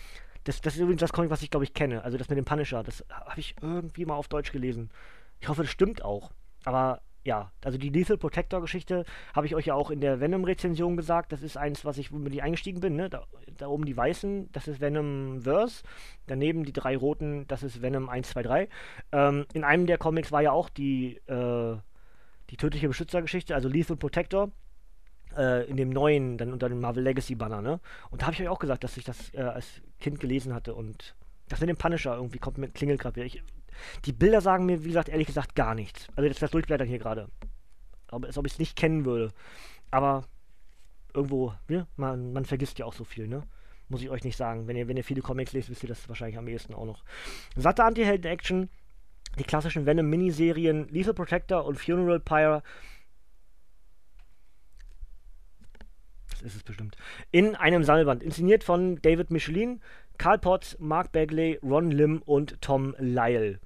Das, 0.44 0.60
das, 0.60 0.74
ist 0.74 0.80
übrigens 0.80 1.00
das 1.00 1.12
Comic, 1.12 1.30
was 1.30 1.42
ich 1.42 1.50
glaube 1.50 1.64
ich 1.64 1.74
kenne. 1.74 2.04
Also 2.04 2.18
das 2.18 2.28
mit 2.28 2.38
dem 2.38 2.44
Punisher. 2.44 2.84
Das 2.84 3.04
habe 3.10 3.40
ich 3.40 3.56
irgendwie 3.60 4.04
mal 4.04 4.14
auf 4.14 4.28
Deutsch 4.28 4.52
gelesen. 4.52 4.90
Ich 5.40 5.48
hoffe, 5.48 5.62
das 5.62 5.70
stimmt 5.70 6.04
auch. 6.04 6.32
Aber 6.64 7.02
ja, 7.24 7.50
also 7.64 7.78
die 7.78 7.88
Lethal 7.88 8.18
Protector 8.18 8.60
Geschichte 8.60 9.04
habe 9.34 9.46
ich 9.46 9.54
euch 9.54 9.66
ja 9.66 9.74
auch 9.74 9.90
in 9.90 10.00
der 10.00 10.20
Venom-Rezension 10.20 10.96
gesagt. 10.96 11.32
Das 11.32 11.42
ist 11.42 11.56
eins, 11.56 11.84
was 11.84 11.96
ich, 11.96 12.12
womit 12.12 12.34
ich 12.34 12.42
eingestiegen 12.42 12.80
bin. 12.80 12.96
Ne? 12.96 13.08
Da, 13.08 13.24
da, 13.56 13.68
oben 13.68 13.86
die 13.86 13.96
weißen, 13.96 14.52
das 14.52 14.68
ist 14.68 14.80
Venom 14.80 15.40
Verse. 15.40 15.82
Daneben 16.26 16.64
die 16.64 16.72
drei 16.72 16.96
roten, 16.96 17.46
das 17.48 17.62
ist 17.62 17.80
Venom 17.80 18.10
1, 18.10 18.28
2, 18.30 18.42
3. 18.42 18.68
Ähm, 19.12 19.46
in 19.54 19.64
einem 19.64 19.86
der 19.86 19.96
Comics 19.96 20.32
war 20.32 20.42
ja 20.42 20.52
auch 20.52 20.68
die, 20.68 21.16
äh, 21.26 21.76
die 22.50 22.56
tödliche 22.58 22.88
Beschützergeschichte, 22.88 23.54
also 23.54 23.68
Lethal 23.68 23.96
Protector. 23.96 24.50
Äh, 25.34 25.66
in 25.68 25.76
dem 25.76 25.90
neuen, 25.90 26.38
dann 26.38 26.52
unter 26.52 26.68
dem 26.68 26.80
Marvel 26.80 27.02
Legacy 27.02 27.34
Banner, 27.34 27.60
ne? 27.60 27.80
Und 28.10 28.22
da 28.22 28.26
habe 28.26 28.34
ich 28.34 28.42
euch 28.42 28.48
auch 28.48 28.60
gesagt, 28.60 28.84
dass 28.84 28.96
ich 28.96 29.02
das 29.02 29.34
äh, 29.34 29.40
als 29.40 29.82
Kind 29.98 30.20
gelesen 30.20 30.54
hatte 30.54 30.74
und 30.76 31.16
das 31.48 31.58
mit 31.58 31.68
dem 31.68 31.76
Punisher 31.76 32.14
irgendwie 32.14 32.38
kommt 32.38 32.58
mit 32.58 32.80
wieder. 32.80 33.24
Ich, 33.24 33.42
die 34.04 34.12
Bilder 34.12 34.40
sagen 34.40 34.66
mir, 34.66 34.84
wie 34.84 34.88
gesagt, 34.88 35.08
ehrlich 35.08 35.26
gesagt 35.26 35.54
gar 35.54 35.74
nichts. 35.74 36.08
Also 36.16 36.28
jetzt 36.28 36.42
das 36.42 36.50
Durchblättern 36.50 36.88
hier 36.88 36.98
gerade. 36.98 37.28
Als 38.10 38.38
ob 38.38 38.46
ich 38.46 38.52
es 38.52 38.58
nicht 38.58 38.76
kennen 38.76 39.04
würde. 39.04 39.32
Aber 39.90 40.24
irgendwo, 41.12 41.54
ne? 41.68 41.86
man, 41.96 42.32
man 42.32 42.44
vergisst 42.44 42.78
ja 42.78 42.86
auch 42.86 42.92
so 42.92 43.04
viel, 43.04 43.28
ne? 43.28 43.42
Muss 43.88 44.02
ich 44.02 44.10
euch 44.10 44.24
nicht 44.24 44.36
sagen. 44.36 44.66
Wenn 44.66 44.76
ihr, 44.76 44.88
wenn 44.88 44.96
ihr 44.96 45.04
viele 45.04 45.20
Comics 45.20 45.52
lest, 45.52 45.68
wisst 45.68 45.82
ihr 45.82 45.88
das 45.88 46.08
wahrscheinlich 46.08 46.38
am 46.38 46.48
ehesten 46.48 46.74
auch 46.74 46.86
noch. 46.86 47.04
Satte 47.54 47.84
Anti-Helden-Action, 47.84 48.70
die 49.38 49.44
klassischen 49.44 49.84
Venom-Miniserien 49.86 50.88
Lethal 50.88 51.14
Protector 51.14 51.64
und 51.64 51.78
Funeral 51.78 52.20
Pyre 52.20 52.62
das 56.44 56.52
ist 56.52 56.56
es 56.56 56.62
bestimmt, 56.62 56.96
in 57.30 57.54
einem 57.54 57.84
Sammelband. 57.84 58.22
Inszeniert 58.22 58.64
von 58.64 59.00
David 59.00 59.30
Michelin, 59.30 59.80
Carl 60.18 60.38
Potts, 60.38 60.76
Mark 60.78 61.12
Bagley, 61.12 61.58
Ron 61.62 61.90
Lim 61.90 62.22
und 62.22 62.60
Tom 62.60 62.94
Lyle. 62.98 63.60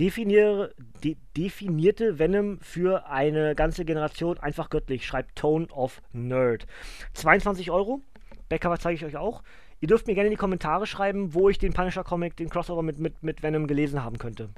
Definiere, 0.00 0.74
de, 1.04 1.16
definierte 1.36 2.18
Venom 2.18 2.58
für 2.60 3.06
eine 3.06 3.54
ganze 3.54 3.84
Generation 3.84 4.38
einfach 4.38 4.70
göttlich, 4.70 5.06
schreibt 5.06 5.36
Tone 5.36 5.68
of 5.68 6.02
Nerd. 6.12 6.66
22 7.14 7.70
Euro. 7.70 8.00
Backcover 8.48 8.78
zeige 8.78 8.96
ich 8.96 9.04
euch 9.04 9.16
auch. 9.16 9.42
Ihr 9.80 9.88
dürft 9.88 10.06
mir 10.06 10.14
gerne 10.14 10.28
in 10.28 10.32
die 10.32 10.38
Kommentare 10.38 10.86
schreiben, 10.86 11.34
wo 11.34 11.48
ich 11.48 11.58
den 11.58 11.72
Punisher 11.72 12.04
Comic, 12.04 12.36
den 12.36 12.48
Crossover 12.48 12.82
mit, 12.82 12.98
mit, 12.98 13.22
mit 13.22 13.42
Venom 13.42 13.66
gelesen 13.66 14.02
haben 14.02 14.18
könnte. 14.18 14.50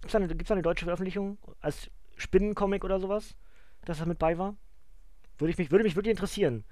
Gibt 0.00 0.14
es 0.14 0.14
eine, 0.14 0.28
eine 0.28 0.62
deutsche 0.62 0.84
Veröffentlichung 0.84 1.38
als 1.60 1.90
Spinnencomic 2.16 2.84
oder 2.84 2.98
sowas, 2.98 3.36
dass 3.84 3.98
das 3.98 4.06
mit 4.06 4.18
bei 4.18 4.38
war? 4.38 4.56
Würde, 5.38 5.52
ich 5.52 5.58
mich, 5.58 5.70
würde 5.70 5.84
mich 5.84 5.96
wirklich 5.96 6.12
interessieren. 6.12 6.64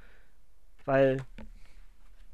Weil 0.84 1.18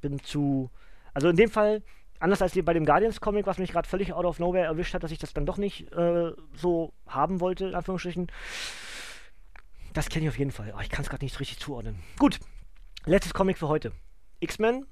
bin 0.00 0.22
zu. 0.22 0.70
Also 1.14 1.28
in 1.28 1.36
dem 1.36 1.50
Fall, 1.50 1.82
anders 2.18 2.42
als 2.42 2.54
bei 2.62 2.72
dem 2.74 2.84
Guardians-Comic, 2.84 3.46
was 3.46 3.58
mich 3.58 3.72
gerade 3.72 3.88
völlig 3.88 4.12
out 4.12 4.24
of 4.24 4.38
nowhere 4.38 4.64
erwischt 4.64 4.94
hat, 4.94 5.02
dass 5.02 5.10
ich 5.10 5.18
das 5.18 5.32
dann 5.32 5.46
doch 5.46 5.56
nicht 5.56 5.90
äh, 5.92 6.32
so 6.54 6.92
haben 7.06 7.40
wollte, 7.40 7.68
in 7.68 7.74
Anführungsstrichen. 7.74 8.26
Das 9.92 10.08
kenne 10.08 10.24
ich 10.24 10.28
auf 10.28 10.38
jeden 10.38 10.50
Fall. 10.50 10.72
Aber 10.72 10.82
ich 10.82 10.90
kann 10.90 11.02
es 11.02 11.08
gerade 11.08 11.24
nicht 11.24 11.38
richtig 11.38 11.60
zuordnen. 11.60 12.00
Gut, 12.18 12.40
letztes 13.06 13.32
Comic 13.32 13.58
für 13.58 13.68
heute. 13.68 13.92
X-Men, 14.40 14.86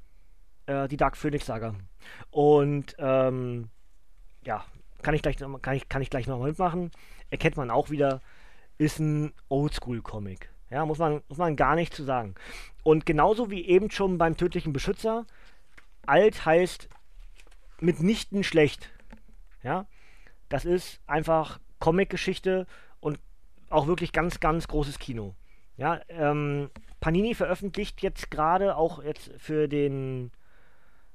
äh, 0.67 0.89
die 0.89 0.97
Dark 0.97 1.17
Phoenix 1.17 1.47
Saga. 1.47 1.75
Und 2.31 2.95
ähm, 2.99 3.69
ja, 4.45 4.65
kann 5.03 5.15
ich 5.15 5.23
gleich, 5.23 5.37
kann 5.37 5.75
ich, 5.75 5.89
kann 5.89 6.03
ich 6.03 6.11
gleich 6.11 6.27
nochmal 6.29 6.49
mitmachen. 6.51 6.91
Erkennt 7.31 7.57
man 7.57 7.71
auch 7.71 7.91
wieder, 7.91 8.21
ist 8.79 9.01
ein 9.01 9.33
Oldschool-Comic. 9.49 10.51
Ja, 10.71 10.87
muss 10.87 10.99
man, 10.99 11.23
muss 11.29 11.39
man 11.39 11.57
gar 11.57 11.75
nicht 11.75 11.95
zu 11.95 12.05
sagen. 12.05 12.35
Und 12.83 13.05
genauso 13.05 13.51
wie 13.51 13.67
eben 13.67 13.91
schon 13.91 14.17
beim 14.19 14.37
tödlichen 14.37 14.73
Beschützer, 14.73 15.27
alt 16.07 16.45
heißt 16.45 16.89
mitnichten 17.81 18.45
schlecht. 18.45 18.91
Ja, 19.63 19.87
das 20.49 20.65
ist 20.65 21.01
einfach 21.07 21.59
Comic-Geschichte 21.79 22.67
und 23.01 23.19
auch 23.71 23.87
wirklich 23.87 24.13
ganz, 24.13 24.41
ganz 24.41 24.69
großes 24.69 24.99
Kino. 24.99 25.35
Ja, 25.77 26.01
ähm, 26.09 26.71
Panini 27.01 27.35
veröffentlicht 27.35 28.03
jetzt 28.03 28.31
gerade 28.31 28.77
auch 28.77 29.03
jetzt 29.03 29.33
für 29.39 29.69
den 29.69 30.31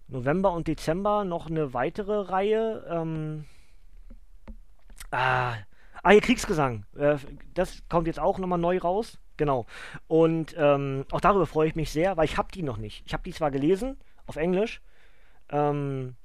November 0.08 0.52
und 0.54 0.68
Dezember 0.68 1.24
noch 1.24 1.48
eine 1.48 1.74
weitere 1.74 2.22
Reihe. 2.22 2.86
Ähm, 2.90 3.46
ah, 5.12 5.54
ah, 6.04 6.10
hier 6.10 6.22
Kriegsgesang. 6.22 6.86
Äh, 6.98 7.18
das 7.54 7.84
kommt 7.90 8.08
jetzt 8.08 8.20
auch 8.20 8.40
nochmal 8.40 8.60
neu 8.60 8.78
raus. 8.80 9.20
Genau. 9.38 9.68
Und 10.08 10.56
ähm, 10.58 11.06
auch 11.12 11.22
darüber 11.22 11.46
freue 11.46 11.68
ich 11.68 11.76
mich 11.76 11.92
sehr, 11.92 12.18
weil 12.18 12.26
ich 12.26 12.38
habe 12.38 12.52
die 12.52 12.64
noch 12.64 12.78
nicht. 12.78 13.04
Ich 13.06 13.14
habe 13.14 13.24
die 13.24 13.34
zwar 13.34 13.52
gelesen, 13.52 13.98
auf 14.28 14.36
Englisch. 14.36 14.82
Ähm, 15.50 16.16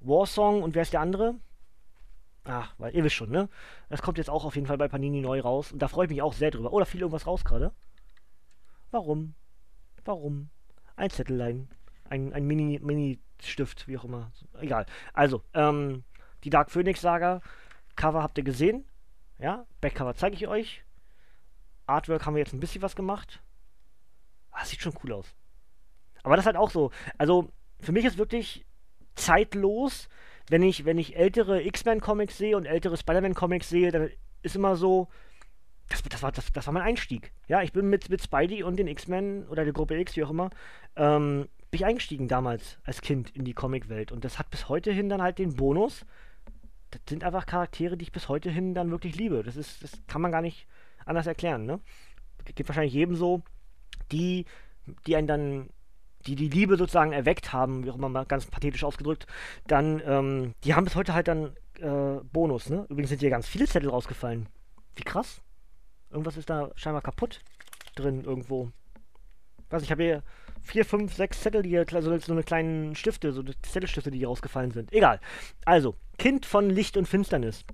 Warsong 0.00 0.62
und 0.62 0.74
wer 0.74 0.82
ist 0.82 0.92
der 0.92 1.00
andere? 1.00 1.36
Ach, 2.44 2.74
weil 2.78 2.94
ihr 2.94 3.04
wisst 3.04 3.14
schon, 3.14 3.30
ne? 3.30 3.48
Das 3.88 4.02
kommt 4.02 4.18
jetzt 4.18 4.28
auch 4.28 4.44
auf 4.44 4.56
jeden 4.56 4.66
Fall 4.66 4.78
bei 4.78 4.88
Panini 4.88 5.20
neu 5.20 5.40
raus. 5.40 5.72
Und 5.72 5.80
da 5.80 5.88
freue 5.88 6.06
ich 6.06 6.10
mich 6.10 6.22
auch 6.22 6.32
sehr 6.32 6.50
drüber. 6.50 6.72
Oh, 6.72 6.78
da 6.78 6.84
fiel 6.84 7.00
irgendwas 7.00 7.26
raus 7.26 7.44
gerade. 7.44 7.72
Warum? 8.90 9.34
Warum? 10.04 10.50
Ein 10.96 11.10
Zettellein. 11.10 11.68
Ein, 12.10 12.32
ein 12.32 12.44
Mini, 12.44 12.80
Mini-Stift, 12.82 13.86
wie 13.86 13.96
auch 13.96 14.04
immer. 14.04 14.32
Egal. 14.60 14.86
Also, 15.14 15.42
ähm, 15.54 16.04
die 16.42 16.50
Dark 16.50 16.70
Phoenix 16.70 17.00
Saga. 17.00 17.40
Cover 17.94 18.22
habt 18.22 18.38
ihr 18.38 18.44
gesehen. 18.44 18.84
Ja, 19.38 19.66
Backcover 19.80 20.14
zeige 20.14 20.34
ich 20.34 20.48
euch. 20.48 20.82
Artwork 21.86 22.26
haben 22.26 22.34
wir 22.34 22.40
jetzt 22.40 22.52
ein 22.52 22.60
bisschen 22.60 22.82
was 22.82 22.96
gemacht. 22.96 23.42
Ah, 24.50 24.64
sieht 24.64 24.80
schon 24.80 24.94
cool 25.02 25.12
aus. 25.12 25.34
Aber 26.22 26.36
das 26.36 26.44
ist 26.44 26.46
halt 26.46 26.56
auch 26.56 26.70
so. 26.70 26.90
Also, 27.18 27.50
für 27.80 27.92
mich 27.92 28.04
ist 28.04 28.18
wirklich 28.18 28.64
zeitlos, 29.14 30.08
wenn 30.48 30.62
ich, 30.62 30.84
wenn 30.84 30.98
ich 30.98 31.16
ältere 31.16 31.62
X-Men-Comics 31.62 32.38
sehe 32.38 32.56
und 32.56 32.66
ältere 32.66 32.96
Spider-Man-Comics 32.96 33.68
sehe, 33.68 33.90
dann 33.90 34.10
ist 34.42 34.56
immer 34.56 34.76
so, 34.76 35.08
das, 35.88 36.02
das, 36.02 36.22
war, 36.22 36.32
das, 36.32 36.52
das 36.52 36.66
war 36.66 36.74
mein 36.74 36.82
Einstieg. 36.82 37.32
Ja, 37.48 37.62
ich 37.62 37.72
bin 37.72 37.88
mit, 37.88 38.08
mit 38.08 38.22
Spidey 38.22 38.62
und 38.62 38.76
den 38.78 38.88
X-Men 38.88 39.46
oder 39.48 39.64
der 39.64 39.72
Gruppe 39.72 39.98
X, 39.98 40.16
wie 40.16 40.24
auch 40.24 40.30
immer, 40.30 40.50
ähm, 40.96 41.48
bin 41.70 41.80
ich 41.80 41.84
eingestiegen 41.86 42.28
damals 42.28 42.78
als 42.84 43.00
Kind 43.00 43.30
in 43.30 43.44
die 43.44 43.54
Comicwelt. 43.54 44.12
Und 44.12 44.24
das 44.24 44.38
hat 44.38 44.50
bis 44.50 44.68
heute 44.68 44.92
hin 44.92 45.08
dann 45.08 45.22
halt 45.22 45.38
den 45.38 45.56
Bonus. 45.56 46.04
Das 46.90 47.00
sind 47.08 47.24
einfach 47.24 47.46
Charaktere, 47.46 47.96
die 47.96 48.04
ich 48.04 48.12
bis 48.12 48.28
heute 48.28 48.50
hin 48.50 48.74
dann 48.74 48.90
wirklich 48.90 49.16
liebe. 49.16 49.42
Das 49.42 49.56
ist, 49.56 49.82
das 49.82 49.92
kann 50.06 50.20
man 50.20 50.32
gar 50.32 50.42
nicht 50.42 50.66
anders 51.06 51.26
erklären, 51.26 51.64
ne? 51.64 51.80
Geht 52.54 52.68
wahrscheinlich 52.68 52.92
jedem 52.92 53.14
so, 53.14 53.42
die, 54.10 54.44
die 55.06 55.16
einen 55.16 55.26
dann, 55.26 55.70
die 56.22 56.36
die 56.36 56.48
Liebe 56.48 56.76
sozusagen 56.76 57.12
erweckt 57.12 57.52
haben, 57.52 57.84
wie 57.84 57.90
auch 57.90 57.96
immer 57.96 58.08
mal 58.08 58.24
ganz 58.24 58.46
pathetisch 58.46 58.84
ausgedrückt, 58.84 59.26
dann, 59.66 60.02
ähm, 60.04 60.54
die 60.64 60.74
haben 60.74 60.84
bis 60.84 60.96
heute 60.96 61.14
halt 61.14 61.28
dann 61.28 61.56
äh, 61.80 62.22
Bonus, 62.32 62.70
ne? 62.70 62.86
Übrigens 62.88 63.10
sind 63.10 63.20
hier 63.20 63.30
ganz 63.30 63.46
viele 63.46 63.66
Zettel 63.66 63.90
rausgefallen. 63.90 64.48
Wie 64.96 65.02
krass. 65.02 65.42
Irgendwas 66.10 66.36
ist 66.36 66.50
da 66.50 66.70
scheinbar 66.76 67.02
kaputt 67.02 67.40
drin 67.94 68.24
irgendwo. 68.24 68.70
Was, 69.70 69.82
ich 69.82 69.90
habe 69.90 70.02
hier 70.02 70.22
vier, 70.62 70.84
fünf, 70.84 71.14
sechs 71.14 71.40
Zettel, 71.40 71.62
die 71.62 71.70
hier, 71.70 71.84
so, 71.88 72.18
so 72.18 72.32
eine 72.32 72.42
kleinen 72.42 72.94
Stifte, 72.94 73.32
so 73.32 73.42
Zettelsstifte, 73.42 74.10
die 74.10 74.18
hier 74.18 74.28
rausgefallen 74.28 74.70
sind. 74.70 74.92
Egal. 74.92 75.20
Also, 75.64 75.96
Kind 76.18 76.46
von 76.46 76.70
Licht 76.70 76.96
und 76.96 77.08
Finsternis. 77.08 77.64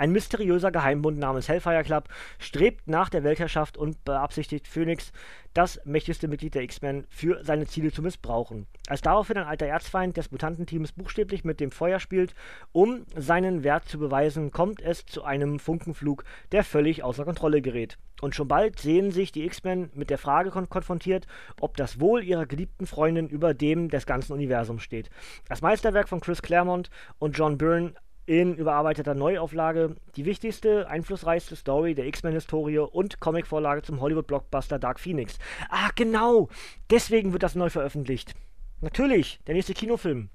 Ein 0.00 0.12
mysteriöser 0.12 0.72
Geheimbund 0.72 1.18
namens 1.18 1.46
Hellfire 1.50 1.84
Club 1.84 2.08
strebt 2.38 2.88
nach 2.88 3.10
der 3.10 3.22
Weltherrschaft 3.22 3.76
und 3.76 4.02
beabsichtigt 4.02 4.66
Phoenix, 4.66 5.12
das 5.52 5.78
mächtigste 5.84 6.26
Mitglied 6.26 6.54
der 6.54 6.62
X-Men, 6.62 7.04
für 7.10 7.44
seine 7.44 7.66
Ziele 7.66 7.92
zu 7.92 8.00
missbrauchen. 8.00 8.66
Als 8.88 9.02
daraufhin 9.02 9.36
ein 9.36 9.46
alter 9.46 9.66
Erzfeind 9.66 10.16
des 10.16 10.30
Mutantenteams 10.30 10.92
buchstäblich 10.92 11.44
mit 11.44 11.60
dem 11.60 11.70
Feuer 11.70 12.00
spielt, 12.00 12.34
um 12.72 13.04
seinen 13.14 13.62
Wert 13.62 13.90
zu 13.90 13.98
beweisen, 13.98 14.52
kommt 14.52 14.80
es 14.80 15.04
zu 15.04 15.22
einem 15.22 15.58
Funkenflug, 15.58 16.24
der 16.50 16.64
völlig 16.64 17.04
außer 17.04 17.26
Kontrolle 17.26 17.60
gerät. 17.60 17.98
Und 18.22 18.34
schon 18.34 18.48
bald 18.48 18.78
sehen 18.78 19.10
sich 19.10 19.32
die 19.32 19.44
X-Men 19.44 19.90
mit 19.92 20.08
der 20.08 20.16
Frage 20.16 20.48
kon 20.48 20.70
konfrontiert, 20.70 21.26
ob 21.60 21.76
das 21.76 22.00
Wohl 22.00 22.24
ihrer 22.24 22.46
geliebten 22.46 22.86
Freundin 22.86 23.28
über 23.28 23.52
dem 23.52 23.90
des 23.90 24.06
ganzen 24.06 24.32
Universums 24.32 24.82
steht. 24.82 25.10
Das 25.46 25.60
Meisterwerk 25.60 26.08
von 26.08 26.20
Chris 26.20 26.40
Claremont 26.40 26.88
und 27.18 27.36
John 27.36 27.58
Byrne 27.58 27.92
in 28.26 28.54
überarbeiteter 28.54 29.14
Neuauflage 29.14 29.96
die 30.16 30.24
wichtigste, 30.24 30.88
einflussreichste 30.88 31.56
Story 31.56 31.94
der 31.94 32.06
X-Men-Historie 32.06 32.78
und 32.78 33.20
Comicvorlage 33.20 33.82
zum 33.82 34.00
Hollywood-Blockbuster 34.00 34.78
Dark 34.78 35.00
Phoenix. 35.00 35.38
Ah, 35.68 35.90
genau! 35.94 36.48
Deswegen 36.90 37.32
wird 37.32 37.42
das 37.42 37.54
neu 37.54 37.70
veröffentlicht. 37.70 38.34
Natürlich, 38.80 39.40
der 39.46 39.54
nächste 39.54 39.74
Kinofilm. 39.74 40.30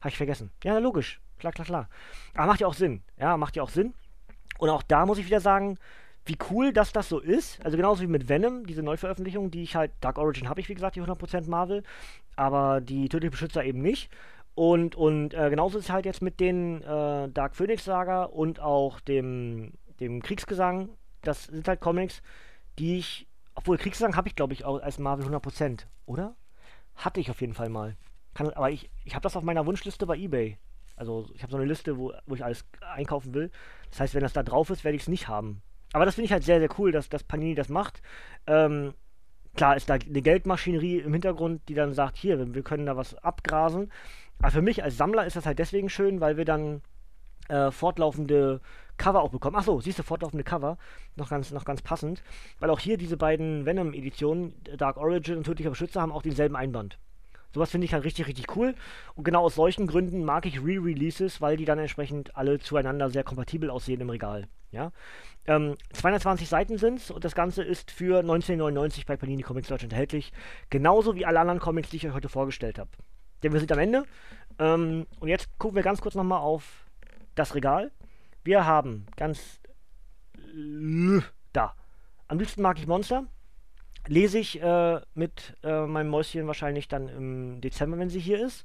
Habe 0.00 0.10
ich 0.10 0.16
vergessen. 0.16 0.50
Ja, 0.62 0.78
logisch. 0.78 1.20
Klar, 1.38 1.52
klar, 1.52 1.66
klar. 1.66 1.88
Aber 2.34 2.46
macht 2.46 2.60
ja 2.60 2.66
auch 2.66 2.74
Sinn. 2.74 3.02
Ja, 3.18 3.36
macht 3.36 3.56
ja 3.56 3.62
auch 3.62 3.70
Sinn. 3.70 3.94
Und 4.58 4.70
auch 4.70 4.82
da 4.82 5.06
muss 5.06 5.18
ich 5.18 5.26
wieder 5.26 5.40
sagen, 5.40 5.78
wie 6.26 6.38
cool, 6.50 6.72
dass 6.72 6.92
das 6.92 7.08
so 7.08 7.18
ist. 7.18 7.64
Also 7.64 7.76
genauso 7.76 8.02
wie 8.02 8.06
mit 8.06 8.28
Venom, 8.28 8.66
diese 8.66 8.82
Neuveröffentlichung, 8.82 9.50
die 9.50 9.62
ich 9.62 9.76
halt, 9.76 9.92
Dark 10.00 10.18
Origin 10.18 10.48
habe 10.48 10.60
ich, 10.60 10.68
wie 10.68 10.74
gesagt, 10.74 10.96
die 10.96 11.02
100% 11.02 11.48
Marvel, 11.48 11.82
aber 12.36 12.80
die 12.80 13.08
Tödliche 13.08 13.32
Beschützer 13.32 13.64
eben 13.64 13.82
nicht. 13.82 14.10
Und, 14.54 14.94
und 14.94 15.34
äh, 15.34 15.50
genauso 15.50 15.78
ist 15.78 15.86
es 15.86 15.90
halt 15.90 16.06
jetzt 16.06 16.22
mit 16.22 16.38
den 16.38 16.82
äh, 16.82 17.28
Dark 17.28 17.56
Phoenix 17.56 17.84
Saga 17.84 18.24
und 18.24 18.60
auch 18.60 19.00
dem, 19.00 19.72
dem 20.00 20.22
Kriegsgesang. 20.22 20.90
Das 21.22 21.44
sind 21.44 21.66
halt 21.66 21.80
Comics, 21.80 22.22
die 22.78 22.98
ich, 22.98 23.26
obwohl 23.54 23.78
Kriegsgesang 23.78 24.16
habe 24.16 24.28
ich 24.28 24.36
glaube 24.36 24.52
ich 24.52 24.64
auch 24.64 24.80
als 24.80 24.98
Marvel 24.98 25.26
100%, 25.26 25.86
oder? 26.06 26.36
Hatte 26.94 27.20
ich 27.20 27.30
auf 27.30 27.40
jeden 27.40 27.54
Fall 27.54 27.68
mal. 27.68 27.96
Kann, 28.34 28.50
aber 28.50 28.70
ich, 28.70 28.90
ich 29.04 29.14
habe 29.14 29.22
das 29.22 29.36
auf 29.36 29.42
meiner 29.42 29.66
Wunschliste 29.66 30.06
bei 30.06 30.16
eBay. 30.16 30.58
Also 30.96 31.26
ich 31.34 31.42
habe 31.42 31.50
so 31.50 31.56
eine 31.56 31.66
Liste, 31.66 31.98
wo, 31.98 32.12
wo 32.26 32.34
ich 32.34 32.44
alles 32.44 32.64
einkaufen 32.80 33.34
will. 33.34 33.50
Das 33.90 34.00
heißt, 34.00 34.14
wenn 34.14 34.22
das 34.22 34.32
da 34.32 34.42
drauf 34.42 34.70
ist, 34.70 34.84
werde 34.84 34.96
ich 34.96 35.02
es 35.02 35.08
nicht 35.08 35.26
haben. 35.26 35.62
Aber 35.92 36.04
das 36.04 36.14
finde 36.14 36.26
ich 36.26 36.32
halt 36.32 36.44
sehr, 36.44 36.60
sehr 36.60 36.68
cool, 36.78 36.92
dass, 36.92 37.08
dass 37.08 37.24
Panini 37.24 37.54
das 37.54 37.68
macht. 37.68 38.02
Ähm, 38.46 38.94
klar 39.56 39.76
ist 39.76 39.88
da 39.88 39.94
eine 39.94 40.22
Geldmaschinerie 40.22 40.98
im 40.98 41.12
Hintergrund, 41.12 41.62
die 41.68 41.74
dann 41.74 41.94
sagt, 41.94 42.16
hier, 42.16 42.54
wir 42.54 42.62
können 42.62 42.86
da 42.86 42.96
was 42.96 43.14
abgrasen. 43.16 43.90
Aber 44.40 44.50
für 44.50 44.62
mich 44.62 44.82
als 44.82 44.96
Sammler 44.96 45.26
ist 45.26 45.36
das 45.36 45.46
halt 45.46 45.58
deswegen 45.58 45.88
schön, 45.88 46.20
weil 46.20 46.36
wir 46.36 46.44
dann 46.44 46.82
äh, 47.48 47.70
fortlaufende 47.70 48.60
Cover 48.96 49.22
auch 49.22 49.30
bekommen. 49.30 49.56
Achso, 49.56 49.80
siehst 49.80 49.98
du, 49.98 50.02
fortlaufende 50.02 50.44
Cover. 50.44 50.78
Noch 51.16 51.30
ganz, 51.30 51.50
noch 51.50 51.64
ganz 51.64 51.82
passend. 51.82 52.22
Weil 52.60 52.70
auch 52.70 52.78
hier 52.80 52.96
diese 52.96 53.16
beiden 53.16 53.66
Venom-Editionen, 53.66 54.54
Dark 54.76 54.96
Origin 54.96 55.36
und 55.36 55.44
Tödlicher 55.44 55.70
Beschützer, 55.70 56.00
haben 56.00 56.12
auch 56.12 56.22
denselben 56.22 56.56
Einband. 56.56 56.98
Sowas 57.52 57.70
finde 57.70 57.84
ich 57.84 57.94
halt 57.94 58.04
richtig, 58.04 58.26
richtig 58.26 58.56
cool. 58.56 58.74
Und 59.14 59.24
genau 59.24 59.44
aus 59.44 59.54
solchen 59.54 59.86
Gründen 59.86 60.24
mag 60.24 60.44
ich 60.44 60.60
Re-Releases, 60.60 61.40
weil 61.40 61.56
die 61.56 61.64
dann 61.64 61.78
entsprechend 61.78 62.36
alle 62.36 62.58
zueinander 62.58 63.10
sehr 63.10 63.22
kompatibel 63.22 63.70
aussehen 63.70 64.00
im 64.00 64.10
Regal. 64.10 64.48
Ja? 64.72 64.90
Ähm, 65.46 65.76
220 65.92 66.48
Seiten 66.48 66.78
sind 66.78 66.98
es 66.98 67.10
und 67.12 67.24
das 67.24 67.36
Ganze 67.36 67.62
ist 67.62 67.92
für 67.92 68.18
1999 68.18 69.06
bei 69.06 69.16
Panini 69.16 69.42
Comics 69.42 69.68
Deutschland 69.68 69.92
erhältlich. 69.92 70.32
Genauso 70.68 71.14
wie 71.14 71.26
alle 71.26 71.38
anderen 71.38 71.60
Comics, 71.60 71.90
die 71.90 71.98
ich 71.98 72.06
euch 72.08 72.14
heute 72.14 72.28
vorgestellt 72.28 72.78
habe. 72.78 72.90
Denn 73.44 73.52
wir 73.52 73.60
sind 73.60 73.70
am 73.72 73.78
Ende. 73.78 74.04
Ähm, 74.58 75.06
und 75.20 75.28
jetzt 75.28 75.58
gucken 75.58 75.76
wir 75.76 75.82
ganz 75.82 76.00
kurz 76.00 76.14
nochmal 76.14 76.40
auf 76.40 76.86
das 77.34 77.54
Regal. 77.54 77.92
Wir 78.42 78.64
haben 78.64 79.06
ganz 79.16 79.60
da. 81.52 81.74
Am 82.26 82.38
liebsten 82.38 82.62
mag 82.62 82.78
ich 82.78 82.86
Monster. 82.86 83.26
Lese 84.06 84.38
ich 84.38 84.62
äh, 84.62 85.00
mit 85.14 85.56
äh, 85.62 85.86
meinem 85.86 86.08
Mäuschen 86.08 86.46
wahrscheinlich 86.46 86.88
dann 86.88 87.08
im 87.08 87.60
Dezember, 87.60 87.98
wenn 87.98 88.08
sie 88.08 88.18
hier 88.18 88.44
ist. 88.44 88.64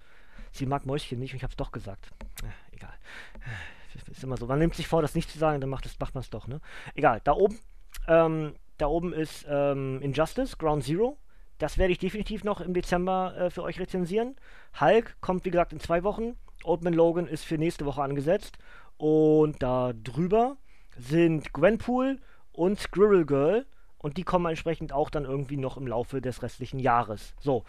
sie 0.53 0.65
mag 0.65 0.85
Mäuschen 0.85 1.19
nicht 1.19 1.33
und 1.33 1.37
ich 1.37 1.43
habe 1.43 1.51
es 1.51 1.57
doch 1.57 1.71
gesagt. 1.71 2.09
Äh, 2.41 2.75
egal. 2.75 2.93
Äh, 3.35 4.11
ist 4.11 4.23
immer 4.23 4.37
so. 4.37 4.47
Man 4.47 4.59
nimmt 4.59 4.75
sich 4.75 4.87
vor, 4.87 5.01
das 5.01 5.13
nicht 5.13 5.29
zu 5.29 5.37
sagen, 5.37 5.59
dann 5.59 5.69
macht, 5.69 5.89
macht 5.99 6.15
man 6.15 6.21
es 6.21 6.29
doch, 6.29 6.47
ne? 6.47 6.61
Egal. 6.95 7.19
Da 7.25 7.33
oben, 7.33 7.59
ähm, 8.07 8.55
da 8.77 8.87
oben 8.87 9.11
ist 9.11 9.45
ähm, 9.49 10.01
Injustice, 10.01 10.57
Ground 10.57 10.85
Zero. 10.85 11.17
Das 11.59 11.77
werde 11.77 11.91
ich 11.91 11.99
definitiv 11.99 12.43
noch 12.43 12.61
im 12.61 12.73
Dezember 12.73 13.35
äh, 13.37 13.49
für 13.49 13.63
euch 13.63 13.79
rezensieren. 13.79 14.35
Hulk 14.79 15.17
kommt, 15.21 15.45
wie 15.45 15.51
gesagt, 15.51 15.73
in 15.73 15.79
zwei 15.79 16.03
Wochen. 16.03 16.37
Old 16.63 16.83
Man 16.83 16.93
Logan 16.93 17.27
ist 17.27 17.45
für 17.45 17.57
nächste 17.57 17.85
Woche 17.85 18.01
angesetzt. 18.01 18.57
Und 18.97 19.61
da 19.61 19.93
drüber 19.93 20.57
sind 20.97 21.53
Gwenpool 21.53 22.19
und 22.53 22.79
Squirrel 22.79 23.25
Girl. 23.25 23.65
Und 23.97 24.15
die 24.15 24.23
kommen 24.23 24.45
entsprechend 24.45 24.93
auch 24.93 25.09
dann 25.09 25.25
irgendwie 25.25 25.57
noch 25.57 25.75
im 25.75 25.85
Laufe 25.85 26.21
des 26.21 26.41
restlichen 26.41 26.79
Jahres. 26.79 27.35
So, 27.39 27.65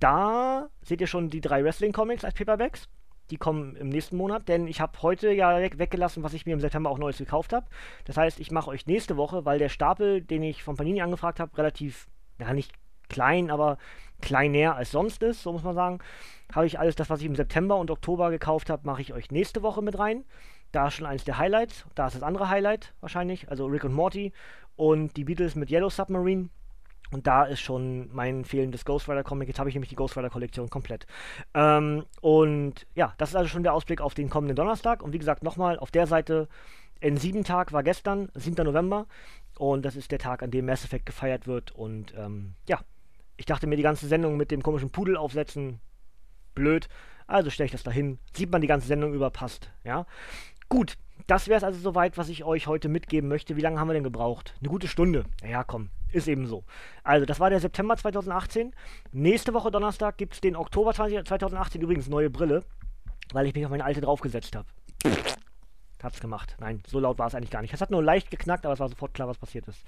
da 0.00 0.68
seht 0.82 1.00
ihr 1.00 1.06
schon 1.06 1.30
die 1.30 1.40
drei 1.40 1.62
Wrestling-Comics 1.62 2.24
als 2.24 2.34
Paperbacks. 2.34 2.88
Die 3.30 3.36
kommen 3.36 3.76
im 3.76 3.88
nächsten 3.88 4.16
Monat, 4.16 4.48
denn 4.48 4.66
ich 4.66 4.80
habe 4.80 5.00
heute 5.02 5.30
ja 5.30 5.60
weggelassen, 5.78 6.24
was 6.24 6.32
ich 6.32 6.46
mir 6.46 6.54
im 6.54 6.60
September 6.60 6.90
auch 6.90 6.98
Neues 6.98 7.18
gekauft 7.18 7.52
habe. 7.52 7.66
Das 8.06 8.16
heißt, 8.16 8.40
ich 8.40 8.50
mache 8.50 8.70
euch 8.70 8.86
nächste 8.86 9.16
Woche, 9.16 9.44
weil 9.44 9.58
der 9.58 9.68
Stapel, 9.68 10.22
den 10.22 10.42
ich 10.42 10.64
von 10.64 10.76
Panini 10.76 11.02
angefragt 11.02 11.38
habe, 11.38 11.56
relativ, 11.56 12.08
ja 12.40 12.52
nicht 12.54 12.72
klein, 13.08 13.50
aber 13.50 13.78
kleiner 14.20 14.76
als 14.76 14.90
sonst 14.90 15.22
ist, 15.22 15.42
so 15.42 15.52
muss 15.52 15.62
man 15.62 15.74
sagen, 15.74 15.98
habe 16.52 16.66
ich 16.66 16.78
alles 16.78 16.96
das, 16.96 17.10
was 17.10 17.20
ich 17.20 17.26
im 17.26 17.36
September 17.36 17.76
und 17.76 17.90
Oktober 17.90 18.30
gekauft 18.30 18.70
habe, 18.70 18.86
mache 18.86 19.02
ich 19.02 19.12
euch 19.12 19.30
nächste 19.30 19.62
Woche 19.62 19.82
mit 19.82 19.98
rein. 19.98 20.24
Da 20.72 20.88
ist 20.88 20.94
schon 20.94 21.06
eins 21.06 21.24
der 21.24 21.38
Highlights, 21.38 21.86
da 21.94 22.06
ist 22.06 22.16
das 22.16 22.22
andere 22.22 22.48
Highlight 22.48 22.94
wahrscheinlich, 23.00 23.50
also 23.50 23.66
Rick 23.66 23.84
und 23.84 23.94
Morty 23.94 24.32
und 24.76 25.16
die 25.16 25.24
Beatles 25.24 25.54
mit 25.54 25.70
Yellow 25.70 25.90
Submarine. 25.90 26.50
Und 27.10 27.26
da 27.26 27.44
ist 27.44 27.60
schon 27.60 28.10
mein 28.12 28.44
fehlendes 28.44 28.84
Ghost 28.84 29.08
Rider 29.08 29.24
Comic. 29.24 29.48
Jetzt 29.48 29.58
habe 29.58 29.70
ich 29.70 29.74
nämlich 29.74 29.88
die 29.88 29.96
Ghost 29.96 30.16
Rider 30.16 30.28
Kollektion 30.28 30.68
komplett. 30.68 31.06
Ähm, 31.54 32.04
und 32.20 32.86
ja, 32.94 33.14
das 33.16 33.30
ist 33.30 33.36
also 33.36 33.48
schon 33.48 33.62
der 33.62 33.72
Ausblick 33.72 34.02
auf 34.02 34.12
den 34.12 34.28
kommenden 34.28 34.56
Donnerstag. 34.56 35.02
Und 35.02 35.14
wie 35.14 35.18
gesagt, 35.18 35.42
nochmal 35.42 35.78
auf 35.78 35.90
der 35.90 36.06
Seite, 36.06 36.48
in 37.00 37.16
sieben 37.16 37.44
Tag 37.44 37.72
war 37.72 37.82
gestern, 37.82 38.28
7. 38.34 38.62
November. 38.62 39.06
Und 39.56 39.86
das 39.86 39.96
ist 39.96 40.10
der 40.12 40.18
Tag, 40.18 40.42
an 40.42 40.50
dem 40.50 40.66
Mass 40.66 40.84
Effect 40.84 41.06
gefeiert 41.06 41.46
wird. 41.46 41.72
Und 41.72 42.12
ähm, 42.14 42.54
ja, 42.68 42.78
ich 43.38 43.46
dachte 43.46 43.66
mir, 43.66 43.76
die 43.76 43.82
ganze 43.82 44.06
Sendung 44.06 44.36
mit 44.36 44.50
dem 44.50 44.62
komischen 44.62 44.90
Pudel 44.90 45.16
aufsetzen, 45.16 45.80
blöd. 46.54 46.88
Also 47.26 47.50
stelle 47.50 47.66
ich 47.66 47.72
das 47.72 47.84
dahin. 47.84 48.18
Sieht 48.36 48.50
man 48.50 48.60
die 48.60 48.66
ganze 48.66 48.88
Sendung 48.88 49.14
über, 49.14 49.30
passt. 49.30 49.70
Ja. 49.84 50.06
Gut, 50.68 50.98
das 51.26 51.46
wäre 51.48 51.56
es 51.56 51.64
also 51.64 51.78
soweit, 51.78 52.18
was 52.18 52.28
ich 52.28 52.44
euch 52.44 52.66
heute 52.66 52.88
mitgeben 52.88 53.28
möchte. 53.28 53.56
Wie 53.56 53.60
lange 53.60 53.78
haben 53.78 53.88
wir 53.88 53.94
denn 53.94 54.02
gebraucht? 54.02 54.54
Eine 54.60 54.68
gute 54.68 54.88
Stunde. 54.88 55.24
Ja, 55.48 55.62
komm, 55.62 55.88
ist 56.12 56.26
eben 56.26 56.46
so. 56.46 56.64
Also, 57.04 57.26
das 57.26 57.38
war 57.38 57.48
der 57.48 57.60
September 57.60 57.96
2018. 57.96 58.74
Nächste 59.12 59.54
Woche 59.54 59.70
Donnerstag 59.70 60.18
gibt 60.18 60.34
es 60.34 60.40
den 60.40 60.56
Oktober 60.56 60.92
20, 60.92 61.26
2018 61.26 61.80
übrigens 61.80 62.08
neue 62.08 62.30
Brille, 62.30 62.64
weil 63.32 63.46
ich 63.46 63.54
mich 63.54 63.64
auf 63.64 63.70
meine 63.70 63.84
alte 63.84 64.00
draufgesetzt 64.00 64.56
habe. 64.56 64.68
Hab's 66.02 66.20
gemacht. 66.20 66.56
Nein, 66.60 66.82
so 66.86 66.98
laut 66.98 67.18
war 67.18 67.28
es 67.28 67.34
eigentlich 67.34 67.50
gar 67.50 67.62
nicht. 67.62 67.72
Es 67.72 67.80
hat 67.80 67.90
nur 67.90 68.02
leicht 68.02 68.30
geknackt, 68.30 68.64
aber 68.66 68.74
es 68.74 68.80
war 68.80 68.88
sofort 68.88 69.14
klar, 69.14 69.28
was 69.28 69.38
passiert 69.38 69.68
ist. 69.68 69.84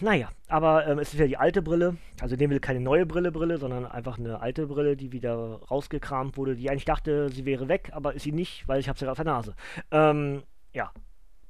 Naja, 0.00 0.30
aber 0.48 0.86
ähm, 0.86 0.98
es 0.98 1.12
ist 1.12 1.20
ja 1.20 1.26
die 1.26 1.36
alte 1.36 1.60
Brille. 1.60 1.96
Also 2.20 2.36
nehmen 2.36 2.52
wir 2.52 2.60
keine 2.60 2.80
neue 2.80 3.04
Brille, 3.04 3.32
Brille, 3.32 3.58
sondern 3.58 3.84
einfach 3.86 4.18
eine 4.18 4.40
alte 4.40 4.66
Brille, 4.66 4.96
die 4.96 5.12
wieder 5.12 5.60
rausgekramt 5.70 6.36
wurde, 6.36 6.56
die 6.56 6.70
eigentlich 6.70 6.86
dachte, 6.86 7.28
sie 7.30 7.44
wäre 7.44 7.68
weg, 7.68 7.90
aber 7.92 8.14
ist 8.14 8.22
sie 8.22 8.32
nicht, 8.32 8.66
weil 8.66 8.80
ich 8.80 8.88
habe 8.88 8.98
sie 8.98 9.06
auf 9.06 9.16
der 9.16 9.26
Nase. 9.26 9.54
Ähm, 9.90 10.42
ja, 10.72 10.90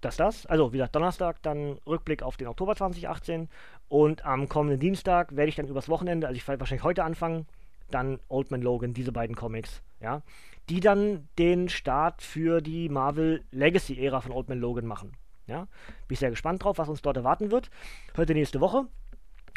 das 0.01 0.16
das. 0.16 0.47
Also 0.47 0.72
wie 0.72 0.78
gesagt, 0.78 0.97
Donnerstag 0.97 1.43
dann 1.43 1.78
Rückblick 1.86 2.22
auf 2.22 2.36
den 2.36 2.49
Oktober 2.49 2.74
2018 2.74 3.49
und 3.88 4.24
am 4.24 4.49
kommenden 4.49 4.80
Dienstag 4.80 5.36
werde 5.36 5.49
ich 5.49 5.57
dann 5.57 5.68
übers 5.68 5.88
Wochenende, 5.88 6.26
also 6.26 6.36
ich 6.36 6.47
werde 6.49 6.61
wahrscheinlich 6.61 6.84
heute 6.84 7.05
anfangen, 7.05 7.47
dann 7.91 8.20
Old 8.28 8.51
Man 8.51 8.62
Logan, 8.62 8.95
diese 8.95 9.12
beiden 9.12 9.36
Comics, 9.36 9.82
ja, 10.01 10.22
die 10.68 10.80
dann 10.80 11.28
den 11.38 11.68
Start 11.68 12.22
für 12.22 12.61
die 12.61 12.88
Marvel 12.88 13.45
Legacy 13.51 14.05
Ära 14.05 14.20
von 14.20 14.32
Old 14.32 14.49
Man 14.49 14.61
Logan 14.61 14.86
machen. 14.86 15.12
Ja? 15.51 15.67
Bin 16.09 16.15
ich 16.15 16.19
sehr 16.19 16.31
gespannt 16.31 16.65
drauf, 16.65 16.79
was 16.79 16.89
uns 16.89 17.03
dort 17.03 17.17
erwarten 17.17 17.51
wird. 17.51 17.71
Heute 18.17 18.33
nächste 18.33 18.61
Woche. 18.61 18.87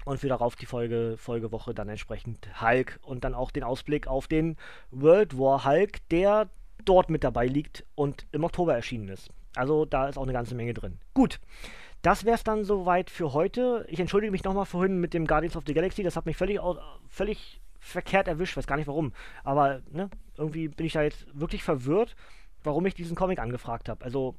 Und 0.06 0.20
für 0.20 0.28
darauf 0.28 0.58
die 0.58 0.66
Folge, 0.66 1.16
Folgewoche 1.18 1.74
dann 1.74 1.88
entsprechend 1.88 2.62
Hulk 2.62 3.00
und 3.04 3.24
dann 3.24 3.34
auch 3.34 3.52
den 3.52 3.64
Ausblick 3.64 4.08
auf 4.08 4.28
den 4.28 4.58
World 4.92 5.38
War 5.38 5.64
Hulk, 5.64 6.00
der 6.10 6.50
dort 6.84 7.10
mit 7.10 7.24
dabei 7.24 7.48
liegt 7.48 7.86
und 7.96 8.26
im 8.34 8.44
Oktober 8.44 8.76
erschienen 8.76 9.08
ist. 9.08 9.30
Also 9.56 9.86
da 9.86 10.10
ist 10.10 10.18
auch 10.18 10.24
eine 10.24 10.34
ganze 10.34 10.56
Menge 10.56 10.74
drin. 10.74 11.00
Gut, 11.14 11.40
das 12.02 12.26
wäre 12.26 12.36
es 12.36 12.44
dann 12.44 12.66
soweit 12.66 13.10
für 13.10 13.32
heute. 13.34 13.86
Ich 13.88 14.00
entschuldige 14.00 14.32
mich 14.32 14.44
nochmal 14.44 14.66
vorhin 14.66 15.00
mit 15.00 15.14
dem 15.14 15.26
Guardians 15.26 15.56
of 15.56 15.64
the 15.66 15.74
Galaxy. 15.74 16.04
Das 16.04 16.18
hat 16.18 16.26
mich 16.26 16.36
völlig, 16.36 16.60
völlig 17.08 17.62
verkehrt 17.80 18.28
erwischt. 18.28 18.58
Weiß 18.58 18.68
gar 18.68 18.76
nicht 18.76 18.88
warum. 18.88 19.14
Aber 19.46 19.82
ne, 19.92 20.10
irgendwie 20.38 20.68
bin 20.68 20.86
ich 20.86 20.94
da 20.94 21.04
jetzt 21.04 21.26
wirklich 21.34 21.64
verwirrt, 21.64 22.16
warum 22.64 22.86
ich 22.86 22.94
diesen 22.94 23.16
Comic 23.16 23.40
angefragt 23.40 23.88
habe. 23.88 24.04
Also 24.04 24.36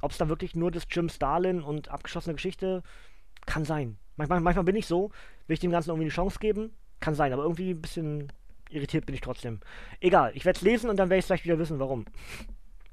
ob 0.00 0.10
es 0.10 0.18
da 0.18 0.28
wirklich 0.28 0.54
nur 0.54 0.70
das 0.70 0.86
Jim 0.90 1.08
Starlin 1.08 1.62
und 1.62 1.88
abgeschlossene 1.88 2.34
Geschichte, 2.34 2.82
kann 3.46 3.64
sein. 3.64 3.98
Manchmal, 4.16 4.40
manchmal 4.40 4.64
bin 4.64 4.76
ich 4.76 4.86
so, 4.86 5.10
will 5.46 5.54
ich 5.54 5.60
dem 5.60 5.70
Ganzen 5.70 5.90
irgendwie 5.90 6.06
eine 6.06 6.12
Chance 6.12 6.38
geben, 6.38 6.72
kann 7.00 7.14
sein, 7.14 7.32
aber 7.32 7.42
irgendwie 7.42 7.70
ein 7.70 7.82
bisschen 7.82 8.32
irritiert 8.70 9.06
bin 9.06 9.14
ich 9.14 9.20
trotzdem. 9.20 9.60
Egal, 10.00 10.32
ich 10.34 10.44
werde 10.44 10.56
es 10.56 10.62
lesen 10.62 10.90
und 10.90 10.96
dann 10.96 11.10
werde 11.10 11.20
ich 11.20 11.26
vielleicht 11.26 11.44
wieder 11.44 11.58
wissen, 11.58 11.78
warum. 11.78 12.04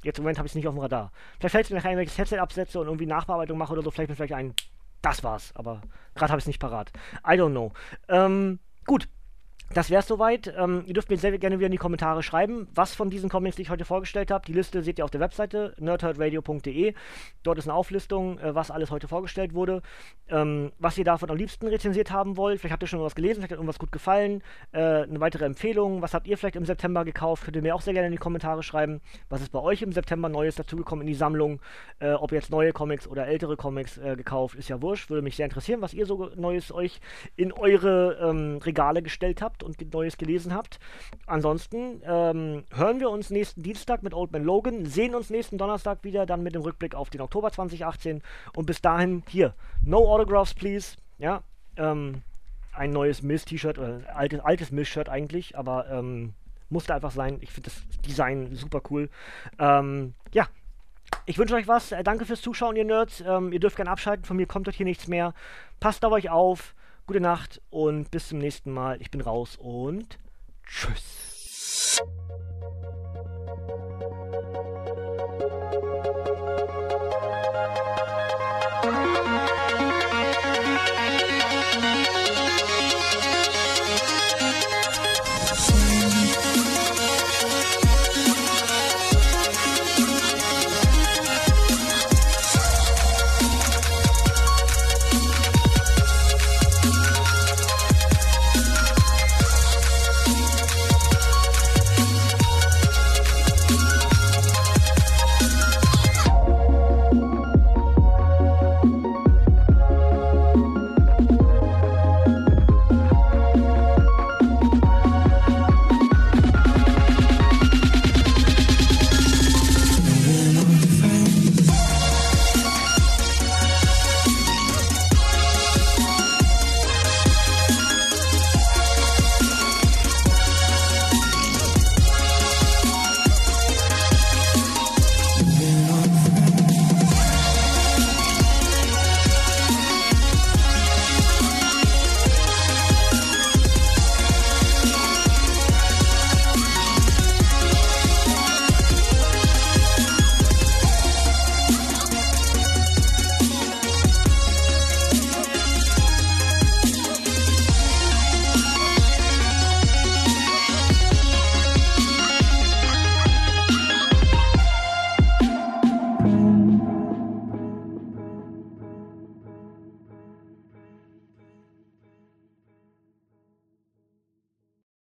Jetzt 0.04 0.20
im 0.20 0.24
Moment 0.24 0.38
habe 0.38 0.46
ich 0.46 0.52
es 0.52 0.56
nicht 0.56 0.68
auf 0.68 0.74
dem 0.74 0.82
Radar. 0.82 1.12
Vielleicht 1.40 1.54
fällt 1.54 1.66
es 1.66 1.72
mir 1.72 1.78
nachher 1.78 1.92
wenn 1.92 2.04
ich 2.04 2.10
das 2.10 2.18
Headset 2.18 2.40
absetze 2.40 2.80
und 2.80 2.88
irgendwie 2.88 3.06
Nachbearbeitung 3.06 3.58
mache 3.58 3.74
oder 3.74 3.82
so, 3.82 3.92
vielleicht 3.92 4.10
mir 4.10 4.16
vielleicht 4.16 4.34
ein, 4.34 4.54
das 5.02 5.24
war's, 5.24 5.52
aber 5.56 5.82
gerade 6.16 6.32
habe 6.32 6.40
ich 6.40 6.44
es 6.44 6.48
nicht 6.48 6.60
parat. 6.60 6.92
I 7.26 7.32
don't 7.32 7.52
know. 7.52 7.72
Ähm, 8.10 8.60
gut, 8.86 9.08
das 9.74 9.90
wäre 9.90 10.02
es 10.02 10.08
soweit. 10.08 10.54
Ähm, 10.58 10.84
ihr 10.86 10.94
dürft 10.94 11.10
mir 11.10 11.18
sehr 11.18 11.38
gerne 11.38 11.58
wieder 11.58 11.68
in 11.68 11.72
die 11.72 11.78
Kommentare 11.78 12.24
schreiben, 12.24 12.68
was 12.74 12.94
von 12.94 13.10
diesen 13.10 13.30
Comics, 13.30 13.56
die 13.56 13.64
ich 13.64 13.70
heute 13.70 13.86
vorgestellt 13.86 14.32
habe. 14.32 14.46
Die 14.46 14.54
Liste 14.54 14.82
seht 14.84 15.00
ihr 15.00 15.06
auf 15.06 15.12
der 15.12 15.22
Webseite 15.22 15.76
nerdherdradio.de. 15.80 16.94
Dort 17.44 17.58
ist 17.58 17.68
eine 17.68 17.74
Auflistung, 17.74 18.40
äh, 18.40 18.56
was 18.56 18.72
alles 18.72 18.92
heute 18.92 19.08
vorgestellt 19.08 19.54
wurde. 19.54 19.82
Ähm, 20.30 20.72
was 20.80 20.98
ihr 20.98 21.04
davon 21.04 21.30
am 21.30 21.38
liebsten 21.38 21.68
rezensiert 21.68 22.12
haben 22.12 22.38
wollt. 22.38 22.60
Vielleicht 22.60 22.74
habt 22.74 22.84
ihr 22.84 22.88
schon 22.88 23.02
was 23.02 23.16
gelesen, 23.16 23.36
vielleicht 23.36 23.52
hat 23.52 23.58
irgendwas 23.58 23.80
gut 23.80 23.92
gefallen. 23.92 24.44
Äh, 24.72 25.04
eine 25.04 25.20
weitere 25.20 25.46
Empfehlung. 25.46 26.02
Was 26.02 26.14
habt 26.14 26.28
ihr 26.28 26.38
vielleicht 26.38 26.56
im 26.56 26.66
September 26.66 27.04
gekauft? 27.06 27.44
Könnt 27.44 27.56
ihr 27.56 27.62
mir 27.62 27.76
auch 27.76 27.82
sehr 27.82 27.94
gerne 27.94 28.08
in 28.08 28.14
die 28.14 28.18
Kommentare 28.18 28.64
schreiben. 28.64 29.02
Was 29.30 29.42
ist 29.42 29.52
bei 29.52 29.60
euch 29.60 29.82
im 29.82 29.92
September 29.92 30.30
Neues 30.30 30.56
dazugekommen 30.56 31.02
in 31.02 31.08
die 31.08 31.18
Sammlung? 31.18 31.62
Äh, 32.00 32.14
ob 32.14 32.32
jetzt 32.32 32.52
neue 32.52 32.74
Comics 32.74 33.08
oder 33.08 33.28
ältere 33.28 33.58
Comics 33.58 33.98
äh, 33.98 34.16
gekauft, 34.16 34.56
ist 34.56 34.70
ja 34.70 34.82
wurscht. 34.82 35.10
Würde 35.10 35.22
mich 35.22 35.36
sehr 35.36 35.46
interessieren, 35.46 35.82
was 35.82 35.94
ihr 35.94 36.06
so 36.06 36.30
Neues 36.36 36.72
euch 36.72 37.00
in 37.36 37.52
eure 37.52 38.18
ähm, 38.22 38.60
Regale 38.64 39.02
gestellt 39.02 39.42
habt 39.42 39.63
und 39.64 39.94
Neues 39.94 40.18
gelesen 40.18 40.54
habt. 40.54 40.80
Ansonsten 41.26 42.02
ähm, 42.06 42.64
hören 42.74 43.00
wir 43.00 43.10
uns 43.10 43.30
nächsten 43.30 43.64
Dienstag 43.64 44.04
mit 44.04 44.14
Old 44.14 44.32
Man 44.32 44.44
Logan, 44.44 44.86
sehen 44.86 45.16
uns 45.16 45.30
nächsten 45.30 45.58
Donnerstag 45.58 46.04
wieder, 46.04 46.26
dann 46.26 46.44
mit 46.44 46.56
dem 46.56 46.62
Rückblick 46.62 46.96
auf 46.96 47.10
den 47.10 47.22
Oktober 47.22 47.52
2018 47.52 48.22
und 48.56 48.66
bis 48.66 48.82
dahin 48.82 49.24
hier, 49.28 49.54
no 49.84 50.08
autographs 50.08 50.54
please, 50.54 50.98
ja, 51.18 51.44
ähm, 51.78 52.22
ein 52.74 52.92
neues 52.92 53.22
Miss-T-Shirt, 53.22 53.78
oder 53.78 54.02
altes, 54.14 54.40
altes 54.40 54.72
Miss-Shirt 54.72 55.10
eigentlich, 55.10 55.58
aber 55.58 55.90
ähm, 55.90 56.34
musste 56.70 56.94
einfach 56.94 57.12
sein. 57.12 57.38
Ich 57.42 57.52
finde 57.52 57.70
das 57.70 58.02
Design 58.02 58.56
super 58.56 58.82
cool. 58.90 59.10
Ähm, 59.60 60.14
ja, 60.34 60.48
ich 61.26 61.38
wünsche 61.38 61.56
euch 61.56 61.68
was. 61.68 61.92
Äh, 61.92 62.04
danke 62.04 62.26
fürs 62.26 62.42
Zuschauen, 62.42 62.76
ihr 62.76 62.86
Nerds. 62.86 63.24
Ähm, 63.26 63.54
ihr 63.54 63.60
dürft 63.60 63.78
gerne 63.78 63.92
abschalten. 63.92 64.26
Von 64.26 64.38
mir 64.38 64.48
kommt 64.48 64.68
dort 64.68 64.76
hier 64.76 64.86
nichts 64.86 65.08
mehr. 65.08 65.34
Passt 65.80 66.04
auf 66.04 66.12
euch 66.12 66.30
auf. 66.30 66.76
Gute 67.06 67.20
Nacht 67.20 67.62
und 67.70 68.12
bis 68.12 68.30
zum 68.30 68.38
nächsten 68.38 68.72
Mal. 68.72 69.02
Ich 69.02 69.12
bin 69.12 69.20
raus 69.20 69.58
und 69.60 70.18
tschüss. 70.66 72.02